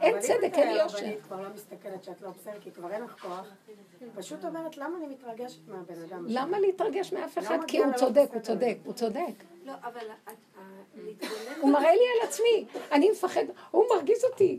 אין 0.00 0.20
צדק, 0.20 0.54
אין 0.54 0.76
יושר. 0.76 0.98
הרבנית 0.98 1.22
כבר 1.22 1.40
לא 1.40 1.48
מסתכלת 1.54 2.04
שאת 2.04 2.20
לא 2.20 2.30
בסדר, 2.30 2.60
כי 2.60 2.70
כבר 2.70 2.90
אין 2.90 3.02
לך 3.02 3.20
כוח. 3.22 3.46
פשוט 4.14 4.44
אומרת, 4.44 4.76
למה 4.76 4.98
אני 4.98 5.06
מתרגשת 5.06 5.68
מהבן 5.68 6.02
אדם? 6.02 6.24
הזה? 6.24 6.40
למה 6.40 6.58
להתרגש 6.58 7.12
מאף 7.12 7.38
אחד? 7.38 7.60
לא 7.60 7.66
כי 7.66 7.78
מגיע 7.78 7.84
הוא 7.84 7.92
לו 7.92 7.98
צודק. 7.98 8.28
הוא 8.32 8.40
צודק, 8.40 8.76
הוא 8.84 8.92
צודק. 8.92 9.44
לא, 9.64 9.72
אבל. 9.82 10.06
הוא 11.60 11.70
מראה 11.70 11.94
לי 11.94 12.04
על 12.16 12.28
עצמי, 12.28 12.66
אני 12.92 13.10
מפחד, 13.10 13.44
הוא 13.70 13.84
מרגיז 13.94 14.24
אותי. 14.24 14.58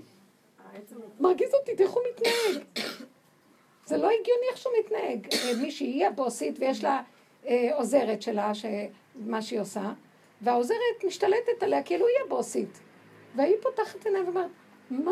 מרגיז 1.19 1.53
אותי, 1.53 1.75
תראו 1.75 1.87
איך 1.87 1.95
הוא 1.95 2.03
מתנהג. 2.09 2.85
זה 3.85 3.97
לא 3.97 4.07
הגיוני 4.07 4.45
איך 4.49 4.57
שהוא 4.57 4.73
מתנהג. 4.79 5.27
אה, 5.33 5.61
מישהי 5.61 5.87
היא 5.87 6.07
הבוסית 6.07 6.59
ויש 6.59 6.83
לה 6.83 7.01
אה, 7.47 7.69
עוזרת 7.75 8.21
שלה, 8.21 8.51
מה 9.15 9.41
שהיא 9.41 9.59
עושה, 9.59 9.91
והעוזרת 10.41 11.03
משתלטת 11.05 11.63
עליה 11.63 11.83
כאילו 11.83 12.07
היא 12.07 12.15
הבוסית. 12.25 12.79
והיא 13.35 13.55
פותחת 13.61 14.05
עיניים 14.05 14.25
ואומרת, 14.25 14.49
מה? 14.89 15.11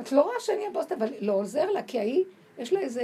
את 0.00 0.12
לא 0.12 0.22
רואה 0.22 0.40
שאני 0.40 0.66
הבוסית, 0.66 0.92
אבל 0.92 1.08
לא 1.20 1.32
עוזר 1.32 1.70
לה, 1.70 1.82
כי 1.82 1.98
ההיא, 1.98 2.24
יש 2.58 2.72
לה 2.72 2.80
איזה, 2.80 3.02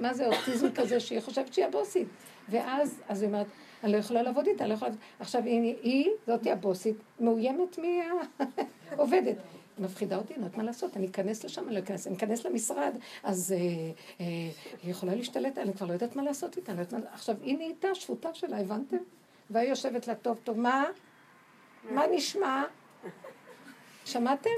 מה 0.00 0.14
זה, 0.14 0.26
אוטיזם 0.26 0.72
כזה, 0.80 1.00
שהיא 1.00 1.20
חושבת 1.20 1.52
שהיא 1.52 1.64
הבוסית. 1.66 2.08
ואז, 2.48 3.00
אז 3.08 3.22
היא 3.22 3.28
אומרת, 3.28 3.46
אני 3.84 3.92
לא 3.92 3.96
יכולה 3.96 4.22
לעבוד 4.22 4.46
איתה, 4.46 4.64
אני 4.64 4.70
לא 4.70 4.74
יכולה... 4.74 4.90
לעבוד." 4.90 5.04
עכשיו, 5.20 5.44
היא, 5.44 5.74
היא, 5.82 6.10
זאתי 6.26 6.50
הבוסית, 6.50 6.96
מאוימת 7.20 7.78
מהעובדת. 7.78 9.36
מפחידה 9.78 10.16
אותי, 10.16 10.34
אני 10.34 10.42
יודעת 10.42 10.58
מה 10.58 10.64
לעשות, 10.64 10.96
אני 10.96 11.06
אכנס 11.06 11.44
לשם, 11.44 11.66
אני 11.66 11.74
לא 11.74 11.80
אכנס, 11.80 12.06
אני 12.06 12.16
אכנס 12.16 12.46
למשרד, 12.46 12.96
אז 13.22 13.52
אה, 13.52 13.58
אה, 14.20 14.50
היא 14.82 14.90
יכולה 14.90 15.14
להשתלט, 15.14 15.58
אני 15.58 15.74
כבר 15.74 15.86
לא 15.86 15.92
יודעת 15.92 16.16
מה 16.16 16.22
לעשות 16.22 16.56
איתה, 16.56 16.72
אני 16.72 16.78
לא 16.78 16.82
יודעת 16.82 17.00
מה... 17.00 17.14
עכשיו, 17.14 17.36
היא 17.42 17.58
נהייתה 17.58 17.94
שפוטה 17.94 18.34
שלה, 18.34 18.60
הבנתם? 18.60 18.96
והיא 19.50 19.68
יושבת 19.68 20.08
לה, 20.08 20.14
טוב, 20.14 20.38
טוב, 20.44 20.58
מה? 20.58 20.84
מה 21.90 22.02
נשמע? 22.10 22.64
שמעתם? 24.04 24.50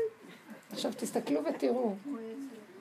עכשיו 0.74 0.92
תסתכלו 0.96 1.40
ותראו. 1.44 1.94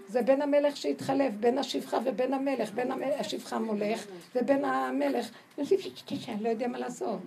זה 0.07 0.21
בין 0.21 0.41
המלך 0.41 0.77
שהתחלף, 0.77 1.33
בין 1.39 1.57
השפחה 1.57 1.97
ובין 2.05 2.33
המלך, 2.33 2.71
בין 2.71 2.91
המלך, 2.91 3.19
השפחה 3.19 3.59
מולך 3.59 4.07
ובין 4.35 4.65
המלך. 4.65 5.29
לא 6.41 6.49
יודע 6.49 6.67
מה 6.67 6.77
לעשות. 6.77 7.19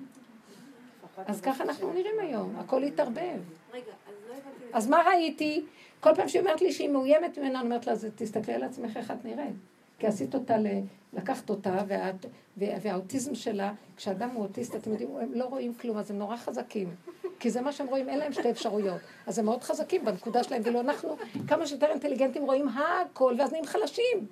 אז 1.27 1.41
ככה 1.41 1.65
אנחנו 1.65 1.93
נראים 1.93 2.19
היום, 2.21 2.57
הכל 2.59 2.83
התערבב. 2.83 3.19
אז 3.19 3.83
לא. 4.29 4.35
אז 4.73 4.89
מה 4.89 5.03
ראיתי? 5.07 5.65
כל 6.01 6.15
פעם 6.15 6.29
שהיא 6.29 6.41
אומרת 6.41 6.63
לי 6.63 6.73
שהיא 6.73 6.89
מאוימת 6.89 7.39
ממנה, 7.39 7.61
אני 7.61 7.67
אומרת 7.67 7.87
לה, 7.87 7.93
"אז 7.93 8.07
תסתכלי 8.15 8.55
על 8.55 8.63
עצמך 8.63 8.97
איך 8.97 9.11
את 9.11 9.25
נראית. 9.25 9.55
כי 9.99 10.07
עשית 10.07 10.35
אותה, 10.35 10.57
ל- 10.59 10.67
לקחת 11.13 11.51
אותה, 11.51 11.77
ואת, 11.89 12.27
וה- 12.57 12.67
והאוטיזם 12.83 13.35
שלה, 13.35 13.73
כשאדם 13.97 14.31
הוא 14.31 14.43
אוטיסט, 14.43 14.77
אתם 14.77 14.91
יודעים, 14.91 15.09
הם 15.21 15.35
לא 15.35 15.45
רואים 15.45 15.75
כלום, 15.75 15.99
אז 15.99 16.11
הם 16.11 16.19
נורא 16.19 16.37
חזקים. 16.37 16.95
כי 17.41 17.51
זה 17.51 17.61
מה 17.61 17.73
שהם 17.73 17.87
רואים, 17.87 18.09
אין 18.09 18.19
להם 18.19 18.33
שתי 18.33 18.51
אפשרויות. 18.51 19.01
אז 19.27 19.39
הם 19.39 19.45
מאוד 19.45 19.63
חזקים 19.63 20.05
בנקודה 20.05 20.43
שלהם, 20.45 20.63
ואילו 20.65 20.81
אנחנו, 20.81 21.17
כמה 21.49 21.67
שיותר 21.67 21.87
אינטליגנטים, 21.87 22.45
רואים 22.45 22.69
הכל, 22.69 23.35
ואז 23.39 23.51
נהיים 23.51 23.67
חלשים. 23.67 24.27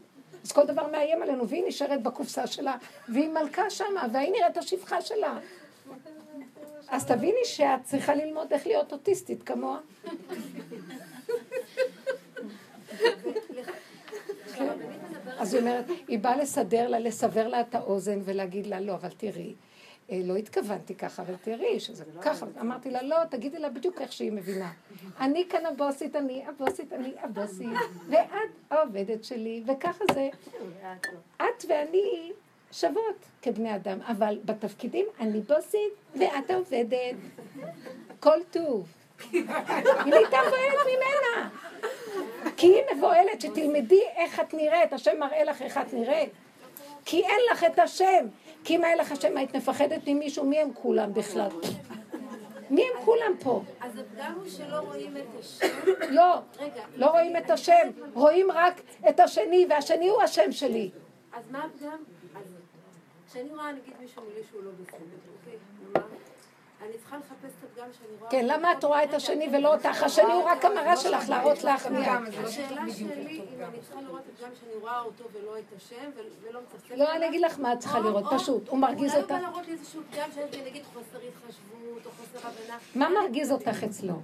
אז 0.44 0.52
כל 0.52 0.66
דבר 0.66 0.86
מאיים 0.90 1.22
עלינו, 1.22 1.48
והיא 1.48 1.64
נשארת 1.66 2.02
בקופסה 2.02 2.46
שלה, 2.46 2.76
והיא 3.08 3.28
מלכה 3.28 3.70
שמה, 3.70 4.06
והיא 4.12 4.32
נראית 4.32 4.56
השפחה 4.56 5.00
שלה. 5.02 5.38
אז 6.88 7.06
תביני 7.06 7.44
שאת 7.44 7.82
צריכה 7.84 8.14
ללמוד 8.14 8.52
איך 8.52 8.66
להיות 8.66 8.92
אוטיסטית 8.92 9.42
כמוה. 9.42 9.78
אז 15.44 15.54
היא 15.54 15.62
אומרת, 15.62 15.84
היא 16.08 16.18
באה 16.18 16.36
לסדר 16.36 16.88
לה, 16.88 16.98
לסבר 16.98 17.48
לה 17.48 17.60
את 17.60 17.74
האוזן 17.74 18.20
ולהגיד 18.24 18.66
לה, 18.66 18.80
לא, 18.80 18.94
אבל 18.94 19.08
תראי, 19.16 19.54
אה, 20.10 20.20
לא 20.24 20.36
התכוונתי 20.36 20.94
ככה, 20.94 21.22
אבל 21.22 21.34
תראי 21.42 21.80
שזה 21.80 22.04
ככה. 22.22 22.46
אמרתי 22.60 22.90
לה, 22.90 23.02
לא, 23.02 23.16
תגידי 23.30 23.58
לה 23.58 23.68
בדיוק 23.68 24.00
איך 24.00 24.12
שהיא 24.12 24.32
מבינה. 24.32 24.72
אני 25.20 25.46
כאן 25.48 25.66
הבוסית, 25.66 26.16
אני 26.16 26.44
הבוסית, 26.46 26.92
אני 26.92 27.12
הבוסית, 27.22 27.68
ואת 28.08 28.50
העובדת 28.70 29.24
שלי, 29.24 29.62
וככה 29.66 30.04
זה. 30.14 30.28
את 31.36 31.64
ואני 31.68 32.32
שוות 32.72 33.24
כבני 33.42 33.76
אדם, 33.76 33.98
אבל 34.00 34.38
בתפקידים 34.44 35.06
אני 35.20 35.40
בוסית 35.40 35.92
ואת 36.18 36.50
העובדת. 36.50 37.16
כל 38.20 38.38
טוב. 38.50 38.86
היא 39.32 39.44
נהייתה 40.06 40.36
מבוהלת 40.46 40.86
ממנה. 40.86 41.48
כי 42.56 42.66
היא 42.66 42.82
מבוהלת, 42.96 43.40
שתלמדי 43.40 44.02
איך 44.16 44.40
את 44.40 44.54
נראית, 44.54 44.92
השם 44.92 45.20
מראה 45.20 45.44
לך 45.44 45.62
איך 45.62 45.78
את 45.78 45.92
נראית. 45.92 46.30
כי 47.04 47.22
אין 47.24 47.40
לך 47.52 47.64
את 47.64 47.78
השם. 47.78 48.26
כי 48.64 48.76
אם 48.76 48.84
היה 48.84 48.96
לך 48.96 49.12
השם, 49.12 49.36
היית 49.36 49.56
מפחדת 49.56 50.00
ממישהו, 50.06 50.44
מי 50.44 50.58
הם 50.58 50.70
כולם 50.74 51.14
בכלל? 51.14 51.48
מי 52.70 52.82
הם 52.82 53.04
כולם 53.04 53.32
פה? 53.40 53.62
אז 53.80 53.98
הפגם 53.98 54.34
הוא 54.36 54.48
שלא 54.48 54.76
רואים 54.76 55.16
את 55.16 55.40
השם. 55.40 55.66
לא, 56.10 56.38
לא 56.96 57.06
רואים 57.06 57.36
את 57.36 57.50
השם, 57.50 57.90
רואים 58.14 58.50
רק 58.50 58.80
את 59.08 59.20
השני, 59.20 59.66
והשני 59.70 60.08
הוא 60.08 60.22
השם 60.22 60.52
שלי. 60.52 60.90
אז 61.32 61.50
מה 61.50 61.64
הפגם? 61.64 61.98
כשאני 63.30 63.50
רואה 63.50 63.72
נגיד 63.72 63.94
מישהו 64.00 64.22
מולי 64.22 64.40
שהוא 64.50 64.64
לא 64.64 64.70
בסדר, 64.80 64.98
אוקיי? 65.94 66.04
נאמר, 66.80 66.90
אני 66.90 66.98
צריכה 66.98 67.16
לחפש 67.16 67.52
את 67.58 67.70
הפגם 67.72 67.86
שאני 67.92 68.16
רואה... 68.20 68.30
כן, 68.30 68.44
למה 68.46 68.72
את 68.72 68.84
רואה 68.84 69.04
את 69.04 69.14
השני 69.14 69.48
ולא 69.52 69.74
אותך? 69.74 70.02
השני 70.02 70.32
הוא 70.32 70.42
רק 70.44 70.64
המראה 70.64 70.96
שלך 70.96 71.28
להראות 71.28 71.64
לך 71.64 71.86
מי 71.86 72.06
את. 72.06 72.08
השאלה 72.44 72.82
שלי, 72.96 73.06
אם 73.06 73.62
אני 73.68 73.78
צריכה 73.80 74.00
לראות 74.00 74.20
את 74.20 74.32
הפגם 74.34 74.50
שאני 74.60 74.80
רואה 74.80 75.00
אותו 75.00 75.24
ולא 75.32 75.58
את 75.58 75.76
השם, 75.76 76.10
ולא 76.42 76.60
מצפצפת 76.60 76.96
לא, 76.98 77.12
אני 77.16 77.28
אגיד 77.28 77.40
לך 77.40 77.58
מה 77.58 77.72
את 77.72 77.78
צריכה 77.78 77.98
או- 77.98 78.02
לראות, 78.04 78.24
או- 78.32 78.38
פשוט. 78.38 78.68
הוא 78.68 78.78
מרגיז 78.78 79.10
אולי 79.12 79.22
אותך. 79.22 79.30
הוא 79.30 79.38
בא 79.40 79.46
להראות 79.46 79.66
לי 79.66 79.72
איזשהו 79.72 80.00
פגם 80.10 80.28
שיש 80.34 80.54
לי, 80.54 80.70
נגיד 80.70 80.82
חוסר 80.84 81.18
התחשבות 81.28 82.06
או 82.06 82.10
חוסר 82.10 82.48
הבנה. 82.48 82.78
מה 82.94 83.20
מרגיז 83.22 83.52
אותך 83.52 83.84
אצלו? 83.84 84.14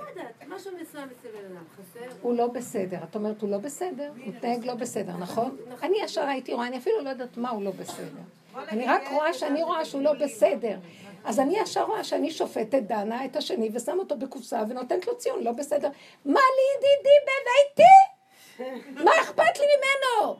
לא 0.00 0.08
יודעת, 0.08 0.26
משהו 0.48 0.70
מסוים 0.82 1.08
אצל 1.20 1.28
בן 1.28 1.54
אדם, 1.54 1.64
חסר. 1.76 2.16
הוא 2.22 2.36
לא 2.36 2.46
בסדר. 2.46 2.98
את 3.10 3.14
אומרת, 3.14 3.42
הוא 3.42 3.50
לא 3.50 3.58
בסדר? 3.58 4.08
הוא 4.08 4.34
מתנהג 4.34 4.64
לא 4.64 4.74
בסדר, 4.74 5.12
נכון? 5.16 5.56
אני 5.82 5.96
ישר 6.02 6.22
הייתי 6.26 6.52
רואה, 6.54 6.66
אני 6.66 6.78
אפילו 6.78 7.04
לא 7.04 7.08
יודעת 7.08 7.36
מה 7.36 7.50
הוא 7.50 7.62
לא 7.62 7.70
בסדר. 7.70 8.06
אני 8.68 8.86
רק 8.86 9.02
רואה 9.12 9.34
שאני 9.34 9.62
רואה 9.62 9.84
שהוא 9.84 10.02
לא 10.02 10.12
בסדר. 10.12 10.78
אז 11.26 11.40
אני 11.40 11.58
ישר 11.58 11.82
רואה 11.82 12.04
שאני 12.04 12.30
שופטת 12.30 12.82
דנה 12.82 13.24
את 13.24 13.36
השני 13.36 13.70
ושם 13.74 13.98
אותו 13.98 14.16
בקופסה 14.16 14.62
ונותנת 14.68 15.06
לו 15.06 15.18
ציון, 15.18 15.42
לא 15.44 15.52
בסדר. 15.52 15.88
מה 16.24 16.40
לי 16.40 16.88
ידידי 16.88 17.16
בביתי? 17.26 19.04
מה 19.04 19.10
אכפת 19.22 19.58
לי 19.58 19.66
ממנו? 19.76 20.36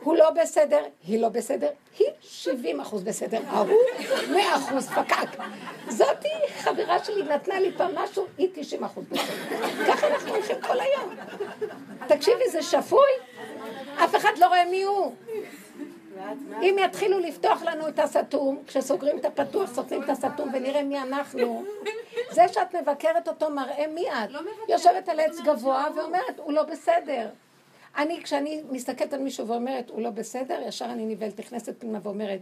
הוא 0.00 0.16
לא 0.16 0.30
בסדר, 0.30 0.84
היא 1.06 1.20
לא 1.20 1.28
בסדר, 1.28 1.70
היא 1.98 2.06
70 2.20 2.80
אחוז 2.80 3.02
בסדר, 3.02 3.40
ההוא 3.46 3.80
100 4.32 4.56
אחוז 4.56 4.88
פקק. 4.88 5.42
זאתי 5.88 6.28
חברה 6.58 7.04
שלי 7.04 7.22
נתנה 7.22 7.60
לי 7.60 7.72
פעם 7.76 7.94
משהו, 7.94 8.26
היא 8.38 8.48
90 8.54 8.84
אחוז 8.84 9.04
בסדר. 9.10 9.58
ככה 9.86 10.06
אנחנו 10.06 10.34
הולכים 10.34 10.60
כל 10.60 10.80
היום. 10.80 11.14
תקשיבי, 12.08 12.48
זה 12.50 12.62
שפוי? 12.62 13.10
אף 13.96 14.16
אחד 14.16 14.32
לא 14.38 14.46
רואה 14.46 14.64
מי 14.64 14.82
הוא. 14.82 15.14
אם 16.62 16.76
יתחילו 16.84 17.18
לפתוח 17.18 17.62
לנו 17.62 17.88
את 17.88 17.98
הסתום, 17.98 18.58
כשסוגרים 18.66 19.18
את 19.18 19.24
הפתוח, 19.24 19.74
סותמים 19.74 20.02
את 20.02 20.08
הסתום 20.08 20.50
ונראה 20.54 20.82
מי 20.82 20.98
אנחנו, 20.98 21.64
זה 22.30 22.48
שאת 22.48 22.74
מבקרת 22.74 23.28
אותו 23.28 23.50
מראה 23.50 23.86
מי 23.94 24.10
את. 24.10 24.30
לא 24.30 24.40
יושבת 24.68 25.08
על 25.08 25.20
זאת 25.30 25.40
עץ 25.40 25.46
גבוה 25.46 25.86
ואומרת, 25.96 26.38
הוא 26.38 26.52
לא 26.52 26.62
בסדר. 26.62 27.28
אני, 27.96 28.22
כשאני 28.22 28.62
מסתכלת 28.70 29.12
על 29.12 29.20
מישהו 29.20 29.48
ואומרת, 29.48 29.90
הוא 29.90 30.02
לא 30.02 30.10
בסדר, 30.10 30.60
ישר 30.66 30.84
אני 30.84 31.06
נבהלת, 31.06 31.40
נכנסת 31.40 31.74
פנימה 31.78 31.98
ואומרת, 32.02 32.40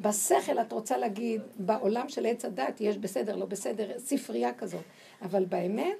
בשכל 0.00 0.60
את 0.60 0.72
רוצה 0.72 0.96
להגיד, 0.96 1.42
בעולם 1.58 2.08
של 2.08 2.26
עץ 2.26 2.44
הדת 2.44 2.80
יש 2.80 2.98
בסדר, 2.98 3.36
לא 3.36 3.46
בסדר, 3.46 3.98
ספרייה 3.98 4.54
כזאת. 4.54 4.80
אבל 5.22 5.44
באמת, 5.44 5.96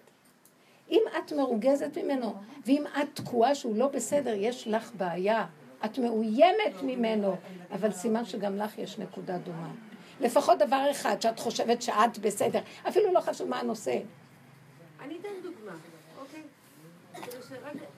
אם 0.90 1.02
את 1.18 1.32
מרוגזת 1.32 1.98
ממנו, 1.98 2.34
ואם 2.66 2.84
את 2.86 3.08
תקועה 3.14 3.54
שהוא 3.54 3.76
לא 3.76 3.86
בסדר, 3.86 4.34
יש 4.36 4.68
לך 4.68 4.90
בעיה. 4.94 5.46
את 5.84 5.98
מאוימת 5.98 6.82
ממנו, 6.82 7.36
אבל 7.72 7.92
סימן 7.92 8.24
שגם 8.24 8.56
לך 8.56 8.78
יש 8.78 8.98
נקודה 8.98 9.38
דומה. 9.38 9.70
לפחות 10.20 10.58
דבר 10.58 10.86
אחד, 10.90 11.22
שאת 11.22 11.38
חושבת 11.38 11.82
שאת 11.82 12.18
בסדר, 12.20 12.60
אפילו 12.88 13.12
לא 13.12 13.20
חשוב 13.20 13.48
מה 13.48 13.60
הנושא. 13.60 13.98
אני 15.00 15.16
אתן 15.20 15.28
דוגמה, 15.42 15.76
אוקיי? 16.20 16.42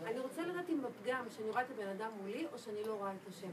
אני 0.07 0.19
רוצה 0.19 0.43
לדעת 0.43 0.71
אם 0.71 0.79
הפגם, 0.85 1.25
שאני 1.37 1.51
רואה 1.51 1.63
את 1.63 1.67
הבן 1.75 1.89
אדם 1.89 2.09
מולי, 2.23 2.47
או 2.53 2.59
שאני 2.59 2.77
לא 2.87 2.95
רואה 2.95 3.11
את 3.11 3.29
השם. 3.29 3.49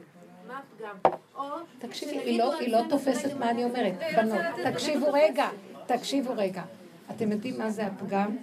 מה 0.47 0.59
הפגם? 0.59 0.95
או... 1.35 1.43
תקשיבי, 1.79 2.19
היא 2.19 2.39
לא, 2.39 2.53
לא 2.67 2.81
תופסת 2.89 3.33
מה 3.33 3.49
אני 3.49 3.63
אומרת. 3.63 3.93
בנות, 4.15 4.41
תקשיבו 4.73 5.05
רגע, 5.13 5.49
תקשיבו 5.85 6.33
רגע. 6.35 6.63
אתם 7.11 7.31
יודעים 7.31 7.57
מה 7.57 7.69
זה 7.69 7.85
הפגם? 7.85 8.35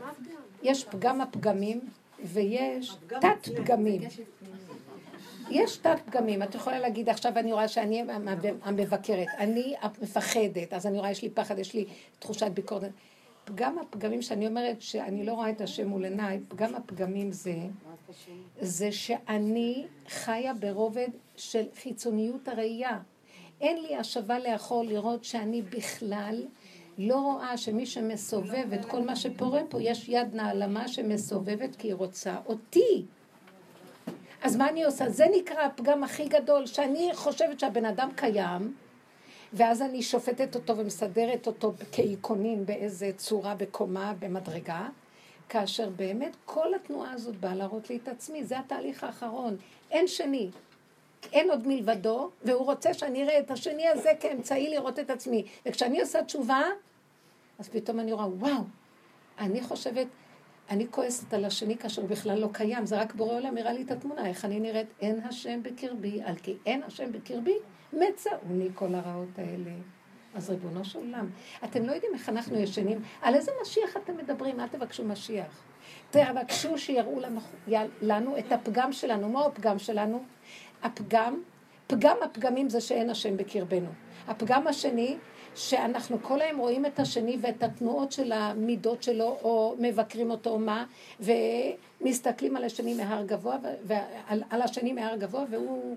מה 0.00 0.10
הפגם? 0.10 0.40
יש 0.62 0.84
פגם 0.84 1.20
הפגמים 1.20 1.80
ויש 2.24 2.96
תת 3.08 3.48
פגמים. 3.56 4.02
יש 5.52 5.76
תת 5.76 5.98
פגמים, 6.06 6.42
את 6.42 6.54
יכולה 6.54 6.78
להגיד 6.78 7.08
עכשיו 7.08 7.32
אני 7.36 7.52
רואה 7.52 7.68
שאני 7.68 8.04
המבקרת, 8.62 9.26
אני 9.38 9.74
מפחדת, 10.02 10.72
אז 10.72 10.86
אני 10.86 10.98
רואה 10.98 11.10
יש 11.10 11.22
לי 11.22 11.30
פחד, 11.30 11.58
יש 11.58 11.74
לי 11.74 11.84
תחושת 12.18 12.50
ביקורת. 12.54 12.90
פגם 13.44 13.78
הפגמים 13.78 14.22
שאני 14.22 14.46
אומרת 14.46 14.82
שאני 14.82 15.26
לא 15.26 15.32
רואה 15.32 15.50
את 15.50 15.60
השם 15.60 15.88
מול 15.88 16.04
עיניי, 16.04 16.40
פגם 16.48 16.74
הפגמים 16.74 17.32
זה, 17.32 17.54
זה 18.60 18.92
שאני 18.92 19.86
חיה 20.08 20.54
ברובד 20.54 21.08
של 21.36 21.64
חיצוניות 21.82 22.48
הראייה. 22.48 22.98
אין 23.60 23.82
לי 23.82 23.96
השבה 23.96 24.38
לאחור 24.38 24.84
לראות 24.84 25.24
שאני 25.24 25.62
בכלל 25.62 26.42
לא 26.98 27.16
רואה 27.16 27.56
שמי 27.56 27.86
שמסובב 27.86 28.72
את 28.74 28.84
כל 28.84 29.02
מה 29.02 29.16
שפורה 29.16 29.60
פה, 29.68 29.82
יש 29.82 30.08
יד 30.08 30.34
נעלמה 30.34 30.88
שמסובבת 30.88 31.76
כי 31.76 31.88
היא 31.88 31.94
רוצה 31.94 32.36
אותי. 32.46 33.04
אז 34.42 34.56
מה 34.56 34.68
אני 34.68 34.84
עושה? 34.84 35.10
זה 35.10 35.26
נקרא 35.36 35.64
הפגם 35.64 36.04
הכי 36.04 36.24
גדול, 36.24 36.66
שאני 36.66 37.10
חושבת 37.14 37.60
שהבן 37.60 37.84
אדם 37.84 38.08
קיים, 38.16 38.74
ואז 39.52 39.82
אני 39.82 40.02
שופטת 40.02 40.54
אותו 40.54 40.76
ומסדרת 40.76 41.46
אותו 41.46 41.72
כאיקונים 41.92 42.66
באיזה 42.66 43.10
צורה, 43.16 43.54
בקומה, 43.54 44.14
במדרגה, 44.18 44.88
כאשר 45.48 45.88
באמת 45.96 46.36
כל 46.44 46.74
התנועה 46.74 47.12
הזאת 47.12 47.36
באה 47.36 47.54
להראות 47.54 47.90
לי 47.90 47.96
את 48.02 48.08
עצמי, 48.08 48.44
זה 48.44 48.58
התהליך 48.58 49.04
האחרון, 49.04 49.56
אין 49.90 50.06
שני. 50.06 50.50
אין 51.32 51.50
עוד 51.50 51.66
מלבדו, 51.66 52.30
והוא 52.44 52.64
רוצה 52.64 52.94
שאני 52.94 53.22
אראה 53.22 53.38
את 53.38 53.50
השני 53.50 53.88
הזה 53.88 54.10
כאמצעי 54.20 54.70
לראות 54.70 54.98
את 54.98 55.10
עצמי. 55.10 55.46
וכשאני 55.66 56.00
עושה 56.00 56.24
תשובה, 56.24 56.62
אז 57.58 57.68
פתאום 57.68 58.00
אני 58.00 58.12
רואה, 58.12 58.28
וואו, 58.28 58.62
אני 59.38 59.62
חושבת, 59.62 60.06
אני 60.70 60.86
כועסת 60.90 61.34
על 61.34 61.44
השני 61.44 61.76
כאשר 61.76 62.02
הוא 62.02 62.10
בכלל 62.10 62.38
לא 62.38 62.48
קיים, 62.52 62.86
זה 62.86 63.00
רק 63.00 63.14
בורא 63.14 63.34
עולם 63.34 63.56
הראה 63.56 63.72
לי 63.72 63.82
את 63.82 63.90
התמונה, 63.90 64.26
איך 64.26 64.44
אני 64.44 64.60
נראית, 64.60 64.88
אין 65.00 65.20
השם 65.20 65.62
בקרבי, 65.62 66.22
על 66.22 66.36
כי 66.36 66.56
אין 66.66 66.82
השם 66.82 67.12
בקרבי, 67.12 67.56
מצאוני 67.92 68.68
כל 68.74 68.94
הרעות 68.94 69.38
האלה. 69.38 69.70
אז 70.34 70.50
ריבונו 70.50 70.84
של 70.84 70.98
עולם, 70.98 71.30
אתם 71.64 71.86
לא 71.86 71.92
יודעים 71.92 72.14
איך 72.14 72.28
אנחנו 72.28 72.58
ישנים, 72.58 73.02
על 73.22 73.34
איזה 73.34 73.52
משיח 73.62 73.96
אתם 73.96 74.16
מדברים? 74.16 74.60
אל 74.60 74.68
תבקשו 74.68 75.04
משיח. 75.04 75.62
תבקשו 76.10 76.78
שיראו 76.78 77.20
לנו, 77.20 77.40
לנו 78.02 78.38
את 78.38 78.52
הפגם 78.52 78.92
שלנו. 78.92 79.28
מהו 79.28 79.46
הפגם 79.46 79.78
שלנו? 79.78 80.24
הפגם, 80.82 81.42
פגם 81.86 82.16
הפגמים 82.24 82.68
זה 82.68 82.80
שאין 82.80 83.10
השם 83.10 83.36
בקרבנו. 83.36 83.88
הפגם 84.28 84.66
השני, 84.66 85.16
שאנחנו 85.54 86.22
כל 86.22 86.40
היום 86.40 86.58
רואים 86.58 86.86
את 86.86 87.00
השני 87.00 87.36
ואת 87.40 87.62
התנועות 87.62 88.12
של 88.12 88.32
המידות 88.32 89.02
שלו, 89.02 89.38
או 89.42 89.76
מבקרים 89.78 90.30
אותו, 90.30 90.50
או 90.50 90.58
מה, 90.58 90.86
ומסתכלים 91.20 92.56
על 92.56 92.64
השני 92.64 92.94
מהר 92.94 93.24
גבוה, 93.24 93.56
ועל 93.84 94.42
על 94.50 94.62
השני 94.62 94.92
מהר 94.92 95.16
גבוה, 95.16 95.44
והוא, 95.50 95.96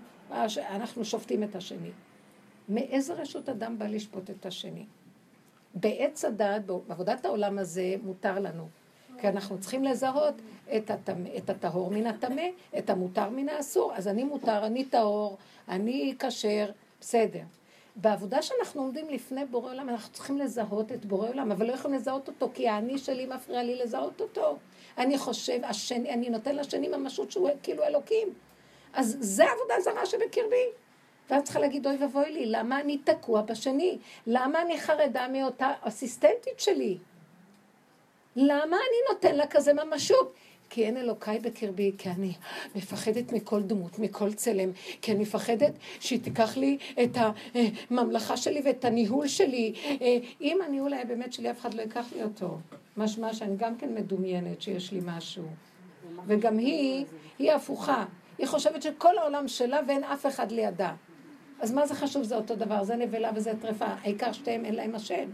אנחנו 0.57 1.05
שופטים 1.05 1.43
את 1.43 1.55
השני. 1.55 1.91
מאיזה 2.69 3.13
רשות 3.13 3.49
אדם 3.49 3.79
בא 3.79 3.87
לשפוט 3.87 4.29
את 4.29 4.45
השני? 4.45 4.85
בעץ 5.75 6.25
הדעת, 6.25 6.65
בעבודת 6.65 7.25
העולם 7.25 7.57
הזה, 7.59 7.95
מותר 8.03 8.39
לנו. 8.39 8.67
כי 9.17 9.27
אנחנו 9.27 9.59
צריכים 9.59 9.83
לזהות 9.83 10.33
את, 10.75 10.91
הטמא, 10.91 11.29
את 11.37 11.49
הטהור 11.49 11.91
מן 11.91 12.07
הטמא, 12.07 12.41
את 12.77 12.89
המותר 12.89 13.29
מן 13.29 13.49
האסור. 13.49 13.93
אז 13.95 14.07
אני 14.07 14.23
מותר, 14.23 14.65
אני 14.65 14.85
טהור, 14.85 15.37
אני 15.67 16.15
כשר, 16.19 16.71
בסדר. 17.01 17.43
בעבודה 17.95 18.41
שאנחנו 18.41 18.81
עומדים 18.81 19.09
לפני 19.09 19.45
בורא 19.45 19.71
עולם, 19.71 19.89
אנחנו 19.89 20.13
צריכים 20.13 20.37
לזהות 20.37 20.91
את 20.91 21.05
בורא 21.05 21.29
עולם, 21.29 21.51
אבל 21.51 21.67
לא 21.67 21.73
יכולים 21.73 21.97
לזהות 21.97 22.27
אותו, 22.27 22.49
כי 22.53 22.67
האני 22.69 22.97
שלי 22.97 23.25
מפריע 23.25 23.63
לי 23.63 23.75
לזהות 23.75 24.21
אותו. 24.21 24.57
אני 24.97 25.17
חושב, 25.17 25.59
השני, 25.63 26.13
אני 26.13 26.29
נותן 26.29 26.55
לשני 26.55 26.87
ממשות 26.87 27.31
שהוא 27.31 27.49
כאילו 27.63 27.83
אלוקים. 27.83 28.27
אז 28.93 29.17
זה 29.19 29.43
עבודה 29.43 29.73
זרה 29.79 30.05
שבקרבי. 30.05 30.65
ואת 31.29 31.43
צריכה 31.43 31.59
להגיד, 31.59 31.87
אוי 31.87 31.97
ואבוי 31.97 32.31
לי, 32.31 32.45
למה 32.45 32.79
אני 32.81 32.97
תקוע 32.97 33.41
בשני? 33.41 33.97
למה 34.27 34.61
אני 34.61 34.79
חרדה 34.79 35.27
מאותה 35.27 35.71
אסיסטנטית 35.81 36.59
שלי? 36.59 36.97
למה 38.35 38.77
אני 38.77 39.13
נותן 39.13 39.35
לה 39.35 39.47
כזה 39.47 39.73
ממשות? 39.73 40.33
כי 40.69 40.83
אין 40.85 40.97
אלוקיי 40.97 41.39
בקרבי, 41.39 41.91
כי 41.97 42.09
אני 42.09 42.33
מפחדת 42.75 43.31
מכל 43.31 43.63
דמות, 43.63 43.99
מכל 43.99 44.33
צלם, 44.33 44.69
כי 45.01 45.11
אני 45.11 45.19
מפחדת 45.19 45.73
שהיא 45.99 46.19
תיקח 46.19 46.57
לי 46.57 46.77
את 47.03 47.17
הממלכה 47.91 48.37
שלי 48.37 48.61
ואת 48.65 48.85
הניהול 48.85 49.27
שלי. 49.27 49.73
אם 50.41 50.57
הניהול 50.67 50.93
היה 50.93 51.05
באמת 51.05 51.33
שלי, 51.33 51.51
אף 51.51 51.59
אחד 51.61 51.73
לא 51.73 51.81
ייקח 51.81 52.05
לי 52.15 52.23
אותו. 52.23 52.57
משמע 52.97 53.33
שאני 53.33 53.55
גם 53.57 53.75
כן 53.77 53.95
מדומיינת 53.95 54.61
שיש 54.61 54.91
לי 54.91 54.99
משהו. 55.05 55.43
וגם 56.27 56.57
היא, 56.57 57.05
היא 57.39 57.51
הפוכה. 57.51 58.05
היא 58.37 58.47
חושבת 58.47 58.81
שכל 58.81 59.17
העולם 59.17 59.47
שלה 59.47 59.79
ואין 59.87 60.03
אף 60.03 60.25
אחד 60.25 60.51
לידה. 60.51 60.93
אז 61.59 61.71
מה 61.71 61.87
זה 61.87 61.95
חשוב? 61.95 62.23
זה 62.23 62.35
אותו 62.35 62.55
דבר, 62.55 62.83
זה 62.83 62.95
נבלה 62.95 63.31
וזה 63.35 63.53
טרפה. 63.61 63.85
העיקר 63.85 64.31
שתיהם 64.31 64.65
אין 64.65 64.75
להם 64.75 64.95
השם. 64.95 65.29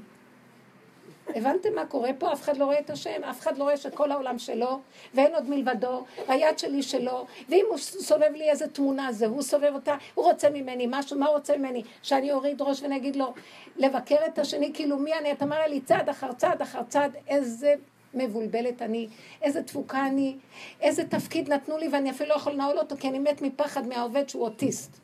הבנתם 1.35 1.69
מה 1.75 1.85
קורה 1.85 2.09
פה? 2.17 2.33
אף 2.33 2.41
אחד 2.41 2.57
לא 2.57 2.65
רואה 2.65 2.79
את 2.79 2.89
השם, 2.89 3.23
אף 3.29 3.39
אחד 3.39 3.57
לא 3.57 3.63
רואה 3.63 3.77
שכל 3.77 4.11
העולם 4.11 4.39
שלו, 4.39 4.79
ואין 5.13 5.35
עוד 5.35 5.49
מלבדו, 5.49 6.05
היד 6.27 6.59
שלי 6.59 6.83
שלו, 6.83 7.25
ואם 7.49 7.65
הוא 7.69 7.77
סובב 7.77 8.31
לי 8.35 8.49
איזה 8.49 8.67
תמונה 8.67 9.11
זה, 9.11 9.25
הוא 9.25 9.41
סובב 9.41 9.71
אותה, 9.73 9.95
הוא 10.13 10.25
רוצה 10.25 10.49
ממני 10.49 10.87
משהו, 10.89 11.19
מה 11.19 11.27
הוא 11.27 11.35
רוצה 11.35 11.57
ממני? 11.57 11.83
שאני 12.03 12.31
אוריד 12.31 12.61
ראש 12.61 12.83
ונגיד 12.83 13.15
לו, 13.15 13.33
לבקר 13.77 14.25
את 14.25 14.39
השני, 14.39 14.71
כאילו 14.73 14.97
מי 14.97 15.13
אני? 15.13 15.31
אתה 15.31 15.45
מראה 15.45 15.67
לי 15.67 15.81
צעד 15.81 16.09
אחר 16.09 16.33
צעד 16.33 16.61
אחר 16.61 16.83
צעד, 16.83 17.15
איזה 17.27 17.75
מבולבלת 18.13 18.81
אני, 18.81 19.07
איזה 19.41 19.63
תפוקה 19.63 20.05
אני, 20.07 20.35
איזה 20.81 21.03
תפקיד 21.03 21.53
נתנו 21.53 21.77
לי 21.77 21.87
ואני 21.87 22.11
אפילו 22.11 22.29
לא 22.29 22.35
יכול 22.35 22.53
לנעול 22.53 22.79
אותו, 22.79 22.95
כי 22.97 23.09
אני 23.09 23.19
מת 23.19 23.41
מפחד 23.41 23.87
מהעובד 23.87 24.29
שהוא 24.29 24.43
אוטיסט. 24.43 24.97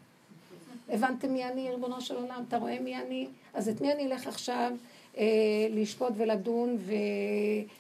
הבנתם 0.90 1.34
מי 1.34 1.46
אני, 1.46 1.72
ריבונו 1.72 2.02
של 2.02 2.16
עולם? 2.16 2.44
אתה 2.48 2.58
רואה 2.58 2.80
מי 2.80 2.98
אני? 2.98 3.28
אז 3.54 3.70
את 3.70 3.82
מי 3.82 3.94
אני 3.94 4.06
אלך 4.06 4.28
עכשיו? 4.28 4.72
לשפוט 5.70 6.14
ולדון 6.18 6.78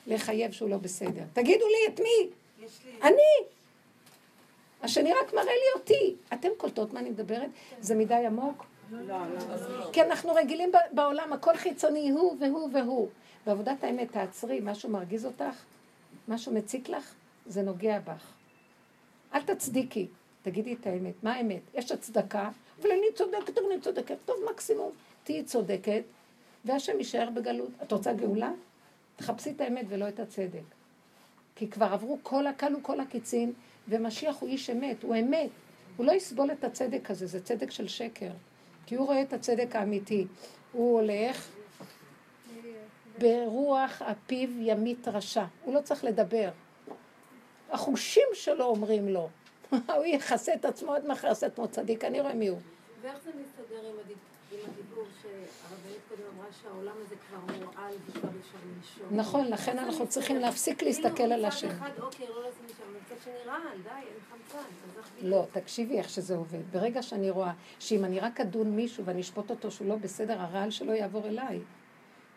ולחייב 0.07 0.51
שהוא 0.51 0.69
לא 0.69 0.77
בסדר. 0.77 1.23
תגידו 1.33 1.65
לי, 1.67 1.93
את 1.93 1.99
מי? 1.99 2.29
אני. 3.03 3.47
השני 4.81 5.13
רק 5.13 5.33
מראה 5.33 5.45
לי 5.45 5.79
אותי. 5.81 6.15
אתם 6.33 6.49
קולטות 6.57 6.93
מה 6.93 6.99
אני 6.99 7.09
מדברת? 7.09 7.49
זה 7.79 7.95
מדי 7.95 8.13
עמוק? 8.13 8.65
לא, 8.91 8.99
לא. 9.07 9.91
כי 9.93 10.01
אנחנו 10.01 10.33
רגילים 10.33 10.71
בעולם, 10.91 11.33
הכל 11.33 11.57
חיצוני, 11.57 12.09
הוא 12.09 12.38
והוא 12.39 12.69
והוא. 12.73 13.07
בעבודת 13.45 13.83
האמת, 13.83 14.11
תעצרי, 14.11 14.59
משהו 14.63 14.89
מרגיז 14.89 15.25
אותך? 15.25 15.63
משהו 16.27 16.53
מציק 16.53 16.89
לך? 16.89 17.13
זה 17.45 17.61
נוגע 17.61 17.99
בך. 17.99 18.33
אל 19.33 19.41
תצדיקי, 19.41 20.07
תגידי 20.41 20.73
את 20.73 20.88
האמת. 20.88 21.23
מה 21.23 21.33
האמת? 21.33 21.61
יש 21.73 21.91
הצדקה, 21.91 22.49
אבל 22.81 22.91
אני 22.91 23.07
צודקת, 23.15 23.57
אני 23.57 23.81
צודקת. 23.81 24.15
טוב, 24.25 24.35
מקסימום, 24.51 24.91
תהיי 25.23 25.43
צודקת. 25.43 26.03
והשם 26.66 26.97
יישאר 26.97 27.30
בגלות. 27.30 27.72
את 27.84 27.91
רוצה 27.91 28.14
גאולה? 28.14 28.51
תחפשי 29.16 29.51
את 29.51 29.62
האמת 29.62 29.86
ולא 29.89 30.08
את 30.08 30.20
הצדק. 30.20 30.62
כי 31.55 31.70
כבר 31.70 31.86
עברו 31.86 32.20
כל 32.24 32.47
הכלו 32.47 32.84
כל 32.84 32.99
הקיצין, 32.99 33.53
ומשיח 33.88 34.36
הוא 34.39 34.49
איש 34.49 34.70
אמת, 34.70 35.03
הוא 35.03 35.16
אמת. 35.16 35.49
הוא 35.97 36.05
לא 36.05 36.12
יסבול 36.12 36.51
את 36.51 36.64
הצדק 36.64 37.12
הזה, 37.12 37.28
זה 37.28 37.43
צדק 37.43 37.72
של 37.72 37.88
שקר. 37.88 38.32
כי 38.86 38.95
הוא 38.95 39.05
רואה 39.05 39.22
את 39.22 39.34
הצדק 39.34 39.76
האמיתי. 39.76 40.28
הוא 40.72 40.99
הולך 40.99 41.49
ברוח 43.20 44.01
אפיו 44.01 44.49
ימית 44.62 45.08
רשע. 45.08 45.45
הוא 45.64 45.74
לא 45.74 45.82
צריך 45.82 46.03
לדבר. 46.03 46.49
החושים 47.70 48.28
שלו 48.34 48.66
אומרים 48.66 49.10
לו. 49.10 49.30
הוא 49.72 50.05
יכסה 50.05 50.53
את 50.53 50.66
עצמו 50.66 50.93
עד 50.93 51.08
מחר, 51.08 51.28
יעשה 51.28 51.47
עצמו 51.47 51.68
צדיק, 51.68 52.03
אני 52.03 52.22
רואה 52.22 52.34
מי 52.34 52.47
הוא. 52.47 52.60
ואיך 53.01 53.18
זה 53.24 53.32
מסתדר 53.41 53.89
עם 53.89 53.95
הדיבור? 54.05 54.36
עם 56.20 56.26
הדיבור 56.26 56.28
שהרבנית 56.28 56.28
קודם 56.28 56.39
אמרה 56.39 56.51
שהעולם 56.61 56.95
הזה 57.05 57.15
כבר 57.15 57.65
מורעל 57.65 57.93
וכבר 58.07 58.30
אפשר 58.39 58.57
לנשום. 58.76 59.20
נכון, 59.20 59.47
לכן 59.47 59.80
אנחנו 59.80 60.07
צריכים 60.07 60.39
להפסיק 60.39 60.84
להסתכל 60.84 61.24
על 61.24 61.45
השם. 61.45 61.68
מצד 61.68 61.76
אחד, 61.76 61.89
אוקיי, 61.99 62.28
לא 62.28 62.41
לשים 62.49 62.65
לשם, 62.65 62.84
מצד 63.05 63.15
שני 63.24 63.34
רעל, 63.45 63.78
די, 63.84 63.89
אין 63.89 64.20
חמצן. 64.30 64.57
אז 64.57 64.97
איך 64.97 65.09
בדיוק? 65.18 65.32
לא, 65.32 65.45
תקשיבי 65.51 65.97
איך 65.97 66.09
שזה 66.09 66.36
עובד. 66.36 66.72
ברגע 66.72 67.01
שאני 67.01 67.30
רואה 67.30 67.53
שאם 67.80 68.05
אני 68.05 68.20
רק 68.20 68.41
אדון 68.41 68.76
מישהו 68.76 69.05
ואני 69.05 69.22
אשפוט 69.22 69.49
אותו 69.49 69.72
שהוא 69.72 69.88
לא 69.88 69.95
בסדר, 69.95 70.41
הרעל 70.41 70.72
שלו 70.72 70.93
יעבור 70.93 71.28
אליי. 71.28 71.59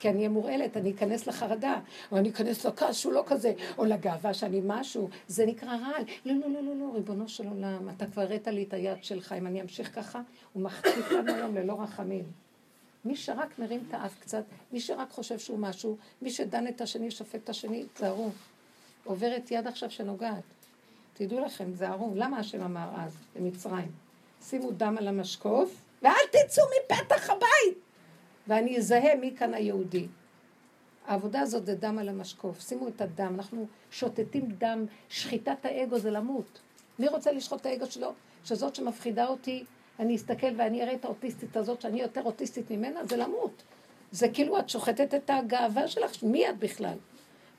כי 0.00 0.08
אני 0.08 0.18
אהיה 0.18 0.28
מורעלת, 0.28 0.76
אני 0.76 0.90
אכנס 0.90 1.26
לחרדה, 1.26 1.80
או 2.12 2.16
אני 2.16 2.30
אכנס 2.30 2.66
לכעס 2.66 2.96
שהוא 2.96 3.12
לא 3.12 3.24
כזה, 3.26 3.52
או 3.78 3.84
לגאווה 3.84 4.34
שאני 4.34 4.60
משהו, 4.64 5.08
זה 5.26 5.46
נקרא 5.46 5.68
רעל. 5.68 6.04
לא, 6.24 6.34
לא, 6.34 6.48
לא, 6.48 6.62
לא, 6.62 6.76
לא, 6.76 6.94
ריבונו 6.94 7.28
של 7.28 7.48
עולם, 7.48 7.88
אתה 7.88 8.06
כבר 8.06 8.22
הראת 8.22 8.48
לי 8.48 8.62
את 8.62 8.74
היד 8.74 9.04
שלך, 9.04 9.32
אם 9.38 9.46
אני 9.46 9.60
אמשיך 9.60 9.94
ככה, 9.94 10.20
הוא 10.52 10.62
מחטיף 10.62 11.10
לנו 11.10 11.32
היום 11.32 11.54
ללא 11.54 11.80
רחמים. 11.82 12.49
מי 13.04 13.16
שרק 13.16 13.58
מרים 13.58 13.84
את 13.88 13.94
האף 13.94 14.20
קצת, 14.20 14.44
מי 14.72 14.80
שרק 14.80 15.10
חושב 15.10 15.38
שהוא 15.38 15.58
משהו, 15.58 15.96
מי 16.22 16.30
שדן 16.30 16.66
את 16.66 16.80
השני, 16.80 17.10
שופט 17.10 17.34
את 17.44 17.48
השני, 17.48 17.84
תזהרו. 17.94 18.30
עוברת 19.04 19.50
יד 19.50 19.66
עכשיו 19.66 19.90
שנוגעת. 19.90 20.42
תדעו 21.14 21.40
לכם, 21.40 21.72
תזהרו. 21.72 22.12
למה 22.14 22.38
השם 22.38 22.62
אמר 22.62 22.88
אז, 22.96 23.16
במצרים? 23.36 23.90
שימו 24.42 24.70
דם 24.70 24.96
על 24.98 25.08
המשקוף, 25.08 25.74
ואל 26.02 26.12
תצאו 26.30 26.64
מפתח 26.64 27.30
הבית! 27.30 27.78
ואני 28.46 28.78
אזהה 28.78 29.14
מי 29.14 29.36
כאן 29.36 29.54
היהודי. 29.54 30.06
העבודה 31.06 31.40
הזאת 31.40 31.66
זה 31.66 31.74
דם 31.74 31.98
על 31.98 32.08
המשקוף. 32.08 32.60
שימו 32.60 32.88
את 32.88 33.00
הדם, 33.00 33.34
אנחנו 33.34 33.66
שוטטים 33.90 34.46
דם, 34.46 34.86
שחיטת 35.08 35.64
האגו 35.64 35.98
זה 35.98 36.10
למות. 36.10 36.60
מי 36.98 37.08
רוצה 37.08 37.32
לשחוט 37.32 37.60
את 37.60 37.66
האגו 37.66 37.86
שלו? 37.86 38.12
שזאת 38.44 38.74
שמפחידה 38.74 39.26
אותי, 39.26 39.64
אני 40.00 40.16
אסתכל 40.16 40.46
ואני 40.56 40.82
אראה 40.82 40.94
את 40.94 41.04
האוטיסטית 41.04 41.56
הזאת, 41.56 41.80
שאני 41.80 42.00
יותר 42.00 42.22
אוטיסטית 42.22 42.70
ממנה, 42.70 43.06
זה 43.06 43.16
למות. 43.16 43.62
זה 44.10 44.28
כאילו 44.28 44.58
את 44.58 44.68
שוחטת 44.68 45.14
את 45.14 45.30
הגאווה 45.30 45.88
שלך, 45.88 46.22
מי 46.22 46.50
את 46.50 46.58
בכלל? 46.58 46.96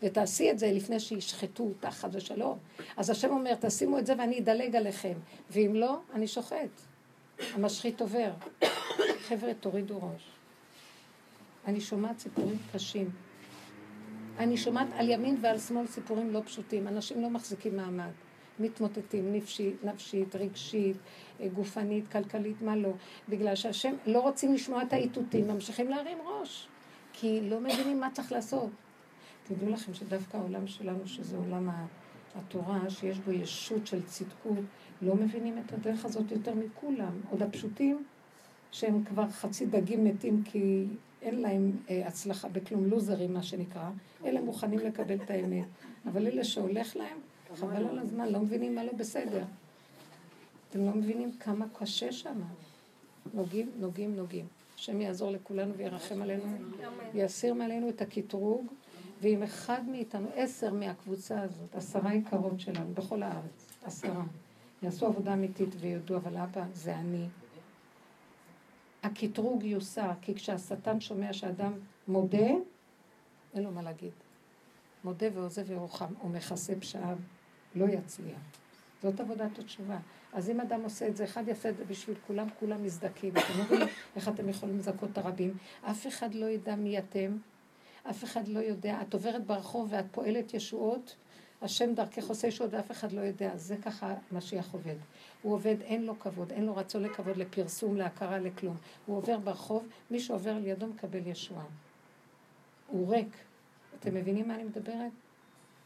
ותעשי 0.04 0.52
את 0.52 0.60
זה 0.60 0.72
לפני 0.72 1.00
שישחטו 1.00 1.64
אותך, 1.64 1.90
חס 1.90 2.10
ושלום. 2.14 2.58
אז 2.98 3.10
השם 3.10 3.30
אומר, 3.30 3.54
תשימו 3.60 4.00
את 4.00 4.06
זה 4.06 4.14
ואני 4.18 4.40
אדלג 4.40 4.76
עליכם. 4.76 5.14
ואם 5.50 5.72
לא, 5.76 5.98
אני 6.14 6.28
שוחט. 6.28 6.82
המשחית 7.54 8.02
עובר. 8.02 8.32
חבר'ה, 9.28 9.54
תורידו 9.54 9.98
ראש. 9.98 10.32
אני 11.68 11.82
שומעת 11.82 12.20
סיפורים 12.20 12.58
קשים. 12.74 13.10
אני 14.38 14.58
שומעת 14.58 14.88
על 14.94 15.10
ימין 15.10 15.38
ועל 15.42 15.60
שמאל 15.60 15.88
סיפורים 15.88 16.32
לא 16.32 16.42
פשוטים. 16.46 16.88
אנשים 16.88 17.22
לא 17.22 17.30
מחזיקים 17.30 17.78
מעמד. 17.78 18.12
מתמוטטים 18.60 19.34
נפשית, 19.34 19.84
נפשית, 19.84 20.36
רגשית, 20.36 20.98
אה, 21.40 21.48
גופנית, 21.48 22.12
כלכלית, 22.12 22.62
מה 22.62 22.76
לא. 22.76 22.92
בגלל 23.30 23.56
שהשם 23.56 23.94
לא 24.06 24.20
רוצים 24.20 24.54
לשמוע 24.54 24.84
את 24.84 24.94
האיתותים, 24.94 25.48
ממשיכים 25.48 25.90
להרים 25.90 26.18
ראש. 26.26 26.68
כי 27.14 27.42
לא 27.50 27.60
מבינים 27.60 28.00
מה 28.00 28.10
צריך 28.14 28.32
לעשות. 28.32 28.70
תדעו 29.44 29.70
לכם 29.70 29.94
שדווקא 29.94 30.38
העולם 30.38 30.68
שלנו, 30.68 31.08
שזה 31.08 31.38
עולם 31.38 31.70
התורה, 32.36 32.90
שיש 32.90 33.20
בו 33.20 33.32
ישות 33.32 33.88
של 33.88 34.04
צדקות, 34.04 34.66
לא 35.02 35.16
מבינים 35.16 35.58
את 35.58 35.74
הדרך 35.74 36.06
הזאת 36.06 36.32
יותר 36.32 36.54
מכולם. 36.54 37.12
עוד 37.30 37.42
הפשוטים, 37.42 38.04
שהם 38.72 39.04
כבר 39.04 39.30
חצי 39.30 39.66
דגים 39.66 40.04
מתים 40.04 40.44
כי 40.44 40.86
אין 41.22 41.42
להם 41.42 41.72
אה, 41.90 42.08
הצלחה 42.08 42.50
בכלום, 42.50 42.86
לוזרים 42.86 43.34
מה 43.34 43.44
שנקרא, 43.44 43.90
אלה 44.26 44.42
מוכנים 44.42 44.80
לקבל 44.80 45.16
את 45.16 45.30
האמת. 45.30 45.66
אבל 46.06 46.28
אלה 46.28 46.44
שהולך 46.44 46.96
להם, 46.96 47.18
חבל 47.56 47.88
על 47.88 48.00
הזמן, 48.00 48.30
לא 48.30 48.40
מבינים 48.40 48.76
מה 48.76 48.84
לא 48.84 48.94
בסדר. 48.94 49.44
אתם 50.70 50.86
לא 50.86 50.92
מבינים 50.92 51.32
כמה 51.40 51.66
קשה 51.80 52.12
שם. 52.12 52.42
נוגעים, 53.34 53.72
נוגעים, 53.80 54.16
נוגעים. 54.16 54.46
השם 54.76 55.02
יעזור 55.02 55.32
לכולנו 55.32 55.74
וירחם 55.74 56.22
עלינו, 56.22 56.44
יסיר 57.14 57.54
מעלינו 57.54 57.90
את 57.90 58.02
הקטרוג, 58.02 58.68
ואם 59.22 59.44
אחד 59.44 59.82
מאיתנו, 59.90 60.28
עשר 60.36 60.74
מהקבוצה 60.74 61.42
הזאת, 61.42 61.76
עשרה 61.76 62.14
יקרות 62.14 62.60
שלנו, 62.60 62.94
בכל 62.94 63.24
הארץ, 63.24 63.68
עשרה, 63.84 64.24
יעשו 64.84 65.06
עבודה 65.06 65.34
אמיתית 65.34 65.70
ויודו, 65.80 66.18
אבל 66.18 66.38
אבא, 66.38 66.66
זה 66.74 66.96
אני. 66.96 67.26
הקטרוג 69.04 69.64
יוסר, 69.64 70.12
כי 70.22 70.36
כשהשטן 70.36 71.02
שומע 71.02 71.34
שאדם 71.34 71.74
מודה, 72.08 72.48
אין 73.54 73.64
לו 73.64 73.72
מה 73.72 73.82
להגיד. 73.82 74.12
מודה 75.04 75.28
ועוזב 75.34 75.72
ירוחם, 75.72 76.14
הוא 76.20 76.32
מכסה 76.32 76.76
פשעיו, 76.76 77.18
לא 77.76 77.86
יצליח. 77.86 78.40
זאת 79.04 79.20
עבודת 79.20 79.60
התשובה. 79.60 79.98
אז 80.34 80.50
אם 80.50 80.62
אדם 80.62 80.82
עושה 80.82 81.08
את 81.08 81.18
זה, 81.18 81.24
אחד 81.24 81.48
יעשה 81.48 81.70
את 81.70 81.78
זה 81.78 81.86
בשביל 81.86 82.18
כולם, 82.28 82.48
כולם 82.60 82.84
מזדכים. 82.84 83.32
אתם 83.32 83.58
לא 83.58 83.64
מבינים 83.64 83.88
איך 84.16 84.30
אתם 84.30 84.50
יכולים 84.50 84.78
לזכות 84.78 85.10
את 85.14 85.18
הרבים. 85.18 85.58
אף 85.84 86.08
אחד 86.08 86.36
לא 86.36 86.46
ידע 86.46 86.76
מי 86.76 87.00
אתם, 87.00 87.38
אף 88.10 88.24
אחד 88.24 88.48
לא 88.48 88.60
יודע. 88.60 89.02
את 89.02 89.14
עוברת 89.14 89.46
ברחוב 89.46 89.88
ואת 89.92 90.06
פועלת 90.12 90.54
ישועות, 90.54 91.16
השם 91.62 91.94
דרכך 91.94 92.28
עושה 92.28 92.48
ישועות 92.48 92.74
ואף 92.74 92.92
אחד 92.92 93.12
לא 93.12 93.22
יודע. 93.22 93.58
זה 93.58 93.78
ככה 93.78 94.16
משיח 94.32 94.74
עובד. 94.74 94.96
הוא 95.42 95.54
עובד, 95.54 95.82
אין 95.82 96.06
לו 96.06 96.20
כבוד, 96.20 96.52
אין 96.52 96.66
לו 96.66 96.76
רצון 96.76 97.04
לכבוד, 97.04 97.38
לפרסום, 97.38 97.98
להכרה, 97.98 98.40
לכלום. 98.40 98.78
הוא 99.06 99.18
עובר 99.18 99.40
ברחוב, 99.40 99.88
מי 100.12 100.20
שעובר 100.20 100.58
לידו 100.58 100.88
מקבל 100.88 101.28
ישועה. 101.28 101.66
הוא 102.88 103.16
ריק. 103.16 103.38
אתם 104.00 104.16
מבינים 104.16 104.48
מה 104.48 104.56
אני 104.56 104.64
מדברת? 104.64 105.12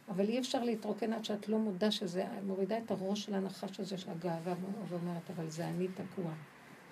אבל 0.09 0.29
אי 0.29 0.39
אפשר 0.39 0.63
להתרוקן 0.63 1.13
עד 1.13 1.25
שאת 1.25 1.49
לא 1.49 1.57
מודה 1.57 1.91
שזה, 1.91 2.25
מורידה 2.43 2.77
את 2.77 2.91
הראש 2.91 3.25
של 3.25 3.33
הנחש 3.33 3.79
הזה 3.79 3.97
של 3.97 4.11
הגאווה 4.11 4.53
ואומרת, 4.89 5.31
אבל 5.35 5.49
זה 5.49 5.67
אני 5.67 5.87
תקוע. 5.87 6.31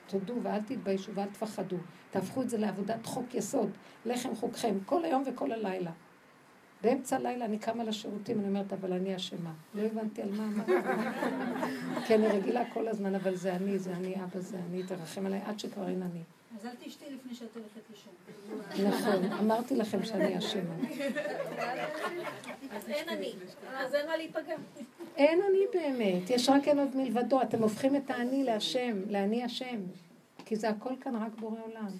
תודו 0.07 0.33
ואל 0.43 0.61
תתביישו 0.61 1.15
ואל 1.15 1.27
תפחדו. 1.27 1.77
תהפכו 2.11 2.41
את 2.41 2.49
זה 2.49 2.57
לעבודת 2.57 3.05
חוק 3.05 3.35
יסוד, 3.35 3.69
לחם 4.05 4.35
חוקכם, 4.35 4.77
כל 4.85 5.05
היום 5.05 5.23
וכל 5.25 5.51
הלילה. 5.51 5.91
באמצע 6.83 7.15
הלילה 7.15 7.45
אני 7.45 7.57
קמה 7.57 7.83
לשירותים, 7.83 8.39
אני 8.39 8.47
אומרת, 8.47 8.73
אבל 8.73 8.93
אני 8.93 9.15
אשמה. 9.15 9.53
לא 9.75 9.81
הבנתי 9.81 10.21
על 10.21 10.31
מה 10.31 10.43
אמרתי. 10.43 10.71
כי 12.07 12.15
אני 12.15 12.27
רגילה 12.27 12.71
כל 12.73 12.87
הזמן, 12.87 13.15
אבל 13.15 13.35
זה 13.35 13.55
אני, 13.55 13.79
זה 13.79 13.93
אני, 13.93 14.15
אבא, 14.23 14.39
זה 14.39 14.57
אני, 14.69 14.83
תרחם 14.83 15.25
עליי, 15.25 15.41
עד 15.45 15.59
שכבר 15.59 15.87
אין 15.87 16.01
אני. 16.01 16.23
אז 16.55 16.65
אל 16.65 16.71
תשתי 16.83 17.05
לפני 17.15 17.35
שאת 17.35 17.55
הולכת 17.55 17.81
לישון. 17.89 18.13
נכון, 18.87 19.31
אמרתי 19.31 19.75
לכם 19.75 20.03
שאני 20.03 20.37
אשמה. 20.37 20.75
אז 22.71 22.89
אין 22.89 23.09
אני, 23.09 23.33
אז 23.73 23.95
אין 23.95 24.07
מה 24.07 24.17
להיפגע. 24.17 24.55
אין 25.17 25.39
אני 25.49 25.59
באמת, 25.73 26.29
יש 26.29 26.49
רק 26.49 26.67
אין 26.67 26.79
עוד 26.79 26.95
מלבדו. 26.95 27.41
אתם 27.41 27.61
הופכים 27.61 27.95
את 27.95 28.09
האני 28.09 28.43
להשם, 28.43 28.97
לאני 29.09 29.43
השם. 29.43 29.81
כי 30.45 30.55
זה 30.55 30.69
הכל 30.69 30.93
כאן 31.01 31.15
רק 31.15 31.31
בורא 31.39 31.59
עולם. 31.61 31.91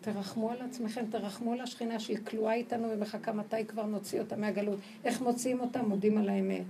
תרחמו 0.00 0.50
על 0.50 0.62
עצמכם, 0.62 1.04
תרחמו 1.10 1.52
על 1.52 1.60
השכינה 1.60 2.00
שהיא 2.00 2.18
כלואה 2.26 2.54
איתנו 2.54 2.90
ומחכה 2.90 3.32
מתי 3.32 3.64
כבר 3.64 3.86
נוציא 3.86 4.20
אותה 4.20 4.36
מהגלות. 4.36 4.78
איך 5.04 5.20
מוציאים 5.20 5.60
אותה? 5.60 5.82
מודים 5.82 6.18
על 6.18 6.28
האמת. 6.28 6.64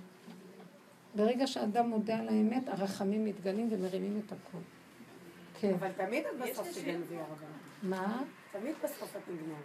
ברגע 1.14 1.46
שאדם 1.46 1.88
מודה 1.88 2.18
על 2.18 2.28
האמת, 2.28 2.68
הרחמים 2.68 3.24
מתגלים 3.24 3.68
ומרימים 3.70 4.20
את 4.26 4.32
הכול. 4.32 4.60
כן. 5.60 5.74
אבל 5.74 5.92
תמיד 5.96 6.24
את 6.26 6.50
בסוף 6.50 6.68
תגנבי 6.78 7.16
הרבה. 7.16 7.46
מה? 7.82 8.22
תמיד 8.52 8.74
בסוף 8.84 9.16
את 9.16 9.22
נגנבת. 9.28 9.58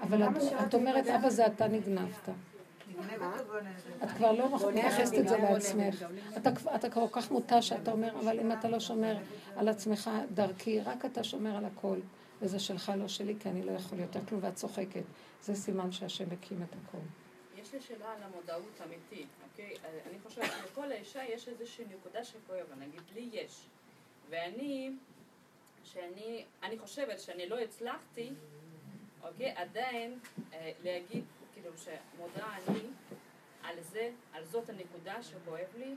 אבל 0.00 0.22
את- 0.66 0.74
אומרת? 0.74 1.06
אבא 1.06 1.28
זה 1.30 1.46
אתה 1.46 1.68
נגנבת. 1.68 2.28
את 4.04 4.10
כבר 4.16 4.32
לא 4.32 4.48
מייחסת 4.74 5.14
את 5.18 5.28
זה 5.28 5.38
לעצמך. 5.38 6.04
אתה 6.36 6.54
כבר- 6.56 6.74
אתה 6.74 6.90
כבר 6.90 7.08
כל 7.08 7.20
כך 7.20 7.30
מותש 7.30 7.68
שאתה 7.68 7.92
אומר, 7.92 8.18
אבל 8.20 8.40
אם 8.40 8.52
אתה 8.52 8.68
לא 8.68 8.80
שומר 8.80 9.16
על 9.56 9.68
עצמך 9.68 10.10
דרכי, 10.34 10.80
רק 10.80 11.04
אתה 11.04 11.24
שומר 11.24 11.56
על 11.56 11.64
הכל. 11.64 11.96
וזה 12.42 12.58
שלך, 12.58 12.92
לא 12.98 13.08
שלי, 13.08 13.34
כי 13.40 13.48
אני 13.48 13.62
לא 13.62 13.72
יכול 13.72 13.98
יותר 14.00 14.20
כלום, 14.28 14.40
ואת 14.44 14.54
צוחקת. 14.54 15.02
זה 15.42 15.54
סימן 15.54 15.92
שהשם 15.92 16.24
הקים 16.32 16.62
את 16.62 16.74
הכל. 16.88 16.98
יש 17.60 17.74
לי 17.74 17.80
שאלה 17.80 18.04
על 18.12 18.22
המודעות 18.22 18.80
האמיתית, 18.80 19.26
אוקיי? 19.50 19.74
אני 20.10 20.18
חושבת 20.26 20.44
שלכל 20.44 20.92
האישה 20.92 21.24
יש 21.24 21.48
איזושהי 21.48 21.84
נקודה 21.84 22.24
שכואבה, 22.24 22.74
נגיד 22.80 23.00
לי 23.14 23.28
יש. 23.32 23.66
ואני, 24.30 24.90
שאני, 25.86 26.44
אני 26.62 26.78
חושבת 26.78 27.20
שאני 27.20 27.48
לא 27.48 27.58
הצלחתי, 27.58 28.32
אוקיי? 29.22 29.50
עדיין 29.50 30.18
אה, 30.52 30.72
להגיד, 30.84 31.24
כאילו, 31.52 31.70
שמודה 31.76 32.56
אני 32.56 32.80
על 33.62 33.80
זה, 33.80 34.10
על 34.32 34.44
זאת 34.44 34.68
הנקודה 34.68 35.22
שכואב 35.22 35.68
לי, 35.78 35.94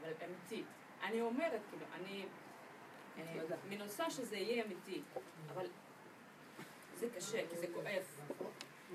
אבל 0.00 0.12
אמיתית. 0.24 0.66
אני 1.02 1.20
אומרת, 1.20 1.60
כאילו, 1.70 1.86
אני 1.94 2.24
אה, 3.18 3.56
מנסה 3.68 4.10
שזה 4.10 4.36
יהיה 4.36 4.64
אמיתי, 4.64 5.02
אבל 5.52 5.66
זה 6.94 7.06
קשה, 7.16 7.48
כי 7.50 7.56
זה 7.56 7.66
כואב. 7.74 8.04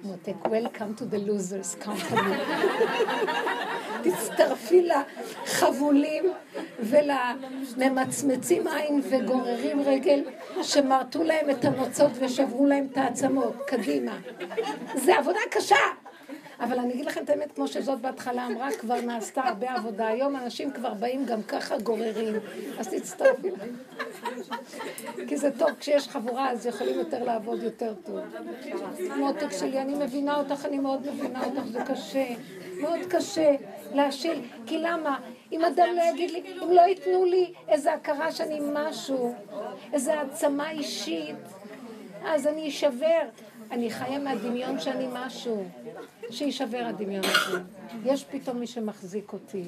מותק, 0.01 0.33
Welcome 0.45 0.99
to 0.99 1.05
the 1.05 1.17
losers 1.17 1.85
company. 1.85 2.35
תצטרפי 4.03 4.87
לחבולים 4.87 6.33
ולממצמצים 6.79 8.67
עין 8.67 9.01
וגוררים 9.09 9.81
רגל 9.81 10.23
שמרטו 10.61 11.23
להם 11.23 11.49
את 11.49 11.65
הנוצות 11.65 12.11
ושברו 12.19 12.65
להם 12.65 12.87
את 12.91 12.97
העצמות. 12.97 13.55
קדימה. 13.67 14.17
זה 14.95 15.17
עבודה 15.17 15.39
קשה. 15.51 15.75
אבל 16.59 16.79
אני 16.79 16.93
אגיד 16.93 17.05
לכם 17.05 17.23
את 17.23 17.29
האמת, 17.29 17.51
כמו 17.55 17.67
שזאת 17.67 18.01
בהתחלה 18.01 18.47
אמרה, 18.47 18.67
כבר 18.79 19.01
נעשתה 19.01 19.41
הרבה 19.41 19.73
עבודה. 19.73 20.07
היום 20.07 20.35
אנשים 20.35 20.71
כבר 20.71 20.93
באים 20.93 21.25
גם 21.25 21.43
ככה 21.43 21.77
גוררים, 21.77 22.35
אז 22.79 22.87
תצטרפי. 22.87 23.49
כי 25.27 25.37
זה 25.37 25.49
טוב, 25.57 25.69
כשיש 25.79 26.07
חבורה 26.07 26.51
אז 26.51 26.65
יכולים 26.65 26.99
יותר 26.99 27.23
לעבוד 27.23 27.63
יותר 27.63 27.93
טוב. 28.05 28.19
מותק 29.17 29.51
שלי, 29.59 29.81
אני 29.81 29.95
מבינה 29.95 30.37
אותך, 30.37 30.65
אני 30.65 30.79
מאוד 30.79 31.07
מבינה 31.07 31.45
אותך, 31.45 31.65
זה 31.71 31.79
קשה. 31.87 32.25
מאוד 32.81 32.99
קשה 33.09 33.55
להשיל. 33.93 34.41
כי 34.65 34.77
למה? 34.77 35.19
אם 35.51 35.65
אדם 35.65 35.87
לא 35.95 36.01
יגיד 36.13 36.31
לי, 36.31 36.43
אם 36.63 36.71
לא 36.71 36.81
ייתנו 36.81 37.25
לי 37.25 37.53
איזו 37.67 37.89
הכרה 37.89 38.31
שאני 38.31 38.59
משהו, 38.73 39.35
איזו 39.93 40.11
העצמה 40.11 40.71
אישית, 40.71 41.35
אז 42.25 42.47
אני 42.47 42.69
אשבר. 42.69 43.21
אני 43.71 43.89
חיה 43.89 44.19
מהדמיון 44.19 44.79
שאני 44.79 45.07
משהו. 45.13 45.65
שיישבר 46.29 46.83
הדמיון 46.85 47.23
הזה. 47.25 47.59
יש 48.05 48.25
פתאום 48.25 48.59
מי 48.59 48.67
שמחזיק 48.67 49.33
אותי. 49.33 49.63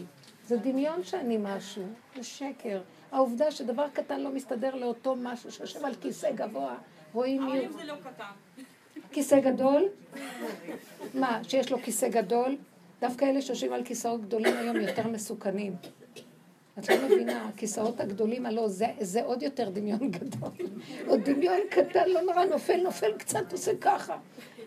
זה 0.48 0.58
דמיון 0.58 1.04
שאני 1.04 1.38
משהו, 1.38 1.84
זה 2.16 2.24
שקר. 2.24 2.82
העובדה 3.12 3.52
שדבר 3.52 3.90
קטן 3.94 4.20
לא 4.20 4.30
מסתדר 4.30 4.76
לאותו 4.76 5.16
משהו 5.16 5.52
שיושב 5.52 5.86
על 5.86 5.96
כיסא 6.02 6.32
גבוה, 6.32 6.76
רואים 7.14 7.46
מי 7.46 7.52
אבל 7.52 7.62
אם. 7.62 7.72
זה 7.72 7.84
לא 7.84 7.94
קטן. 8.04 8.62
כיסא 9.12 9.40
גדול? 9.40 9.84
מה, 11.14 11.40
שיש 11.44 11.72
לו 11.72 11.78
כיסא 11.78 12.08
גדול? 12.08 12.58
דווקא 13.02 13.26
אלה 13.26 13.42
שיושבים 13.42 13.74
על 13.74 13.84
כיסאות 13.84 14.22
גדולים 14.22 14.58
היום 14.58 14.76
יותר 14.76 15.08
מסוכנים. 15.08 15.76
את 16.80 16.90
לא 16.90 16.96
מבינה, 17.06 17.48
הכיסאות 17.48 18.00
הגדולים, 18.00 18.46
הלא, 18.46 18.68
זה, 18.68 18.86
זה 19.00 19.24
עוד 19.24 19.44
יותר 19.44 19.70
דמיון 19.70 20.12
גדול. 20.12 20.52
עוד 21.08 21.20
דמיון 21.20 21.60
קטן, 21.70 22.10
לא 22.10 22.22
נורא, 22.22 22.46
נופל, 22.46 22.82
נופל 22.84 23.18
קצת, 23.18 23.52
עושה 23.52 23.72
ככה. 23.82 24.18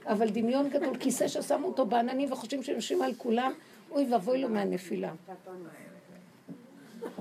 אבל 0.07 0.29
דמיון 0.29 0.69
גדול, 0.69 0.97
כיסא 0.97 1.29
ששמו 1.29 1.67
אותו 1.67 1.87
בעננים 1.87 2.33
וחושבים 2.33 2.63
שהם 2.63 2.77
יושבים 2.77 3.03
על 3.03 3.15
כולם, 3.15 3.53
אוי 3.91 4.07
ואבוי 4.13 4.43
לו 4.43 4.49
מהנפילה. 4.49 5.13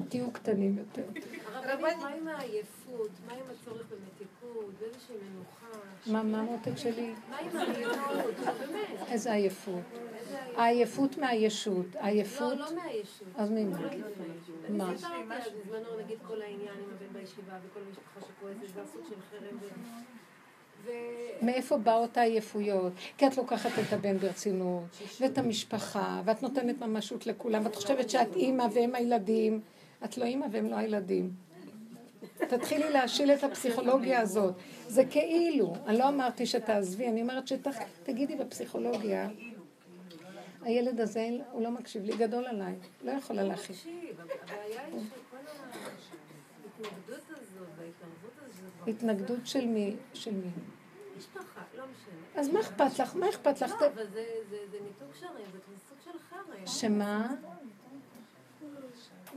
תהיו 0.10 0.32
קטנים 0.32 0.78
יותר. 0.78 1.04
הרבנית, 1.54 1.98
מה 1.98 2.08
עם 2.10 2.28
העייפות? 2.28 3.10
מה 3.28 3.34
עם 3.34 3.40
הצורך 3.52 3.86
במתיקות? 3.92 4.74
באיזושהי 4.80 5.16
מנוחה? 5.16 5.80
מה, 6.08 6.24
מה 6.24 6.40
המותק 6.40 6.78
שלי? 6.78 7.14
מה 7.30 7.38
עם 7.38 7.58
העייפות? 7.58 8.36
באמת. 8.60 8.88
איזה 9.12 9.34
עייפות. 9.34 9.74
עייפות? 9.94 10.58
העייפות 10.58 11.18
מהישות. 11.18 11.96
לא, 11.96 12.00
העייפות, 12.00 12.58
לא 12.58 12.76
מהישות. 12.76 13.28
אז 13.36 13.50
ממה? 13.52 13.82
לא. 13.82 13.88
אני 14.68 14.78
מה? 14.78 14.98
סיפרתי 14.98 15.16
אז 15.30 15.52
בזמנו, 15.66 16.00
נגיד 16.04 16.18
כל 16.28 16.42
העניין 16.42 16.74
עם 16.84 16.90
הבן 16.96 17.20
בישיבה 17.20 17.54
וכל 17.70 17.80
המשפחה 17.88 18.20
שכועסת, 18.22 18.74
זה 18.76 18.82
הסוג 18.82 19.02
של 19.10 19.16
חרם. 19.32 19.58
ו- 19.62 19.68
ו- 20.86 21.46
מאיפה 21.46 21.78
באות 21.78 22.18
העייפויות? 22.18 22.94
כי 23.18 23.28
את 23.28 23.38
לוקחת 23.38 23.72
את 23.80 23.94
הבן 23.94 24.18
ברצינות, 24.18 24.84
ואת 25.22 25.38
המשפחה, 25.38 26.22
ואת 26.26 26.44
נותנת 26.44 26.82
ממשות 26.82 27.28
לכולם, 27.28 27.66
ואת 27.66 27.76
חושבת 27.76 28.10
שאת 28.10 28.36
אימא 28.36 28.66
והם 28.74 28.96
הילדים. 28.96 29.62
את 30.06 30.18
לא 30.18 30.24
אימא 30.26 30.46
והם 30.52 30.66
לא 30.66 30.76
הילדים. 30.76 31.32
תתחילי 32.38 32.90
להשיל 32.90 33.32
את 33.32 33.44
הפסיכולוגיה 33.44 34.22
הזאת. 34.22 34.54
זה 34.88 35.06
כאילו, 35.06 35.74
אני 35.86 35.98
לא 35.98 36.08
אמרתי 36.08 36.46
שתעזבי, 36.46 37.08
אני 37.08 37.22
אומרת 37.22 37.48
שתגידי 37.48 38.36
בפסיכולוגיה, 38.36 39.30
הילד 40.62 41.00
הזה, 41.00 41.30
הוא 41.52 41.64
לא 41.64 41.72
מקשיב 41.72 42.04
לי, 42.04 42.18
גדול 42.18 42.46
עליי, 42.46 42.76
לא 43.04 43.12
יכולה 43.12 43.44
הזאת... 48.48 48.88
התנגדות 48.88 49.48
של 49.48 49.66
מי? 49.66 49.96
של 50.14 50.32
מי? 50.32 50.50
משפחה, 51.18 51.62
לא 51.78 51.84
משנה. 51.84 52.42
אז 52.42 52.50
מה 52.50 52.60
אכפת 52.60 53.00
לך? 53.00 53.16
מה 53.16 53.30
אכפת 53.30 53.62
לך? 53.62 53.72
לא, 53.82 53.88
אבל 53.88 54.08
זה 54.12 54.78
ניתוק 54.84 55.16
שרים, 55.20 55.46
זה 55.52 55.60
סוג 55.90 55.98
של 56.04 56.20
חרם. 56.30 56.68
שמה? 56.68 57.36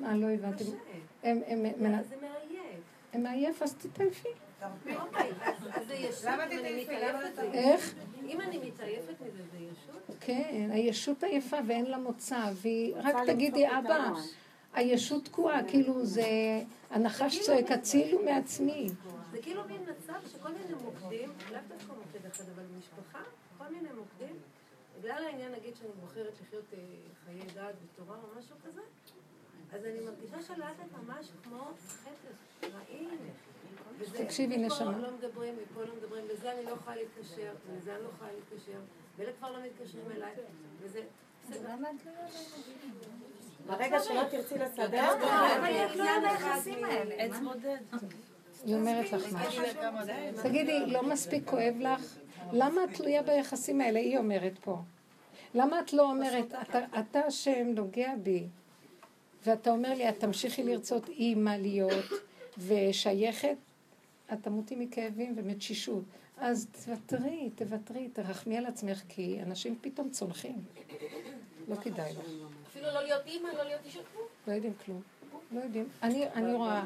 מה, 0.01 0.17
לא 0.17 0.27
הבנתי. 0.31 0.65
הם- 1.23 1.43
הם- 1.47 1.65
הם- 1.65 2.03
זה 2.09 2.17
מעייף. 2.21 2.81
הם 3.13 3.23
מעייף, 3.23 3.63
אז 3.63 3.75
תתעייפי. 3.75 4.29
אוקיי, 4.97 5.31
אז 5.75 5.87
זה 5.87 5.95
ישות, 5.95 6.25
אם 6.27 6.41
אני 6.41 6.83
מתעייפת 6.83 7.33
מזה. 7.39 7.43
איך? 7.53 7.95
אם 8.29 8.41
אני 8.41 8.59
מתעייפת 8.59 9.21
מזה, 9.21 9.43
זה 9.53 9.59
ישות? 9.59 10.17
כן, 10.21 10.69
הישות 10.73 11.25
עייפה 11.25 11.57
ואין 11.69 11.85
לה 11.87 11.99
מוצא, 11.99 12.51
והיא, 12.55 12.95
רק 12.97 13.17
תגידי, 13.27 13.67
אבא. 13.79 14.11
הישות 14.75 15.25
תקועה, 15.25 15.65
כאילו 15.69 16.05
זה 16.05 16.23
הנחש 16.91 17.41
צועק, 17.41 17.71
הצילו 17.71 18.23
מעצמי. 18.25 18.89
זה 19.33 19.39
כאילו 19.43 19.63
מין 19.69 19.81
מצב 19.83 20.15
שכל 20.33 20.49
מיני 20.53 20.83
מוקדים, 20.85 21.29
לאו 21.53 21.59
דווקא 21.69 21.93
מוקד 21.93 22.27
אחד, 22.33 22.45
אבל 22.55 22.63
במשפחה, 22.75 23.19
כל 23.59 23.65
מיני 23.75 23.89
מוקדים, 23.99 24.37
בגלל 25.01 25.25
העניין, 25.25 25.53
נגיד 25.53 25.77
שאני 25.77 25.91
בוחרת 26.01 26.33
לחיות 26.43 26.65
אה, 26.73 26.79
חיי 27.27 27.41
דת 27.55 27.75
ותורה 27.85 28.17
או 28.17 28.39
משהו 28.39 28.57
כזה, 28.67 28.81
אז 29.75 29.85
אני 29.85 30.01
מרגישה 30.01 30.43
שלאט 30.47 30.59
לאט 30.59 31.03
ממש 31.05 31.27
כמו 31.45 31.59
חטף, 31.89 32.65
רעים. 32.75 33.09
וזה- 33.99 34.25
תקשיבי, 34.25 34.57
מפה 34.57 34.75
נשמה. 34.75 34.99
לא 34.99 35.09
מדברים, 35.19 35.55
מפה 35.63 35.81
לא 35.85 35.95
מדברים, 35.97 36.25
לזה 36.33 36.53
אני 36.53 36.65
לא 36.65 36.71
יכולה 36.71 36.97
להתקשר, 36.97 37.53
ולזה 37.67 37.95
אני 37.95 38.03
לא 38.05 38.09
יכולה 38.15 38.31
להתקשר, 38.33 38.79
ואלה 39.19 39.31
כבר 39.39 39.51
לא 39.51 39.59
מתקשרים 39.67 40.05
אליי, 40.17 40.33
וזה... 40.81 41.01
בסדר. 41.51 41.69
ברגע 43.67 44.01
שלא 44.01 44.23
תרצי 44.31 44.55
לסדר. 44.59 45.05
היא 48.65 48.75
אומרת 48.75 49.13
לך 49.13 49.33
משהו. 49.33 49.63
תגידי, 50.43 50.87
לא 50.87 51.03
מספיק 51.03 51.49
כואב 51.49 51.75
לך? 51.81 52.17
למה 52.53 52.85
את 52.85 52.91
תלויה 52.95 53.23
ביחסים 53.23 53.81
האלה? 53.81 53.99
היא 53.99 54.19
אומרת 54.19 54.53
פה. 54.61 54.79
למה 55.55 55.81
את 55.81 55.93
לא 55.93 56.11
אומרת, 56.11 56.55
"אתה- 56.63 56.85
אתה 57.01 57.21
השם 57.27 57.67
נוגע 57.75 58.13
בי, 58.23 58.47
ואתה 59.47 59.71
אומר 59.71 59.95
לי, 59.95 60.09
את 60.09 60.21
תמשיכי 60.21 60.63
לרצות 60.63 61.09
אימא 61.09 61.51
להיות 61.51 62.05
ושייכת, 62.59 63.57
את 64.33 64.39
תמותי 64.43 64.77
מכאבים 64.77 65.35
ומתשישות. 65.37 66.05
אז 66.37 66.67
תוותרי, 66.85 67.51
תוותרי, 67.55 68.09
תרחמי 68.09 68.59
על 68.59 68.67
עצמך, 68.67 69.03
כי 69.09 69.43
אנשים 69.43 69.79
פתאום 69.81 70.11
צונחים. 70.11 70.59
לא 71.69 71.77
כדאי 71.77 72.13
לך. 72.13 72.19
אפילו 72.71 72.87
לא 72.87 73.03
להיות 73.03 73.27
אימא, 73.27 73.49
לא 73.49 73.65
להיות 73.65 73.81
אישה 73.85 74.01
כלום. 74.13 74.27
לא 74.47 74.53
יודעים 74.53 74.73
כלום. 74.85 75.03
לא 75.53 75.61
יודעים. 75.61 75.89
אני, 76.03 76.27
אני 76.35 76.53
רואה, 76.53 76.83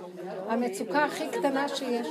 המצוקה 0.48 1.04
הכי 1.04 1.28
קטנה 1.28 1.68
שיש. 1.68 2.06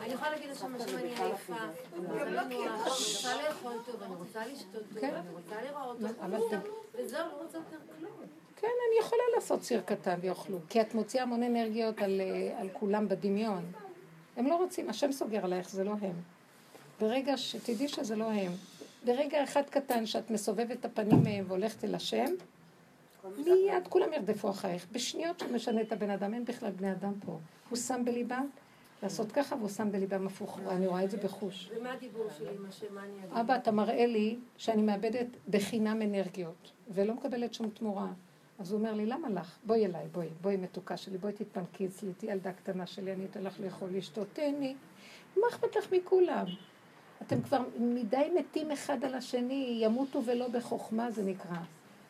אני 0.00 0.12
יכולה 0.12 0.30
להגיד 0.30 0.50
לשם 0.50 0.74
משהו, 0.76 0.98
אני 0.98 1.08
עייפה, 1.08 1.54
אני 1.98 2.06
רוצה 2.06 2.24
לנוח, 2.24 2.66
אני 2.66 2.88
רוצה 2.88 3.42
לאכול 3.42 3.72
טוב, 3.86 4.02
אני 4.02 4.14
רוצה 4.14 4.46
לשתות 4.46 4.82
טוב, 4.88 5.00
כן. 5.00 5.14
אני 5.14 5.30
רוצה 5.32 5.62
לראות 5.62 5.98
טוב, 6.50 6.60
וזהו, 6.94 7.26
לא 7.26 7.42
רוצה 7.42 7.58
יותר 7.58 7.76
כלום. 7.98 8.12
כן, 8.56 8.66
אני 8.66 9.06
יכולה 9.06 9.22
לעשות 9.34 9.62
סיר 9.62 9.80
קטן 9.80 10.18
ויאכלו. 10.20 10.58
כי 10.68 10.80
את 10.80 10.94
מוציאה 10.94 11.22
המון 11.22 11.42
אנרגיות 11.42 12.02
על, 12.02 12.20
אה, 12.20 12.60
על 12.60 12.68
כולם 12.72 13.08
בדמיון. 13.08 13.72
הם 14.36 14.46
לא 14.46 14.54
רוצים, 14.56 14.90
השם 14.90 15.12
סוגר 15.12 15.44
עלייך, 15.44 15.70
זה 15.70 15.84
לא 15.84 15.94
הם. 16.00 16.14
ברגע 17.00 17.36
שתדעי 17.36 17.88
שזה 17.88 18.16
לא 18.16 18.30
הם. 18.30 18.52
ברגע 19.04 19.44
אחד 19.44 19.62
קטן 19.70 20.06
שאת 20.06 20.30
מסובבת 20.30 20.72
את 20.80 20.84
הפנים 20.84 21.22
מהם 21.22 21.44
והולכת 21.48 21.84
אל 21.84 21.94
השם, 21.94 22.34
מיד 23.36 23.88
כולם 23.88 24.12
ירדפו 24.12 24.50
אחריך. 24.50 24.86
בשניות 24.92 25.38
שהוא 25.38 25.52
משנה 25.52 25.80
את 25.80 25.92
הבן 25.92 26.10
אדם, 26.10 26.34
אין 26.34 26.44
בכלל 26.44 26.70
בני 26.70 26.92
אדם 26.92 27.12
פה. 27.26 27.38
הוא 27.68 27.78
שם 27.78 28.02
בליבם 28.04 28.46
לעשות 29.02 29.32
ככה 29.32 29.56
והוא 29.56 29.68
שם 29.68 29.92
בליבם 29.92 30.26
הפוך. 30.26 30.60
אני 30.68 30.86
רואה 30.86 31.04
את 31.04 31.10
זה 31.10 31.16
בחוש. 31.16 31.70
ומה 31.76 31.92
הדיבור 31.92 32.26
שלי 32.38 32.48
עם 32.56 32.66
השם, 32.66 32.94
מה 32.94 33.04
אני 33.04 33.12
אגיד? 33.18 33.36
אבא, 33.36 33.56
אתה 33.56 33.70
מראה 33.70 34.06
לי 34.06 34.36
שאני 34.56 34.82
מאבדת 34.82 35.26
בחינם 35.48 36.02
אנרגיות, 36.02 36.72
ולא 36.88 37.14
מקבלת 37.14 37.54
שום 37.54 37.70
תמורה. 37.70 38.08
אז 38.58 38.72
הוא 38.72 38.78
אומר 38.78 38.94
לי, 38.94 39.06
למה 39.06 39.28
לך? 39.28 39.58
בואי 39.64 39.86
אליי, 39.86 40.08
בואי, 40.12 40.28
בואי 40.40 40.56
מתוקה 40.56 40.96
שלי, 40.96 41.18
בואי 41.18 41.32
תתפנקי 41.32 41.86
אצלי, 41.86 42.12
תהיי 42.12 42.32
ילדה 42.32 42.52
קטנה 42.52 42.86
שלי, 42.86 43.12
אני 43.12 43.24
אתן 43.24 43.42
לך 43.42 43.60
לאכול, 43.60 43.88
לשתות, 43.92 44.26
תהני. 44.32 44.74
מה 45.36 45.42
אכפת 45.50 45.76
לך 45.76 45.92
מכולם? 45.92 46.46
אתם 47.22 47.42
כבר 47.42 47.62
מדי 47.78 48.30
מתים 48.38 48.70
אחד 48.70 49.04
על 49.04 49.14
השני, 49.14 49.78
ימותו 49.82 50.24
ולא 50.24 50.48
בחוכמה 50.48 51.10
זה 51.10 51.22
נקרא. 51.22 51.58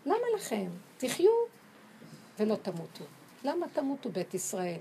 למה 0.07 0.25
לכם? 0.37 0.67
תחיו 1.01 1.31
ולא 2.39 2.55
תמותו. 2.55 3.05
למה 3.45 3.67
תמותו 3.73 4.11
בית 4.11 4.35
ישראל? 4.35 4.79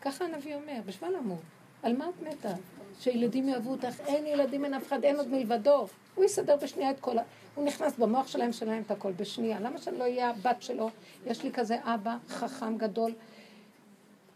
ככה 0.00 0.24
הנביא 0.24 0.54
אומר, 0.54 0.80
בשביל 0.86 1.10
למות. 1.10 1.38
על 1.82 1.96
מה 1.96 2.08
את 2.08 2.28
מתה? 2.28 2.52
שילדים 3.00 3.48
יאהבו 3.48 3.70
אותך, 3.70 4.00
אין 4.06 4.26
ילדים, 4.26 4.64
אין 4.64 4.74
אף 4.74 4.86
אחד, 4.86 5.04
אין 5.04 5.16
עוד 5.16 5.28
מלבדו. 5.28 5.86
הוא 6.14 6.24
יסדר 6.24 6.56
בשנייה 6.56 6.90
את 6.90 7.00
כל 7.00 7.18
ה... 7.18 7.22
הוא 7.54 7.64
נכנס 7.64 7.98
במוח 7.98 8.26
שלהם, 8.26 8.52
שלהם 8.52 8.82
את 8.86 8.90
הכל 8.90 9.12
בשנייה. 9.12 9.60
למה 9.60 9.78
שאני 9.78 9.98
לא 9.98 10.04
אהיה 10.04 10.30
הבת 10.30 10.62
שלו? 10.62 10.90
יש 11.26 11.42
לי 11.42 11.52
כזה 11.52 11.76
אבא 11.82 12.16
חכם 12.28 12.76
גדול, 12.76 13.12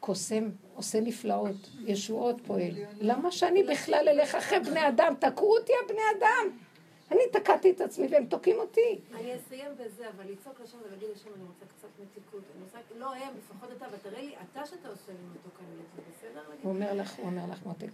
קוסם, 0.01 0.49
עושה 0.75 1.01
נפלאות, 1.01 1.57
ישועות 1.87 2.41
פועל. 2.47 2.73
למה 3.01 3.33
שאני 3.33 3.63
בכלל 3.63 4.09
אלך 4.09 4.35
אחרי 4.35 4.61
בני 4.61 4.89
אדם? 4.89 5.15
תקעו 5.19 5.57
אותי 5.57 5.73
הבני 5.85 6.03
אדם. 6.19 6.64
אני 7.11 7.23
תקעתי 7.33 7.71
את 7.71 7.81
עצמי 7.81 8.07
והם 8.11 8.27
תוקעים 8.27 8.57
אותי. 8.59 9.01
אני 9.15 9.37
אסיים 9.37 9.71
בזה, 9.79 10.09
אבל 10.17 10.25
לצעוק 10.31 10.61
לשם 10.61 10.79
ולהגיד 10.87 11.09
לשם, 11.15 11.29
אני 11.37 11.45
רוצה 11.45 11.65
קצת 11.79 11.89
מתיקות. 12.03 12.43
אני 12.57 12.65
רוצה, 12.65 12.79
לא 12.99 13.15
הם, 13.15 13.35
לפחות 13.39 13.69
אתה, 13.77 13.87
ותראה 13.93 14.23
לי, 14.23 14.35
אתה 14.51 14.67
שאתה 14.67 14.89
עושה 14.89 15.13
לי 15.13 15.19
מתוק, 15.35 15.61
אני 15.61 15.77
רוצה, 15.77 16.11
בסדר? 16.11 16.43
הוא 16.63 16.73
אומר 16.73 16.95
לך, 16.95 17.15
הוא 17.15 17.27
אומר 17.27 17.43
לך 17.51 17.67
מותק, 17.67 17.91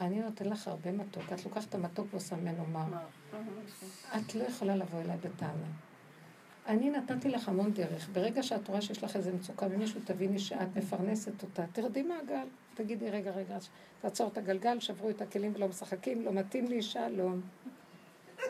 אני 0.00 0.20
נותן 0.20 0.48
לך 0.48 0.68
הרבה 0.68 0.92
מתוק. 0.92 1.22
את 1.32 1.44
לוקחת 1.44 1.68
את 1.68 1.74
המתוק 1.74 2.06
ועושה 2.10 2.36
ממנו 2.36 2.66
מר. 2.66 2.86
את 4.16 4.34
לא 4.34 4.44
יכולה 4.44 4.76
לבוא 4.76 5.00
אליי 5.00 5.16
בטענה. 5.16 5.66
אני 6.66 6.90
נתתי 6.90 7.28
לך 7.28 7.48
המון 7.48 7.72
דרך. 7.72 8.08
ברגע 8.12 8.42
שאת 8.42 8.68
רואה 8.68 8.80
שיש 8.80 9.04
לך 9.04 9.16
איזה 9.16 9.32
מצוקה 9.32 9.66
ומישהו 9.70 10.00
תביני 10.04 10.38
שאת 10.38 10.76
מפרנסת 10.76 11.42
אותה, 11.42 11.64
תרדי 11.72 12.02
מהגל. 12.02 12.46
תגידי, 12.74 13.10
רגע, 13.10 13.30
רגע, 13.30 13.58
תעצור 14.00 14.28
את 14.28 14.38
הגלגל, 14.38 14.80
שברו 14.80 15.10
את 15.10 15.22
הכלים 15.22 15.52
ולא 15.54 15.68
משחקים, 15.68 16.22
לא 16.22 16.32
מתאים 16.32 16.66
לי, 16.66 16.82
שלום. 16.82 17.40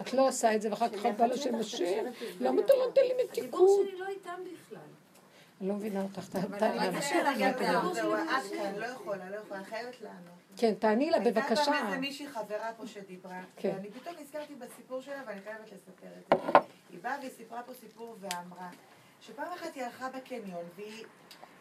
את 0.00 0.12
לא 0.12 0.28
עושה 0.28 0.54
את 0.54 0.62
זה, 0.62 0.70
ואחר 0.70 0.88
כך 0.88 1.06
את 1.06 1.16
באה 1.16 1.26
לשם 1.26 1.54
השם, 1.54 2.04
למה 2.40 2.60
אתה 2.62 2.72
לא 2.78 2.86
נותן 2.86 3.00
לי 3.00 3.24
מתיקות? 3.24 3.44
הדיבור 3.44 3.84
שלי 3.88 3.98
לא 3.98 4.06
איתם 4.06 4.40
בכלל. 4.44 4.78
אני 5.60 5.68
לא 5.68 5.74
מבינה 5.74 6.02
אותך, 6.02 6.36
אבל 6.36 6.58
תעני 6.58 6.78
אני 6.78 6.96
לה. 6.96 7.02
שלי 7.02 7.50
את 7.50 7.56
קשה. 7.56 7.62
כאן, 8.56 8.74
לא 8.76 8.86
יכולה, 8.86 9.30
לא 9.30 9.36
יכולה, 9.36 9.64
חייבת 9.64 10.00
לענות. 10.00 10.36
כן, 10.56 10.74
תעני 10.74 11.10
לה 11.10 11.16
הייתה 11.16 11.40
בבקשה. 11.40 11.64
פעם 11.64 11.86
איזה 11.86 11.98
מישהי 11.98 12.28
חברה 12.28 12.70
פה 12.76 12.86
שדיברה, 12.86 13.40
כן. 13.56 13.72
ואני 13.74 13.90
פתאום 13.90 14.14
נזכרתי 14.20 14.54
בסיפור 14.54 15.00
שלה 15.00 15.22
ואני 15.26 15.40
חייבת 15.40 15.72
לספר 15.72 16.06
את 16.18 16.38
זה. 16.42 16.58
היא 16.90 16.98
באה 17.02 17.16
והיא 17.18 17.30
סיפרה 17.36 17.62
פה 17.62 17.72
סיפור 17.74 18.16
ואמרה 18.20 18.68
שפעם 19.20 19.52
אחת 19.52 19.74
היא 19.74 19.84
הלכה 19.84 20.08
בקניון 20.08 20.64
והיא, 20.76 21.04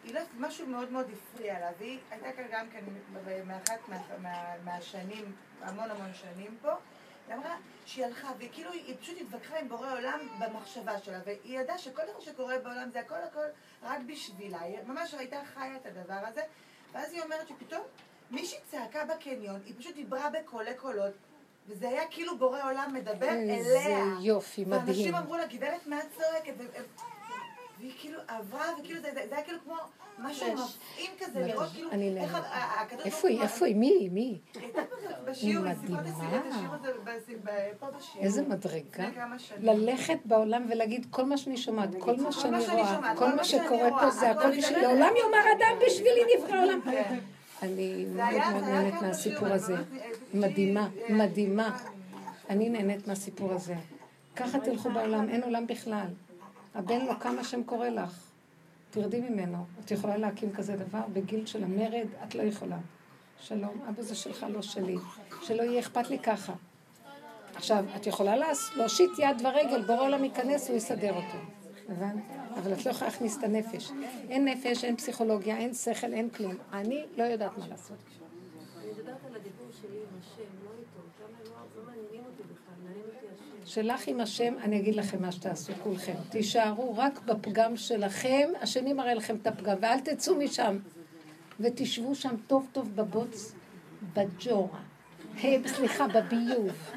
היא 0.04 0.14
לא, 0.14 0.20
משהו 0.38 0.66
מאוד 0.66 0.92
מאוד 0.92 1.06
הפריע 1.12 1.60
לה, 1.60 1.70
והיא 1.78 1.98
הייתה 2.10 2.32
כאן 2.32 2.44
גם 2.52 2.66
כן 2.72 2.84
מאחת 3.46 3.88
מה, 3.88 3.98
מה, 4.22 4.52
מהשנים, 4.64 5.32
המון 5.62 5.90
המון 5.90 6.10
שנים 6.14 6.56
פה, 6.62 6.72
היא 7.28 7.34
אמרה 7.34 7.56
שהיא 7.86 8.04
הלכה, 8.04 8.32
והיא 8.38 8.50
כאילו, 8.52 8.72
היא 8.72 8.94
פשוט 9.00 9.16
התווכחה 9.20 9.58
עם 9.58 9.68
בורא 9.68 9.92
עולם 9.92 10.18
במחשבה 10.38 10.98
שלה, 11.00 11.18
והיא 11.26 11.60
ידעה 11.60 11.78
שכל 11.78 12.02
דבר 12.10 12.20
שקורה 12.20 12.58
בעולם 12.58 12.90
זה 12.92 13.00
הכל 13.00 13.22
הכל 13.30 13.46
רק 13.82 13.98
בשבילה, 14.06 14.60
היא 14.60 14.78
ממש 14.86 15.14
הייתה 15.14 15.36
חיה 15.54 15.76
את 15.76 15.86
הדבר 15.86 16.20
הזה, 16.28 16.40
ואז 16.92 17.12
היא 17.12 17.22
אומרת 17.22 17.48
שפתאום 17.48 17.82
מישהי 18.30 18.58
צעקה 18.70 19.04
בקניון, 19.04 19.60
היא 19.66 19.74
פשוט 19.78 19.94
דיברה 19.94 20.30
בקולי 20.30 20.74
קולות, 20.74 21.12
וזה 21.68 21.88
היה 21.88 22.02
כאילו 22.10 22.38
בורא 22.38 22.62
עולם 22.62 22.94
מדבר 22.94 23.30
איזה 23.30 23.80
אליה. 23.86 24.04
יופי, 24.20 24.64
מדהים. 24.64 24.86
ואנשים 24.86 25.14
אמרו 25.14 25.36
לה, 25.36 25.46
גברת, 25.46 25.86
מה 25.86 26.00
את 26.00 26.06
צועקת? 26.16 26.54
והיא 27.80 27.92
כאילו 28.00 28.18
עברה, 28.28 28.64
וכאילו 28.80 29.00
זה, 29.00 29.08
זה, 29.14 29.20
זה 29.28 29.34
היה 29.34 29.44
כאילו 29.44 29.58
כמו 29.64 29.74
משהו 30.18 30.46
מפעים 30.54 31.10
כזה, 31.20 31.40
לראות 31.46 31.68
כאילו 31.74 31.90
אני 31.90 32.08
איך 32.20 32.32
נהנית. 32.32 32.44
ה- 32.44 32.56
ה- 32.56 32.82
הקדוש 32.82 33.02
ברוך 33.02 33.06
איפה 33.14 33.28
היא? 33.28 33.42
איפה 33.42 33.66
היא? 33.66 33.76
מי? 33.76 34.08
מי? 34.12 34.20
היא 34.20 34.38
הייתה 34.62 34.80
בשיעור. 35.24 35.64
איזה 38.20 38.42
מדרגה. 38.42 39.08
ללכת 39.60 40.18
בעולם 40.24 40.66
ולהגיד 40.70 41.06
כל 41.10 41.24
מה 41.24 41.36
שאני 41.36 41.56
שומעת, 41.56 41.88
כל 42.00 42.16
מה 42.16 42.32
שאני 42.32 42.66
רואה, 42.66 43.14
כל 43.16 43.34
מה 43.34 43.44
שקורה 43.44 43.90
פה 44.00 44.10
זה 44.10 44.30
הכל 44.30 44.58
בשביל. 44.58 44.78
לעולם 44.82 45.12
יאמר 45.16 45.52
אדם 45.58 45.76
בשבילי 45.86 46.20
נברא 46.38 46.56
העולם. 46.56 46.80
כן. 46.84 47.18
אני 47.62 48.06
מאוד 48.14 48.62
נהנית 48.64 48.94
מהסיפור 49.02 49.48
הזה. 49.48 49.74
אה, 49.74 49.80
מדהימה, 50.34 50.88
שהיא, 50.94 51.10
אה, 51.10 51.14
מדהימה. 51.26 51.68
אה, 51.68 51.78
אני 52.50 52.68
נהנית 52.68 53.06
מהסיפור 53.08 53.52
הזה. 53.52 53.74
ככה 54.36 54.58
תלכו 54.60 54.90
בעולם, 54.90 55.28
אין 55.28 55.42
עולם 55.42 55.66
בכלל. 55.66 56.06
הבן 56.76 57.06
לו 57.06 57.20
כמה 57.20 57.44
שם 57.44 57.62
קורא 57.62 57.88
לך. 57.88 58.30
תרדי 58.90 59.20
ממנו. 59.20 59.64
את 59.84 59.90
יכולה 59.90 60.16
להקים 60.16 60.52
כזה 60.52 60.76
דבר 60.76 61.00
בגיל 61.12 61.46
של 61.46 61.64
המרד, 61.64 62.06
את 62.24 62.34
לא 62.34 62.42
יכולה. 62.42 62.78
שלום, 63.40 63.82
אבא 63.88 64.02
זה 64.02 64.14
שלך, 64.14 64.46
לא 64.48 64.62
שלי. 64.62 64.96
שלא 65.42 65.62
יהיה 65.62 65.80
אכפת 65.80 66.10
לי 66.10 66.18
ככה. 66.18 66.52
עכשיו, 67.54 67.84
את 67.96 68.06
יכולה 68.06 68.34
להושיט 68.76 69.10
יד 69.18 69.40
ורגל, 69.46 69.82
בורא 69.86 70.00
עולם 70.00 70.24
ייכנס, 70.24 70.68
הוא 70.68 70.76
יסדר 70.76 71.12
אותו. 71.14 71.38
הבנת? 71.88 72.22
אבל 72.58 72.72
את 72.72 72.86
לא 72.86 72.90
יכולה 72.90 73.10
להכניס 73.10 73.38
את 73.38 73.42
הנפש. 73.44 73.90
אין 74.28 74.44
נפש, 74.48 74.84
אין 74.84 74.96
פסיכולוגיה, 74.96 75.56
אין 75.56 75.74
שכל, 75.74 76.12
אין 76.12 76.30
כלום. 76.30 76.54
אני 76.72 77.04
לא 77.16 77.22
יודעת 77.22 77.58
מה 77.58 77.68
לעשות. 77.68 77.96
אני 78.82 78.92
מדברת 78.92 79.16
על 79.28 79.34
הדיבור 79.36 79.66
שלי 79.82 79.96
עם 79.98 80.18
השם, 80.20 80.42
לא 80.64 80.70
איתו. 80.78 81.00
כמה 81.18 81.26
הם 81.40 81.44
לא- 81.76 81.82
לא 81.82 81.86
מעניינים 81.86 82.22
אותי 82.26 82.42
בכלל, 82.42 82.74
מעניין 82.84 83.04
אותי 83.06 83.26
השם. 83.34 83.55
שלך 83.66 84.08
עם 84.08 84.20
השם, 84.20 84.54
אני 84.62 84.80
אגיד 84.80 84.94
לכם 84.94 85.22
מה 85.22 85.32
שתעשו 85.32 85.72
כולכם. 85.82 86.12
תישארו 86.30 86.96
רק 86.96 87.20
בפגם 87.24 87.76
שלכם, 87.76 88.48
השני 88.60 88.92
מראה 88.92 89.14
לכם 89.14 89.36
את 89.36 89.46
הפגם, 89.46 89.76
ואל 89.80 90.00
תצאו 90.00 90.34
משם. 90.34 90.78
ותשבו 91.60 92.14
שם 92.14 92.34
טוב 92.46 92.68
טוב 92.72 92.96
בבוץ, 92.96 93.54
בג'ורה. 94.14 94.78
סליחה, 95.66 96.06
בביוב. 96.08 96.90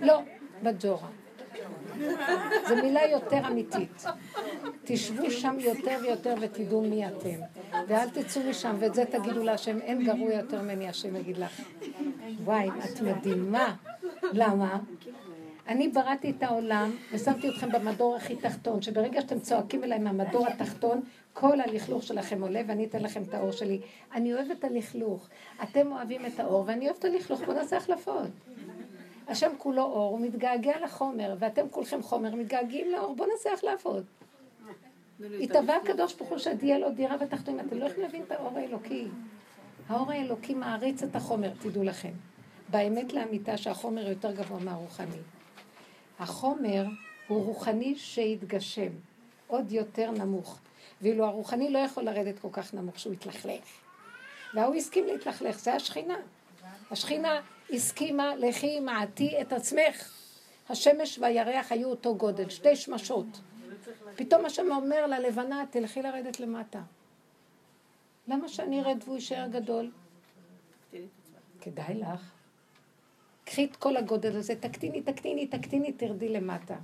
לא, 0.00 0.20
בג'ורה. 0.62 1.08
זו 2.68 2.76
מילה 2.82 3.04
יותר 3.10 3.46
אמיתית. 3.46 4.04
תשבו 4.84 5.30
שם 5.30 5.56
יותר 5.60 5.98
ויותר 6.02 6.34
ותדעו 6.40 6.82
מי 6.82 7.06
אתם. 7.06 7.38
ואל 7.88 8.10
תצאו 8.10 8.42
משם, 8.50 8.76
ואת 8.78 8.94
זה 8.94 9.04
תגידו 9.04 9.44
להשם, 9.44 9.80
אין 9.80 10.04
גרוע 10.04 10.32
יותר 10.32 10.62
ממני, 10.62 10.88
השם 10.88 11.16
יגיד 11.16 11.38
לך. 11.38 11.60
וואי, 12.44 12.68
את 12.68 13.00
מדהימה. 13.00 13.76
למה? 14.32 14.78
אני 15.68 15.88
בראתי 15.88 16.30
את 16.30 16.42
העולם 16.42 16.90
ושמתי 17.12 17.48
אתכם 17.48 17.72
במדור 17.72 18.16
הכי 18.16 18.36
תחתון, 18.36 18.82
שברגע 18.82 19.20
שאתם 19.20 19.40
צועקים 19.40 19.84
אליי 19.84 19.98
מהמדור 19.98 20.48
התחתון, 20.48 21.00
כל 21.32 21.60
הלכלוך 21.60 22.02
שלכם 22.02 22.42
עולה 22.42 22.62
ואני 22.66 22.84
אתן 22.84 23.02
לכם 23.02 23.22
את 23.22 23.34
האור 23.34 23.52
שלי. 23.52 23.80
אני 24.14 24.34
אוהבת 24.34 24.58
את 24.58 24.64
הלכלוך. 24.64 25.28
אתם 25.62 25.92
אוהבים 25.92 26.26
את 26.26 26.40
האור 26.40 26.64
ואני 26.66 26.86
אוהבת 26.86 26.98
את 26.98 27.04
הלכלוך, 27.04 27.40
בואו 27.40 27.56
נעשה 27.56 27.76
החלפות. 27.76 28.30
השם 29.28 29.50
כולו 29.58 29.82
אור, 29.82 30.10
הוא 30.10 30.20
מתגעגע 30.20 30.80
לחומר, 30.84 31.34
ואתם 31.38 31.68
כולכם 31.70 32.02
חומר, 32.02 32.34
מתגעגעים 32.34 32.90
לאור, 32.92 33.16
בואו 33.16 33.28
נעשה 33.30 33.52
החלפות. 33.52 34.04
התהווה 35.40 35.76
הקדוש 35.76 36.14
ברוך 36.14 36.30
הוא 36.30 36.38
שתהיה 36.38 36.78
לו 36.78 36.90
דירה 36.90 37.16
בתחתונים, 37.16 37.60
אתם 37.60 37.78
לא 37.78 37.84
יכולים 37.84 38.02
להבין 38.02 38.22
את 38.22 38.30
האור 38.30 38.58
האלוקי. 38.58 39.06
האור 39.88 40.12
האלוקי 40.12 40.54
מעריץ 40.54 41.02
את 41.02 41.16
החומר, 41.16 41.50
תדעו 41.58 41.84
לכם. 41.84 42.12
באמת 42.70 43.12
לאמיתה 43.12 43.56
שהחומר 43.56 44.08
יותר 44.08 44.32
גבוה 44.32 44.58
מהרוחני. 44.60 45.18
החומר 46.22 46.84
הוא 47.28 47.44
רוחני 47.44 47.94
שהתגשם, 47.96 48.90
עוד 49.46 49.72
יותר 49.72 50.10
נמוך. 50.10 50.58
ואילו 51.02 51.24
הרוחני 51.24 51.70
לא 51.70 51.78
יכול 51.78 52.02
לרדת 52.02 52.38
כל 52.38 52.48
כך 52.52 52.74
נמוך 52.74 52.98
שהוא 52.98 53.12
יתלכלך. 53.12 53.64
וההוא 54.54 54.74
הסכים 54.74 55.06
להתלכלך, 55.06 55.58
זה 55.58 55.74
השכינה. 55.74 56.16
השכינה 56.90 57.40
הסכימה, 57.70 58.36
לכי 58.36 58.80
מעטי 58.80 59.40
את 59.40 59.52
עצמך. 59.52 60.12
השמש 60.68 61.18
והירח 61.18 61.72
היו 61.72 61.88
אותו 61.88 62.16
גודל, 62.16 62.48
שתי 62.48 62.76
שמשות. 62.76 63.26
פתאום 64.16 64.44
השם 64.44 64.70
אומר 64.70 65.06
ללבנה, 65.06 65.64
תלכי 65.70 66.02
לרדת 66.02 66.40
למטה. 66.40 66.80
למה 68.28 68.48
שאני 68.48 68.80
ארד 68.80 69.02
והוא 69.04 69.14
יישאר 69.14 69.46
גדול? 69.48 69.90
כדאי 71.60 71.94
לך. 71.94 72.41
קחי 73.44 73.64
את 73.64 73.76
כל 73.76 73.96
הגודל 73.96 74.36
הזה, 74.36 74.54
תקטיני, 74.54 75.02
תקטיני, 75.02 75.46
תקטיני, 75.46 75.92
תרדי 75.92 76.28
למטה. 76.28 76.76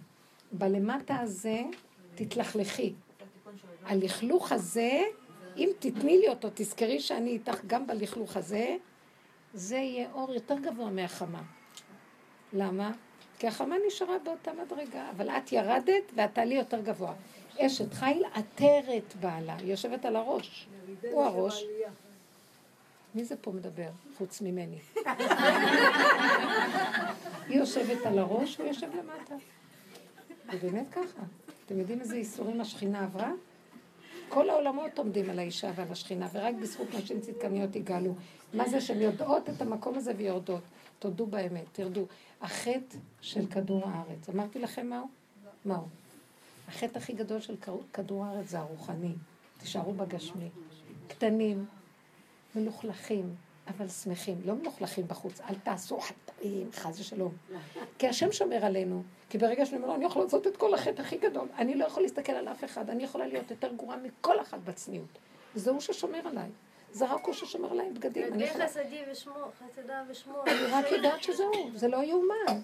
בלמטה 0.53 1.17
הזה 1.21 1.63
תתלכלכי. 2.15 2.93
הלכלוך 3.85 4.53
הזה, 4.53 5.03
אם 5.57 5.71
תתני 5.79 6.19
לי 6.19 6.29
אותו, 6.29 6.49
תזכרי 6.55 7.01
שאני 7.01 7.31
איתך 7.31 7.61
גם 7.67 7.87
בלכלוך 7.87 8.37
הזה, 8.37 8.77
זה 9.55 9.77
יהיה 9.77 10.09
אור 10.13 10.35
יותר 10.35 10.59
גבוה 10.59 10.91
מהחמה. 10.91 11.43
למה? 12.53 12.93
כי 13.39 13.47
החמה 13.47 13.77
נשארה 13.87 14.19
באותה 14.19 14.51
מדרגה, 14.53 15.11
אבל 15.11 15.31
את 15.31 15.53
ירדת 15.53 16.13
ואת 16.15 16.35
תעלי 16.35 16.55
יותר 16.55 16.81
גבוה. 16.81 17.15
אשת 17.59 17.95
חיל 17.95 18.25
עטרת 18.35 19.15
בעלה, 19.21 19.57
יושבת 19.65 20.05
על 20.05 20.17
הראש. 20.17 20.69
הוא 21.13 21.25
הראש. 21.25 21.65
מי 23.19 23.25
זה 23.25 23.37
פה 23.37 23.53
מדבר, 23.53 23.89
חוץ 24.19 24.41
ממני? 24.41 24.79
היא 27.49 27.59
יושבת 27.59 28.07
על 28.07 28.19
הראש 28.19 28.57
והוא 28.61 28.69
יושב 28.69 28.87
למטה. 28.95 29.35
זה 30.53 30.59
באמת 30.63 30.87
ככה. 30.91 31.23
אתם 31.67 31.79
יודעים 31.79 32.01
איזה 32.01 32.17
איסורים 32.17 32.61
השכינה 32.61 33.05
עברה? 33.05 33.33
כל 34.29 34.51
העולמות 34.51 34.99
עומדים 34.99 35.31
על 35.31 35.39
האישה 35.39 35.71
ועל 35.75 35.93
השכינה, 35.93 36.29
ורק 36.33 36.55
בזכות 36.55 36.95
נשים 36.95 37.21
צדקניות 37.21 37.77
יגאלו. 37.77 38.15
מה 38.55 38.69
זה 38.69 38.81
שהן 38.81 39.01
יודעות 39.01 39.49
את 39.49 39.63
המקום 39.63 39.95
הזה 39.95 40.13
ויורדות? 40.17 40.63
תודו 40.99 41.27
באמת, 41.27 41.67
תרדו. 41.73 42.05
החטא 42.41 42.97
של 43.21 43.47
כדור 43.47 43.83
הארץ, 43.85 44.29
אמרתי 44.29 44.59
לכם 44.59 44.87
מהו? 44.87 45.07
מהו? 45.65 45.83
החטא 46.69 46.99
הכי 46.99 47.13
גדול 47.13 47.41
של 47.41 47.57
כדור 47.93 48.25
הארץ 48.25 48.49
זה 48.49 48.59
הרוחני. 48.59 49.13
תישארו 49.59 49.93
בגשמי. 49.93 50.49
קטנים, 51.09 51.67
מלוכלכים, 52.55 53.35
אבל 53.69 53.89
שמחים. 53.89 54.41
לא 54.45 54.55
מלוכלכים 54.55 55.09
בחוץ, 55.09 55.41
אל 55.41 55.55
תעשו 55.63 56.01
חטאים, 56.01 56.71
חס 56.73 57.01
ושלום. 57.01 57.33
כי 57.99 58.09
השם 58.09 58.33
שומר 58.33 58.65
עלינו. 58.65 59.03
כי 59.31 59.39
ברגע 59.39 59.67
שאני 59.67 59.77
אומר 59.77 59.89
לו, 59.89 59.95
אני 59.95 60.05
יכול 60.05 60.23
לעשות 60.23 60.47
את 60.47 60.57
כל 60.57 60.75
החטא 60.75 61.03
הכי 61.03 61.17
גדול. 61.19 61.49
אני 61.59 61.75
לא 61.75 61.85
יכול 61.85 62.03
להסתכל 62.03 62.33
על 62.33 62.49
אף 62.49 62.65
אחד, 62.65 62.91
אני 62.91 63.05
יכולה 63.05 63.27
להיות 63.27 63.51
יותר 63.51 63.73
גרועה 63.75 63.97
מכל 63.97 64.41
אחת 64.41 64.59
בצניעות. 64.65 65.19
וזה 65.55 65.71
הוא 65.71 65.81
ששומר 65.81 66.29
עליי. 66.29 66.49
זה 66.93 67.07
רק 67.13 67.27
הוא 67.27 67.35
ששומר 67.35 67.71
עליי 67.73 67.91
בגדים. 67.91 68.41
יכולה- 68.41 68.69
חסדי 68.69 69.01
ושמו, 69.13 69.33
חסדיו 69.59 70.05
ושמו. 70.11 70.43
אני 70.47 70.67
רק 70.73 70.93
יודעת 70.93 71.23
שזהו, 71.23 71.53
זה 71.75 71.89
לא 71.89 71.97
יאומן. 72.05 72.61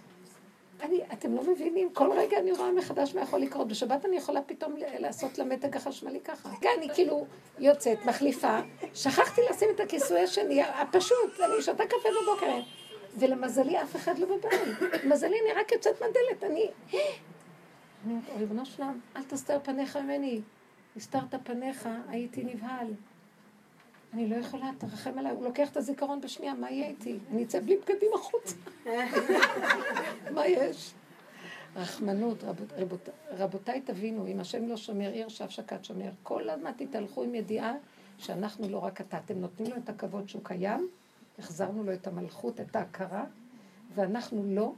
אני, 0.82 1.00
אתם 1.12 1.34
לא 1.34 1.42
מבינים, 1.52 1.90
כל 1.92 2.12
רגע 2.12 2.38
אני 2.38 2.52
רואה 2.52 2.72
מחדש 2.72 3.14
מה 3.14 3.20
יכול 3.20 3.40
לקרות. 3.40 3.68
בשבת 3.68 4.04
אני 4.04 4.16
יכולה 4.16 4.42
פתאום 4.42 4.74
לעשות 4.98 5.38
למתג 5.38 5.76
החשמלי 5.76 6.20
ככה. 6.20 6.48
כן, 6.60 6.68
אני 6.78 6.88
כאילו 6.94 7.26
יוצאת, 7.58 7.98
מחליפה, 8.04 8.58
שכחתי 8.94 9.40
לשים 9.50 9.68
את 9.74 9.80
הכיסוי 9.80 10.20
השני, 10.20 10.62
הפשוט, 10.62 11.40
אני 11.40 11.62
שותה 11.62 11.86
קפה 11.86 12.08
בבוקר. 12.22 12.60
ולמזלי 13.18 13.82
אף 13.82 13.96
אחד 13.96 14.18
לא 14.18 14.26
בבית. 14.26 15.04
למזלי 15.04 15.36
אני 15.40 15.60
רק 15.60 15.72
יוצאת 15.72 16.02
מהדלת, 16.02 16.44
אני... 16.44 16.70
אני 16.92 18.12
אומרת, 18.12 18.24
ריבונו 18.38 18.66
שלם, 18.66 19.00
אל 19.16 19.22
תסתר 19.22 19.58
פניך 19.62 19.96
ממני. 19.96 20.40
הסתרת 20.96 21.34
פניך, 21.44 21.88
הייתי 22.08 22.44
נבהל. 22.44 22.86
אני 24.14 24.28
לא 24.28 24.36
יכולה, 24.36 24.70
תרחם 24.78 25.18
עליי. 25.18 25.32
הוא 25.32 25.44
לוקח 25.44 25.70
את 25.70 25.76
הזיכרון 25.76 26.20
בשנייה, 26.20 26.54
מה 26.54 26.70
יהיה 26.70 26.88
איתי? 26.88 27.18
אני 27.32 27.44
אצא 27.44 27.60
בלי 27.60 27.76
בגדים 27.76 28.10
החוצה. 28.14 28.56
מה 30.34 30.46
יש? 30.46 30.94
רחמנות, 31.76 32.44
רבות, 32.44 32.72
רבות, 32.72 33.08
רבותיי 33.30 33.80
תבינו, 33.80 34.26
אם 34.26 34.40
השם 34.40 34.68
לא 34.68 34.76
שומר 34.76 35.10
עיר, 35.10 35.28
שאף 35.28 35.50
שקד 35.50 35.84
שומר. 35.84 36.10
כל 36.22 36.50
הזמן 36.50 36.70
תתהלכו 36.76 37.22
עם 37.22 37.34
ידיעה 37.34 37.74
שאנחנו 38.18 38.68
לא 38.68 38.78
רק 38.78 39.00
אתה. 39.00 39.18
אתם 39.18 39.38
נותנים 39.38 39.70
לו 39.70 39.76
את 39.76 39.88
הכבוד 39.88 40.28
שהוא 40.28 40.44
קיים, 40.44 40.88
החזרנו 41.38 41.84
לו 41.84 41.92
את 41.92 42.06
המלכות, 42.06 42.60
את 42.60 42.76
ההכרה, 42.76 43.24
ואנחנו 43.94 44.42
לא. 44.46 44.72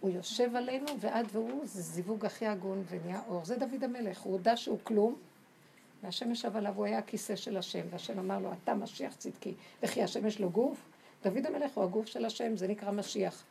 הוא 0.00 0.10
יושב 0.10 0.56
עלינו, 0.56 0.86
ואת 1.00 1.26
והוא, 1.32 1.60
זה 1.64 1.82
זיווג 1.82 2.26
הכי 2.26 2.46
הגון 2.46 2.82
ונהיה 2.88 3.20
אור. 3.28 3.44
זה 3.44 3.56
דוד 3.56 3.84
המלך, 3.84 4.20
הוא 4.20 4.32
הודה 4.32 4.56
שהוא 4.56 4.78
כלום, 4.82 5.14
והשם 6.04 6.32
ישב 6.32 6.56
עליו, 6.56 6.72
הוא 6.76 6.84
היה 6.84 6.98
הכיסא 6.98 7.36
של 7.36 7.56
השם, 7.56 7.80
והשם 7.90 8.18
אמר 8.18 8.38
לו, 8.38 8.50
אתה 8.62 8.74
משיח 8.74 9.14
צדקי. 9.14 9.54
וכי 9.82 10.02
השם 10.02 10.26
יש 10.26 10.40
לו 10.40 10.50
גוף? 10.50 10.82
דוד 11.24 11.46
המלך 11.46 11.70
הוא 11.74 11.84
הגוף 11.84 12.06
של 12.06 12.24
השם, 12.24 12.56
זה 12.56 12.68
נקרא 12.68 12.90
משיח. 12.90 13.44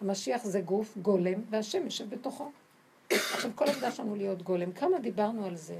המשיח 0.00 0.44
זה 0.44 0.60
גוף, 0.60 0.96
גולם, 1.02 1.40
והשם 1.50 1.84
יושב 1.84 2.10
בתוכו. 2.10 2.50
עכשיו, 3.10 3.50
כל 3.54 3.66
העבודה 3.66 3.90
שלנו 3.90 4.16
להיות 4.16 4.42
גולם, 4.42 4.72
כמה 4.72 4.98
דיברנו 4.98 5.46
על 5.46 5.56
זה? 5.56 5.78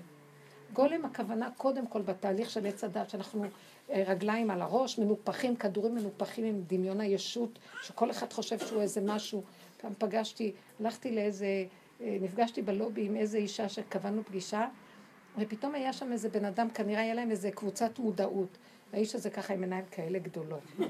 גולם 0.72 1.04
הכוונה 1.04 1.50
קודם 1.56 1.86
כל 1.86 2.02
בתהליך 2.02 2.50
של 2.50 2.66
עץ 2.66 2.84
הדת, 2.84 3.10
שאנחנו 3.10 3.44
אה, 3.90 4.02
רגליים 4.06 4.50
על 4.50 4.62
הראש, 4.62 4.98
מנופחים, 4.98 5.56
כדורים 5.56 5.94
מנופחים 5.94 6.44
עם 6.44 6.62
דמיון 6.66 7.00
הישות, 7.00 7.58
שכל 7.82 8.10
אחד 8.10 8.32
חושב 8.32 8.58
שהוא 8.58 8.82
איזה 8.82 9.00
משהו. 9.00 9.42
פעם 9.80 9.92
פגשתי, 9.98 10.52
הלכתי 10.80 11.14
לאיזה, 11.14 11.64
אה, 12.00 12.16
נפגשתי 12.20 12.62
בלובי 12.62 13.06
עם 13.06 13.16
איזה 13.16 13.38
אישה 13.38 13.68
שקבענו 13.68 14.24
פגישה, 14.24 14.66
ופתאום 15.38 15.74
היה 15.74 15.92
שם 15.92 16.12
איזה 16.12 16.28
בן 16.28 16.44
אדם, 16.44 16.70
כנראה 16.70 17.00
היה 17.00 17.14
להם 17.14 17.30
איזה 17.30 17.50
קבוצת 17.50 17.98
מודעות. 17.98 18.58
האיש 18.92 19.14
הזה 19.14 19.30
ככה 19.30 19.54
עם 19.54 19.62
עיניים 19.62 19.84
כאלה 19.90 20.18
גדולות. 20.18 20.62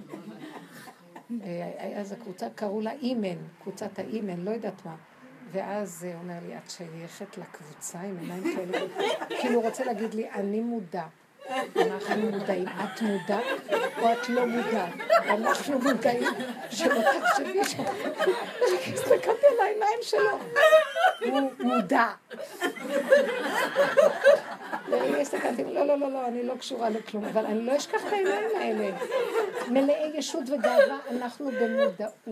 אה, 1.43 1.73
היה 1.79 1.99
איזה 1.99 2.17
קבוצה, 2.17 2.47
קראו 2.55 2.81
לה 2.81 2.93
אימן, 2.93 3.37
קבוצת 3.63 3.99
האימן, 3.99 4.41
לא 4.41 4.51
יודעת 4.51 4.87
מה. 4.87 4.97
ואז 5.53 6.05
הוא 6.05 6.15
אומר 6.15 6.35
לי, 6.47 6.59
את 6.59 6.71
שייכת 6.71 7.39
לקבוצה 7.39 8.01
עם 8.01 8.19
עיניים 8.19 8.43
כאלה? 8.57 8.87
כאילו 9.41 9.55
הוא 9.55 9.65
רוצה 9.65 9.85
להגיד 9.85 10.15
לי, 10.15 10.31
אני 10.31 10.61
מודע. 10.61 11.07
אנחנו 11.77 12.31
מודעים. 12.31 12.69
את 12.69 13.03
מודעת 13.03 13.45
או 13.99 14.13
את 14.13 14.29
לא 14.29 14.47
מודעת? 14.47 14.93
אנחנו 15.29 15.79
מודעים 15.79 16.33
שלא 16.71 17.01
תחשבי 17.21 17.65
ש... 17.65 17.75
הסתכלתי 18.95 19.47
על 19.53 19.61
העיניים 19.61 19.99
שלו. 20.03 20.39
הוא 21.25 21.51
מודע. 21.59 22.07
ואני 24.91 25.21
הסתכלתי, 25.21 25.65
לא, 25.65 25.87
לא, 25.87 25.99
לא, 25.99 26.11
לא, 26.11 26.27
אני 26.29 26.43
לא 26.43 26.55
קשורה 26.55 26.91
לכלום, 26.91 27.25
אבל 27.25 27.47
אני 27.47 27.67
לא 27.67 27.77
אשכח 27.77 28.07
את 28.07 28.13
העיניים 28.13 28.51
האלה. 28.61 28.97
מלאי 29.71 30.11
ישות 30.15 30.43
וגאווה, 30.43 30.99
אנחנו 31.11 31.51
במודעות. 31.51 32.29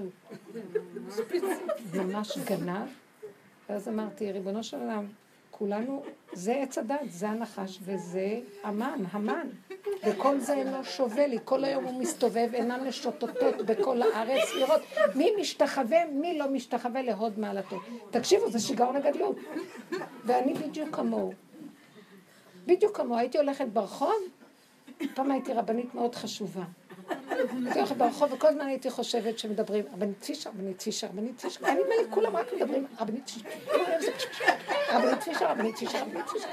ממש 1.95 2.39
גנב. 2.39 2.89
ואז 3.68 3.89
אמרתי, 3.89 4.32
ריבונו 4.32 4.64
של 4.64 4.76
עולם, 4.76 5.07
כולנו, 5.59 6.03
זה 6.33 6.53
עץ 6.53 6.79
הדת, 6.79 7.01
זה 7.09 7.29
הנחש 7.29 7.79
וזה 7.83 8.41
המן, 8.63 9.03
המן. 9.11 9.49
וכל 10.07 10.41
זה 10.41 10.55
אינו 10.55 10.85
שווה 10.85 11.27
לי, 11.27 11.39
כל 11.45 11.65
היום 11.65 11.85
הוא 11.85 12.01
מסתובב, 12.01 12.49
אינן 12.55 12.89
משוטטות 12.89 13.57
בכל 13.67 14.03
הארץ, 14.03 14.55
לראות 14.55 14.81
מי 15.15 15.31
משתחווה, 15.41 15.99
מי 16.13 16.39
לא 16.39 16.51
משתחווה 16.51 17.03
להוד 17.03 17.39
מעלתו. 17.39 17.81
תקשיבו, 18.11 18.51
זה 18.51 18.59
שיגעון 18.59 18.97
הגדלות. 18.97 19.37
ואני 20.25 20.55
בדיוק 20.55 20.97
כמוהו. 20.97 21.33
בדיוק 22.67 22.97
כמוהו. 22.97 23.19
הייתי 23.19 23.39
הולכת 23.39 23.67
ברחוב, 23.67 24.19
פעם 25.15 25.31
הייתי 25.31 25.53
רבנית 25.53 25.95
מאוד 25.95 26.15
חשובה. 26.15 26.65
הייתי 27.31 27.79
הולכת 27.79 27.97
ברחוב, 27.97 28.33
וכל 28.33 28.47
הזמן 28.47 28.67
הייתי 28.67 28.91
חושבת 28.91 29.39
שמדברים, 29.39 29.85
רבנית 29.93 30.25
פישר, 30.25 30.51
רבנית 30.51 30.83
פישר, 30.83 31.07
רבנית 31.07 31.41
פישר, 31.41 31.61
נדמה 31.61 31.75
לי 32.03 32.11
כולם 32.11 32.37
רק 32.37 32.47
מדברים, 32.57 32.87
רבנית 33.01 33.31
פישר, 33.31 33.49
רבנית 34.93 35.23
פישר, 35.23 35.51
רבנית 35.51 35.77
פישר, 35.77 36.03
רבנית 36.03 36.29
פישר. 36.29 36.49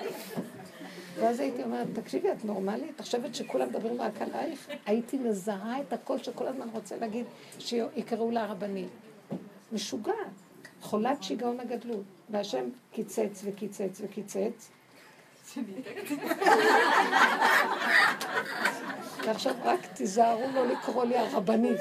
ואז 1.19 1.39
הייתי 1.39 1.63
אומרת, 1.63 1.87
תקשיבי, 1.93 2.31
את 2.31 2.45
נורמלית? 2.45 2.91
את 2.95 3.01
חושבת 3.01 3.35
שכולם 3.35 3.69
מדברים 3.69 4.01
רק 4.01 4.21
עלייך? 4.21 4.69
הייתי 4.85 5.17
מזהה 5.17 5.81
את 5.81 5.93
הקול 5.93 6.17
שכל 6.17 6.47
הזמן 6.47 6.67
רוצה 6.73 6.97
להגיד 6.97 7.25
שיקראו 7.59 8.31
לה 8.31 8.45
רבנית. 8.45 8.89
משוגעת, 9.71 10.15
חולת 10.81 11.23
שיגעון 11.23 11.59
הגדלות. 11.59 12.03
והשם 12.29 12.69
קיצץ 12.91 13.41
וקיצץ 13.43 14.01
וקיצץ. 14.01 14.69
ועכשיו 19.25 19.55
רק 19.63 19.85
תיזהרו 19.85 20.47
לא 20.53 20.67
לקרוא 20.67 21.05
לי 21.05 21.17
הרבנית. 21.17 21.79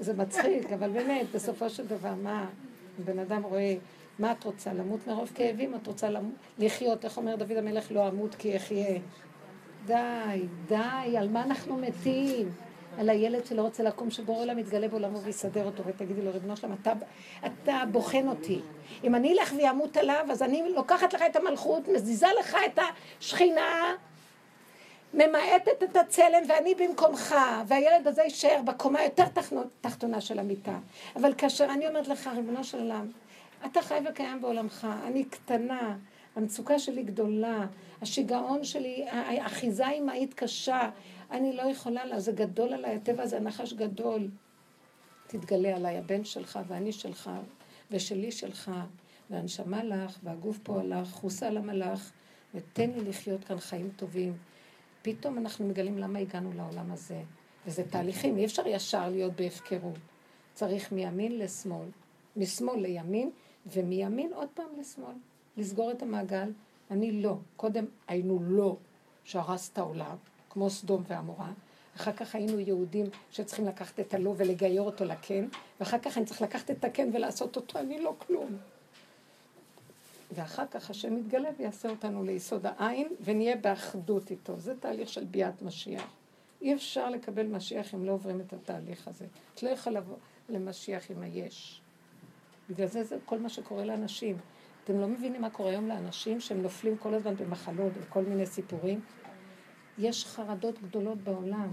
זה 0.00 0.14
מצחיק, 0.14 0.72
אבל 0.72 0.90
באמת, 0.90 1.26
בסופו 1.34 1.70
של 1.70 1.86
דבר, 1.86 2.14
מה, 2.22 2.46
בן 3.04 3.18
אדם 3.18 3.42
רואה, 3.42 3.76
מה 4.18 4.32
את 4.32 4.44
רוצה, 4.44 4.72
למות 4.72 5.06
מרוב 5.06 5.32
כאבים? 5.34 5.74
את 5.74 5.86
רוצה 5.86 6.08
לחיות, 6.58 7.04
איך 7.04 7.16
אומר 7.16 7.36
דוד 7.36 7.56
המלך, 7.56 7.92
לא 7.92 8.08
אמות 8.08 8.34
כי 8.34 8.56
אחיה. 8.56 8.98
די, 9.86 10.42
די, 10.68 11.18
על 11.18 11.28
מה 11.28 11.42
אנחנו 11.42 11.76
מתים? 11.76 12.48
על 12.98 13.08
הילד 13.10 13.46
שלא 13.46 13.62
רוצה 13.62 13.82
לקום, 13.82 14.10
שבורא 14.10 14.42
עולם 14.42 14.58
יתגלה 14.58 14.88
בעולמו 14.88 15.20
ויסדר 15.22 15.64
אותו, 15.64 15.82
ותגידי 15.86 16.22
לו, 16.22 16.32
ריבונו 16.32 16.56
שלם, 16.56 16.72
אתה, 16.82 16.92
אתה 17.46 17.82
בוחן 17.92 18.28
אותי. 18.28 18.60
אם 19.04 19.14
אני 19.14 19.32
אלך 19.32 19.52
וימות 19.56 19.96
עליו, 19.96 20.26
אז 20.30 20.42
אני 20.42 20.62
לוקחת 20.74 21.14
לך 21.14 21.22
את 21.30 21.36
המלכות, 21.36 21.88
מזיזה 21.88 22.26
לך 22.40 22.56
את 22.66 22.78
השכינה, 23.20 23.94
ממעטת 25.14 25.82
את 25.82 25.96
הצלם 25.96 26.42
ואני 26.48 26.74
במקומך, 26.74 27.34
והילד 27.66 28.06
הזה 28.06 28.22
יישאר 28.22 28.60
בקומה 28.64 29.02
יותר 29.02 29.24
תחתונה- 29.80 30.20
של 30.20 30.38
המיטה. 30.38 30.78
אבל 31.16 31.34
כאשר 31.38 31.64
אני 31.64 31.88
אומרת 31.88 32.08
לך, 32.08 32.30
ריבונו 32.36 32.64
של 32.64 32.90
אתה 33.66 33.82
חי 33.82 33.98
וקיים 34.10 34.40
בעולמך, 34.40 34.86
אני 35.06 35.24
קטנה, 35.24 35.96
המצוקה 36.36 36.78
שלי 36.78 37.02
גדולה, 37.02 37.66
השיגעון 38.02 38.64
שלי, 38.64 39.04
האחיזה 39.10 39.88
אמהית 39.88 40.34
קשה, 40.34 40.90
אני 41.34 41.56
לא 41.56 41.62
יכולה 41.62 42.04
לה, 42.04 42.20
זה 42.20 42.32
גדול 42.32 42.72
עליי, 42.72 42.96
הטבע 42.96 43.22
הזה 43.22 43.40
נחש 43.40 43.72
גדול. 43.72 44.28
תתגלה 45.26 45.76
עליי, 45.76 45.98
הבן 45.98 46.24
שלך 46.24 46.58
ואני 46.68 46.92
שלך, 46.92 47.30
ושלי 47.90 48.32
שלך, 48.32 48.70
והנשמה 49.30 49.84
לך, 49.84 50.18
והגוף 50.22 50.58
פה 50.62 50.80
הלך, 50.80 51.08
חוסה 51.10 51.48
על 51.48 51.56
המלאך, 51.56 52.12
ותן 52.54 52.90
לי 52.90 53.04
לחיות 53.04 53.44
כאן 53.44 53.58
חיים 53.58 53.90
טובים. 53.96 54.36
פתאום 55.02 55.38
אנחנו 55.38 55.68
מגלים 55.68 55.98
למה 55.98 56.18
הגענו 56.18 56.52
לעולם 56.52 56.92
הזה. 56.92 57.22
וזה 57.66 57.90
תהליכים, 57.90 58.38
אי 58.38 58.44
אפשר 58.44 58.66
ישר 58.66 59.08
להיות 59.08 59.32
בהפקרות. 59.36 59.98
צריך 60.52 60.92
מימין 60.92 61.38
לשמאל, 61.38 61.88
משמאל 62.36 62.80
לימין, 62.80 63.30
ומימין 63.66 64.32
עוד 64.32 64.48
פעם 64.54 64.66
לשמאל. 64.80 65.14
לסגור 65.56 65.90
את 65.90 66.02
המעגל. 66.02 66.52
אני 66.90 67.22
לא. 67.22 67.36
קודם 67.56 67.84
היינו 68.08 68.38
לא, 68.42 68.76
שהרס 69.24 69.70
את 69.72 69.78
העולם, 69.78 70.16
כמו 70.54 70.70
סדום 70.70 71.02
ועמורה. 71.06 71.50
אחר 71.96 72.12
כך 72.12 72.34
היינו 72.34 72.60
יהודים 72.60 73.06
שצריכים 73.30 73.66
לקחת 73.66 74.00
את 74.00 74.14
הלא 74.14 74.34
ולגייר 74.36 74.82
אותו 74.82 75.04
לכן, 75.04 75.44
ואחר 75.80 75.98
כך 75.98 76.18
אני 76.18 76.26
צריך 76.26 76.42
לקחת 76.42 76.70
את 76.70 76.84
הכן 76.84 77.10
ולעשות 77.14 77.56
אותו, 77.56 77.78
אני 77.78 78.00
לא 78.00 78.14
כלום. 78.18 78.56
ואחר 80.34 80.66
כך 80.70 80.90
השם 80.90 81.18
יתגלה 81.18 81.48
ויעשה 81.58 81.90
אותנו 81.90 82.24
ליסוד 82.24 82.66
העין, 82.66 83.08
ונהיה 83.20 83.56
באחדות 83.56 84.30
איתו. 84.30 84.58
זה 84.58 84.74
תהליך 84.80 85.08
של 85.08 85.24
ביאת 85.24 85.62
משיח. 85.62 86.06
אי 86.62 86.74
אפשר 86.74 87.10
לקבל 87.10 87.46
משיח 87.46 87.94
אם 87.94 88.04
לא 88.04 88.12
עוברים 88.12 88.40
את 88.40 88.52
התהליך 88.52 89.08
הזה. 89.08 89.26
את 89.54 89.62
לא 89.62 89.68
יכולה 89.68 90.00
לבוא 90.00 90.16
למשיח 90.48 91.10
עם 91.10 91.22
היש. 91.22 91.80
בגלל 92.70 92.86
זה 92.86 93.04
זה 93.04 93.16
כל 93.24 93.38
מה 93.38 93.48
שקורה 93.48 93.84
לאנשים. 93.84 94.36
אתם 94.84 95.00
לא 95.00 95.08
מבינים 95.08 95.40
מה 95.40 95.50
קורה 95.50 95.70
היום 95.70 95.88
לאנשים 95.88 96.40
שהם 96.40 96.62
נופלים 96.62 96.96
כל 96.96 97.14
הזמן 97.14 97.36
במחלות 97.36 97.92
וכל 98.00 98.22
מיני 98.22 98.46
סיפורים? 98.46 99.00
יש 99.98 100.24
חרדות 100.24 100.82
גדולות 100.82 101.18
בעולם. 101.18 101.68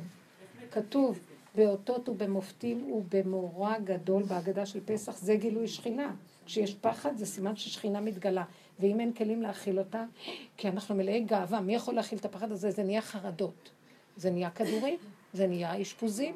כתוב, 0.72 1.20
באותות 1.56 2.10
ובמופתים 2.10 2.92
ובמורא 2.92 3.78
גדול 3.84 4.24
בהגדה 4.24 4.66
של 4.66 4.80
פסח, 4.86 5.18
זה 5.18 5.36
גילוי 5.36 5.68
שכינה. 5.68 6.14
כשיש 6.46 6.76
פחד 6.76 7.18
זה 7.18 7.26
סימן 7.26 7.56
ששכינה 7.56 8.02
מתגלה. 8.02 8.44
ואם 8.80 9.00
אין 9.00 9.14
כלים 9.14 9.42
להכיל 9.42 9.80
אותה, 9.80 10.04
כי 10.58 10.68
אנחנו 10.68 10.96
מלאי 10.96 11.24
גאווה, 11.24 11.62
מי 11.62 11.76
יכול 11.76 11.94
להכיל 11.94 12.18
את 12.18 12.26
הפחד 12.26 12.52
הזה? 12.52 12.72
זה 12.72 12.84
נהיה 12.84 13.02
חרדות. 13.02 13.70
זה 14.18 14.32
נהיה 14.32 14.50
כדורים, 14.50 14.98
זה 15.34 15.48
נהיה 15.48 15.82
אשפוזים. 15.82 16.36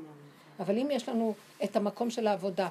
אבל 0.60 0.78
אם 0.78 0.88
יש 0.92 1.10
לנו 1.10 1.34
את 1.64 1.76
המקום 1.76 2.10
של 2.10 2.28
העבודה, 2.28 2.68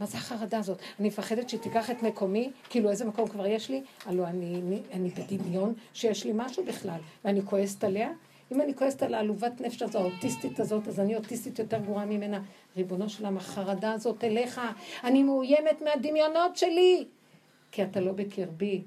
מה 0.00 0.06
זה 0.06 0.18
החרדה 0.18 0.58
הזאת? 0.58 0.78
אני 1.00 1.08
מפחדת 1.08 1.48
שהיא 1.48 1.60
תיקח 1.60 1.90
את 1.90 2.02
מקומי, 2.02 2.50
כאילו 2.70 2.90
איזה 2.90 3.04
מקום 3.04 3.28
כבר 3.28 3.46
יש 3.46 3.68
לי? 3.70 3.82
הלוא 4.06 4.26
אני, 4.26 4.54
אני, 4.56 4.80
אני 4.92 5.08
בדמיון 5.08 5.74
שיש 5.94 6.24
לי 6.24 6.32
משהו 6.34 6.64
בכלל, 6.64 7.00
ואני 7.24 7.42
כועסת 7.42 7.84
עליה. 7.84 8.10
אם 8.52 8.60
אני 8.60 8.74
כועסת 8.74 9.02
על 9.02 9.14
העלובת 9.14 9.60
נפש 9.60 9.82
הזו, 9.82 9.98
האוטיסטית 9.98 10.60
הזאת, 10.60 10.88
אז 10.88 11.00
אני 11.00 11.16
אוטיסטית 11.16 11.58
יותר 11.58 11.78
גרועה 11.78 12.04
ממנה. 12.04 12.40
ריבונו 12.76 13.08
של 13.08 13.24
עולם, 13.24 13.36
החרדה 13.36 13.92
הזאת 13.92 14.24
אליך, 14.24 14.60
אני 15.04 15.22
מאוימת 15.22 15.82
מהדמיונות 15.82 16.56
שלי, 16.56 17.04
כי 17.72 17.82
אתה 17.82 18.00
לא 18.00 18.12
בקרבי. 18.12 18.82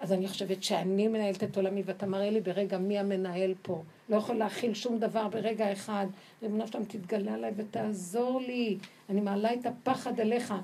אז 0.00 0.12
אני 0.12 0.28
חושבת 0.28 0.62
שאני 0.62 1.08
מנהלת 1.08 1.44
את 1.44 1.56
עולמי, 1.56 1.82
ואתה 1.84 2.06
מראה 2.06 2.30
לי 2.30 2.40
ברגע 2.40 2.78
מי 2.78 2.98
המנהל 2.98 3.54
פה. 3.62 3.82
לא 4.08 4.16
יכול 4.16 4.36
להכיל 4.36 4.74
שום 4.74 4.98
דבר 4.98 5.28
ברגע 5.28 5.72
אחד. 5.72 6.06
ריבונו 6.42 6.66
שלם, 6.66 6.84
תתגלה 6.84 7.34
עליי 7.34 7.52
ותעזור 7.56 8.40
לי. 8.40 8.78
אני 9.10 9.20
מעלה 9.20 9.54
את 9.54 9.66
הפחד 9.66 10.20
אליך. 10.20 10.54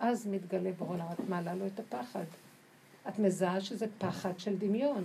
אז 0.00 0.26
מתגלה 0.26 0.70
בעולם, 0.78 1.06
את 1.12 1.28
מעלה 1.28 1.54
לו 1.54 1.66
את 1.66 1.80
הפחד. 1.80 2.24
את 3.08 3.18
מזהה 3.18 3.60
שזה 3.60 3.86
פחד 3.98 4.32
של 4.38 4.56
דמיון. 4.56 5.04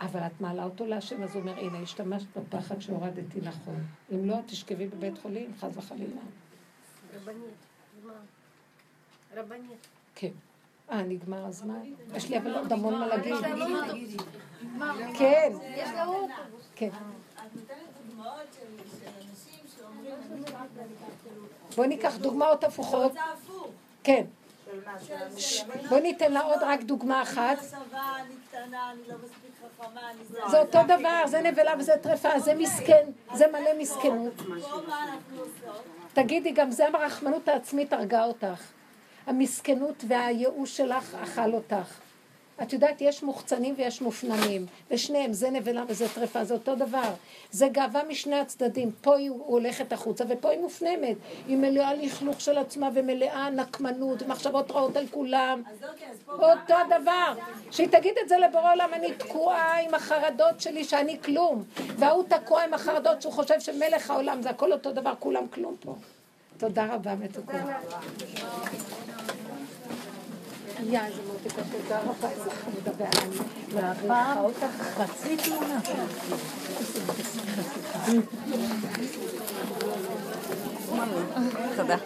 אבל 0.00 0.20
את 0.20 0.40
מעלה 0.40 0.64
אותו 0.64 0.86
להשם, 0.86 1.22
אז 1.22 1.34
הוא 1.34 1.42
אומר, 1.42 1.58
הנה, 1.58 1.78
השתמשת 1.78 2.26
בפחד 2.36 2.80
שהורדתי 2.80 3.40
נכון. 3.42 3.84
אם 4.12 4.28
לא, 4.28 4.36
תשכבי 4.46 4.86
בבית 4.86 5.18
חולים, 5.18 5.52
חס 5.58 5.76
וחלילה. 5.76 6.20
רבנית, 7.14 7.54
זמן. 8.02 8.12
רבנית. 9.34 9.86
כן. 10.14 10.30
אה, 10.90 11.02
נגמר 11.02 11.46
הזמן? 11.46 11.80
יש 12.14 12.28
לי 12.30 12.38
אבל 12.38 12.54
עוד 12.56 12.72
המון 12.72 12.94
מה 12.94 13.06
להגיד. 13.06 13.34
לא 13.34 14.86
כן. 15.18 15.52
יש 15.76 15.88
לו 16.06 16.28
כן. 16.74 16.88
את 16.88 17.54
נותנת 17.54 17.76
דוגמאות 18.06 18.46
של 18.52 19.06
אנשים 19.06 19.64
שאומרים, 19.76 20.14
אני 20.32 20.40
רק 20.40 20.68
כאילו, 21.22 21.46
בואי 21.76 21.88
ניקח 21.88 22.16
דוגמאות 22.16 22.64
הפוכות. 22.64 23.12
כן. 24.02 24.24
מה? 24.86 24.96
בואי 25.88 26.00
ניתן 26.00 26.32
לה 26.32 26.40
עוד 26.40 26.58
רק 26.62 26.82
דוגמה 26.82 27.22
אחת. 27.22 27.58
אני 28.54 29.08
לא 29.08 29.14
לא 29.14 29.14
מספיק 29.24 29.49
זה... 30.50 30.58
אותו 30.58 30.78
דבר, 30.84 31.26
זה 31.26 31.40
נבלה 31.40 31.72
וזה 31.78 31.92
טרפה, 32.02 32.38
זה 32.38 32.54
מסכן, 32.54 33.06
זה 33.34 33.46
מלא 33.46 33.70
מסכנות. 33.78 34.42
תגידי, 36.12 36.52
גם 36.52 36.70
זה 36.70 36.86
הרחמנות 36.88 37.48
העצמית 37.48 37.92
הרגה 37.92 38.24
אותך. 38.24 38.72
המסכנות 39.26 40.04
והייאוש 40.08 40.76
שלך 40.76 41.16
אכל 41.22 41.52
אותך. 41.54 42.09
את 42.62 42.72
יודעת, 42.72 43.00
יש 43.00 43.22
מוחצנים 43.22 43.74
ויש 43.78 44.02
מופנמים, 44.02 44.66
ושניהם, 44.90 45.32
זה 45.32 45.50
נבלה 45.50 45.82
וזה 45.88 46.08
טרפה, 46.14 46.44
זה 46.44 46.54
אותו 46.54 46.74
דבר. 46.74 47.12
זה 47.50 47.68
גאווה 47.68 48.04
משני 48.08 48.36
הצדדים. 48.36 48.90
פה 49.00 49.16
היא 49.16 49.30
הולכת 49.30 49.92
החוצה 49.92 50.24
ופה 50.28 50.50
היא 50.50 50.60
מופנמת. 50.60 51.16
היא 51.48 51.56
מלאה 51.56 51.94
לכלוך 51.94 52.40
של 52.40 52.58
עצמה 52.58 52.88
ומלאה 52.94 53.50
נקמנות 53.50 54.22
ומחשבות 54.22 54.70
רעות 54.70 54.96
על 54.96 55.06
כולם. 55.10 55.62
אוקיי. 56.28 56.52
אותו 56.52 56.74
דבר. 57.00 57.34
שהיא 57.70 57.88
תגיד 57.88 58.14
את 58.22 58.28
זה 58.28 58.38
לבורא 58.38 58.72
עולם, 58.72 58.90
אני 58.94 59.12
תקועה 59.12 59.80
עם 59.80 59.94
החרדות 59.94 60.60
שלי 60.60 60.84
שאני 60.84 61.18
כלום. 61.22 61.64
וההוא 61.98 62.24
תקוע 62.28 62.64
עם 62.64 62.74
החרדות 62.74 63.22
שהוא 63.22 63.32
חושב 63.32 63.60
שמלך 63.60 64.10
העולם 64.10 64.42
זה 64.42 64.50
הכל 64.50 64.72
אותו 64.72 64.92
דבר, 64.92 65.12
כולם 65.18 65.48
כלום 65.48 65.76
פה. 65.80 65.94
תודה 66.58 66.94
רבה, 66.94 67.14
מתוקות. 70.80 70.92
יא, 70.92 71.00
איזה 71.06 71.20
מותיקה, 71.32 71.62
תודה 71.72 72.00
רבה, 72.00 72.30
איזה 72.30 72.50
חמודה. 72.50 73.10
מעריכה 73.74 74.40
אותך 74.40 74.64
חצי 74.96 75.36
תמונה. 75.36 75.80
תודה. 81.76 81.96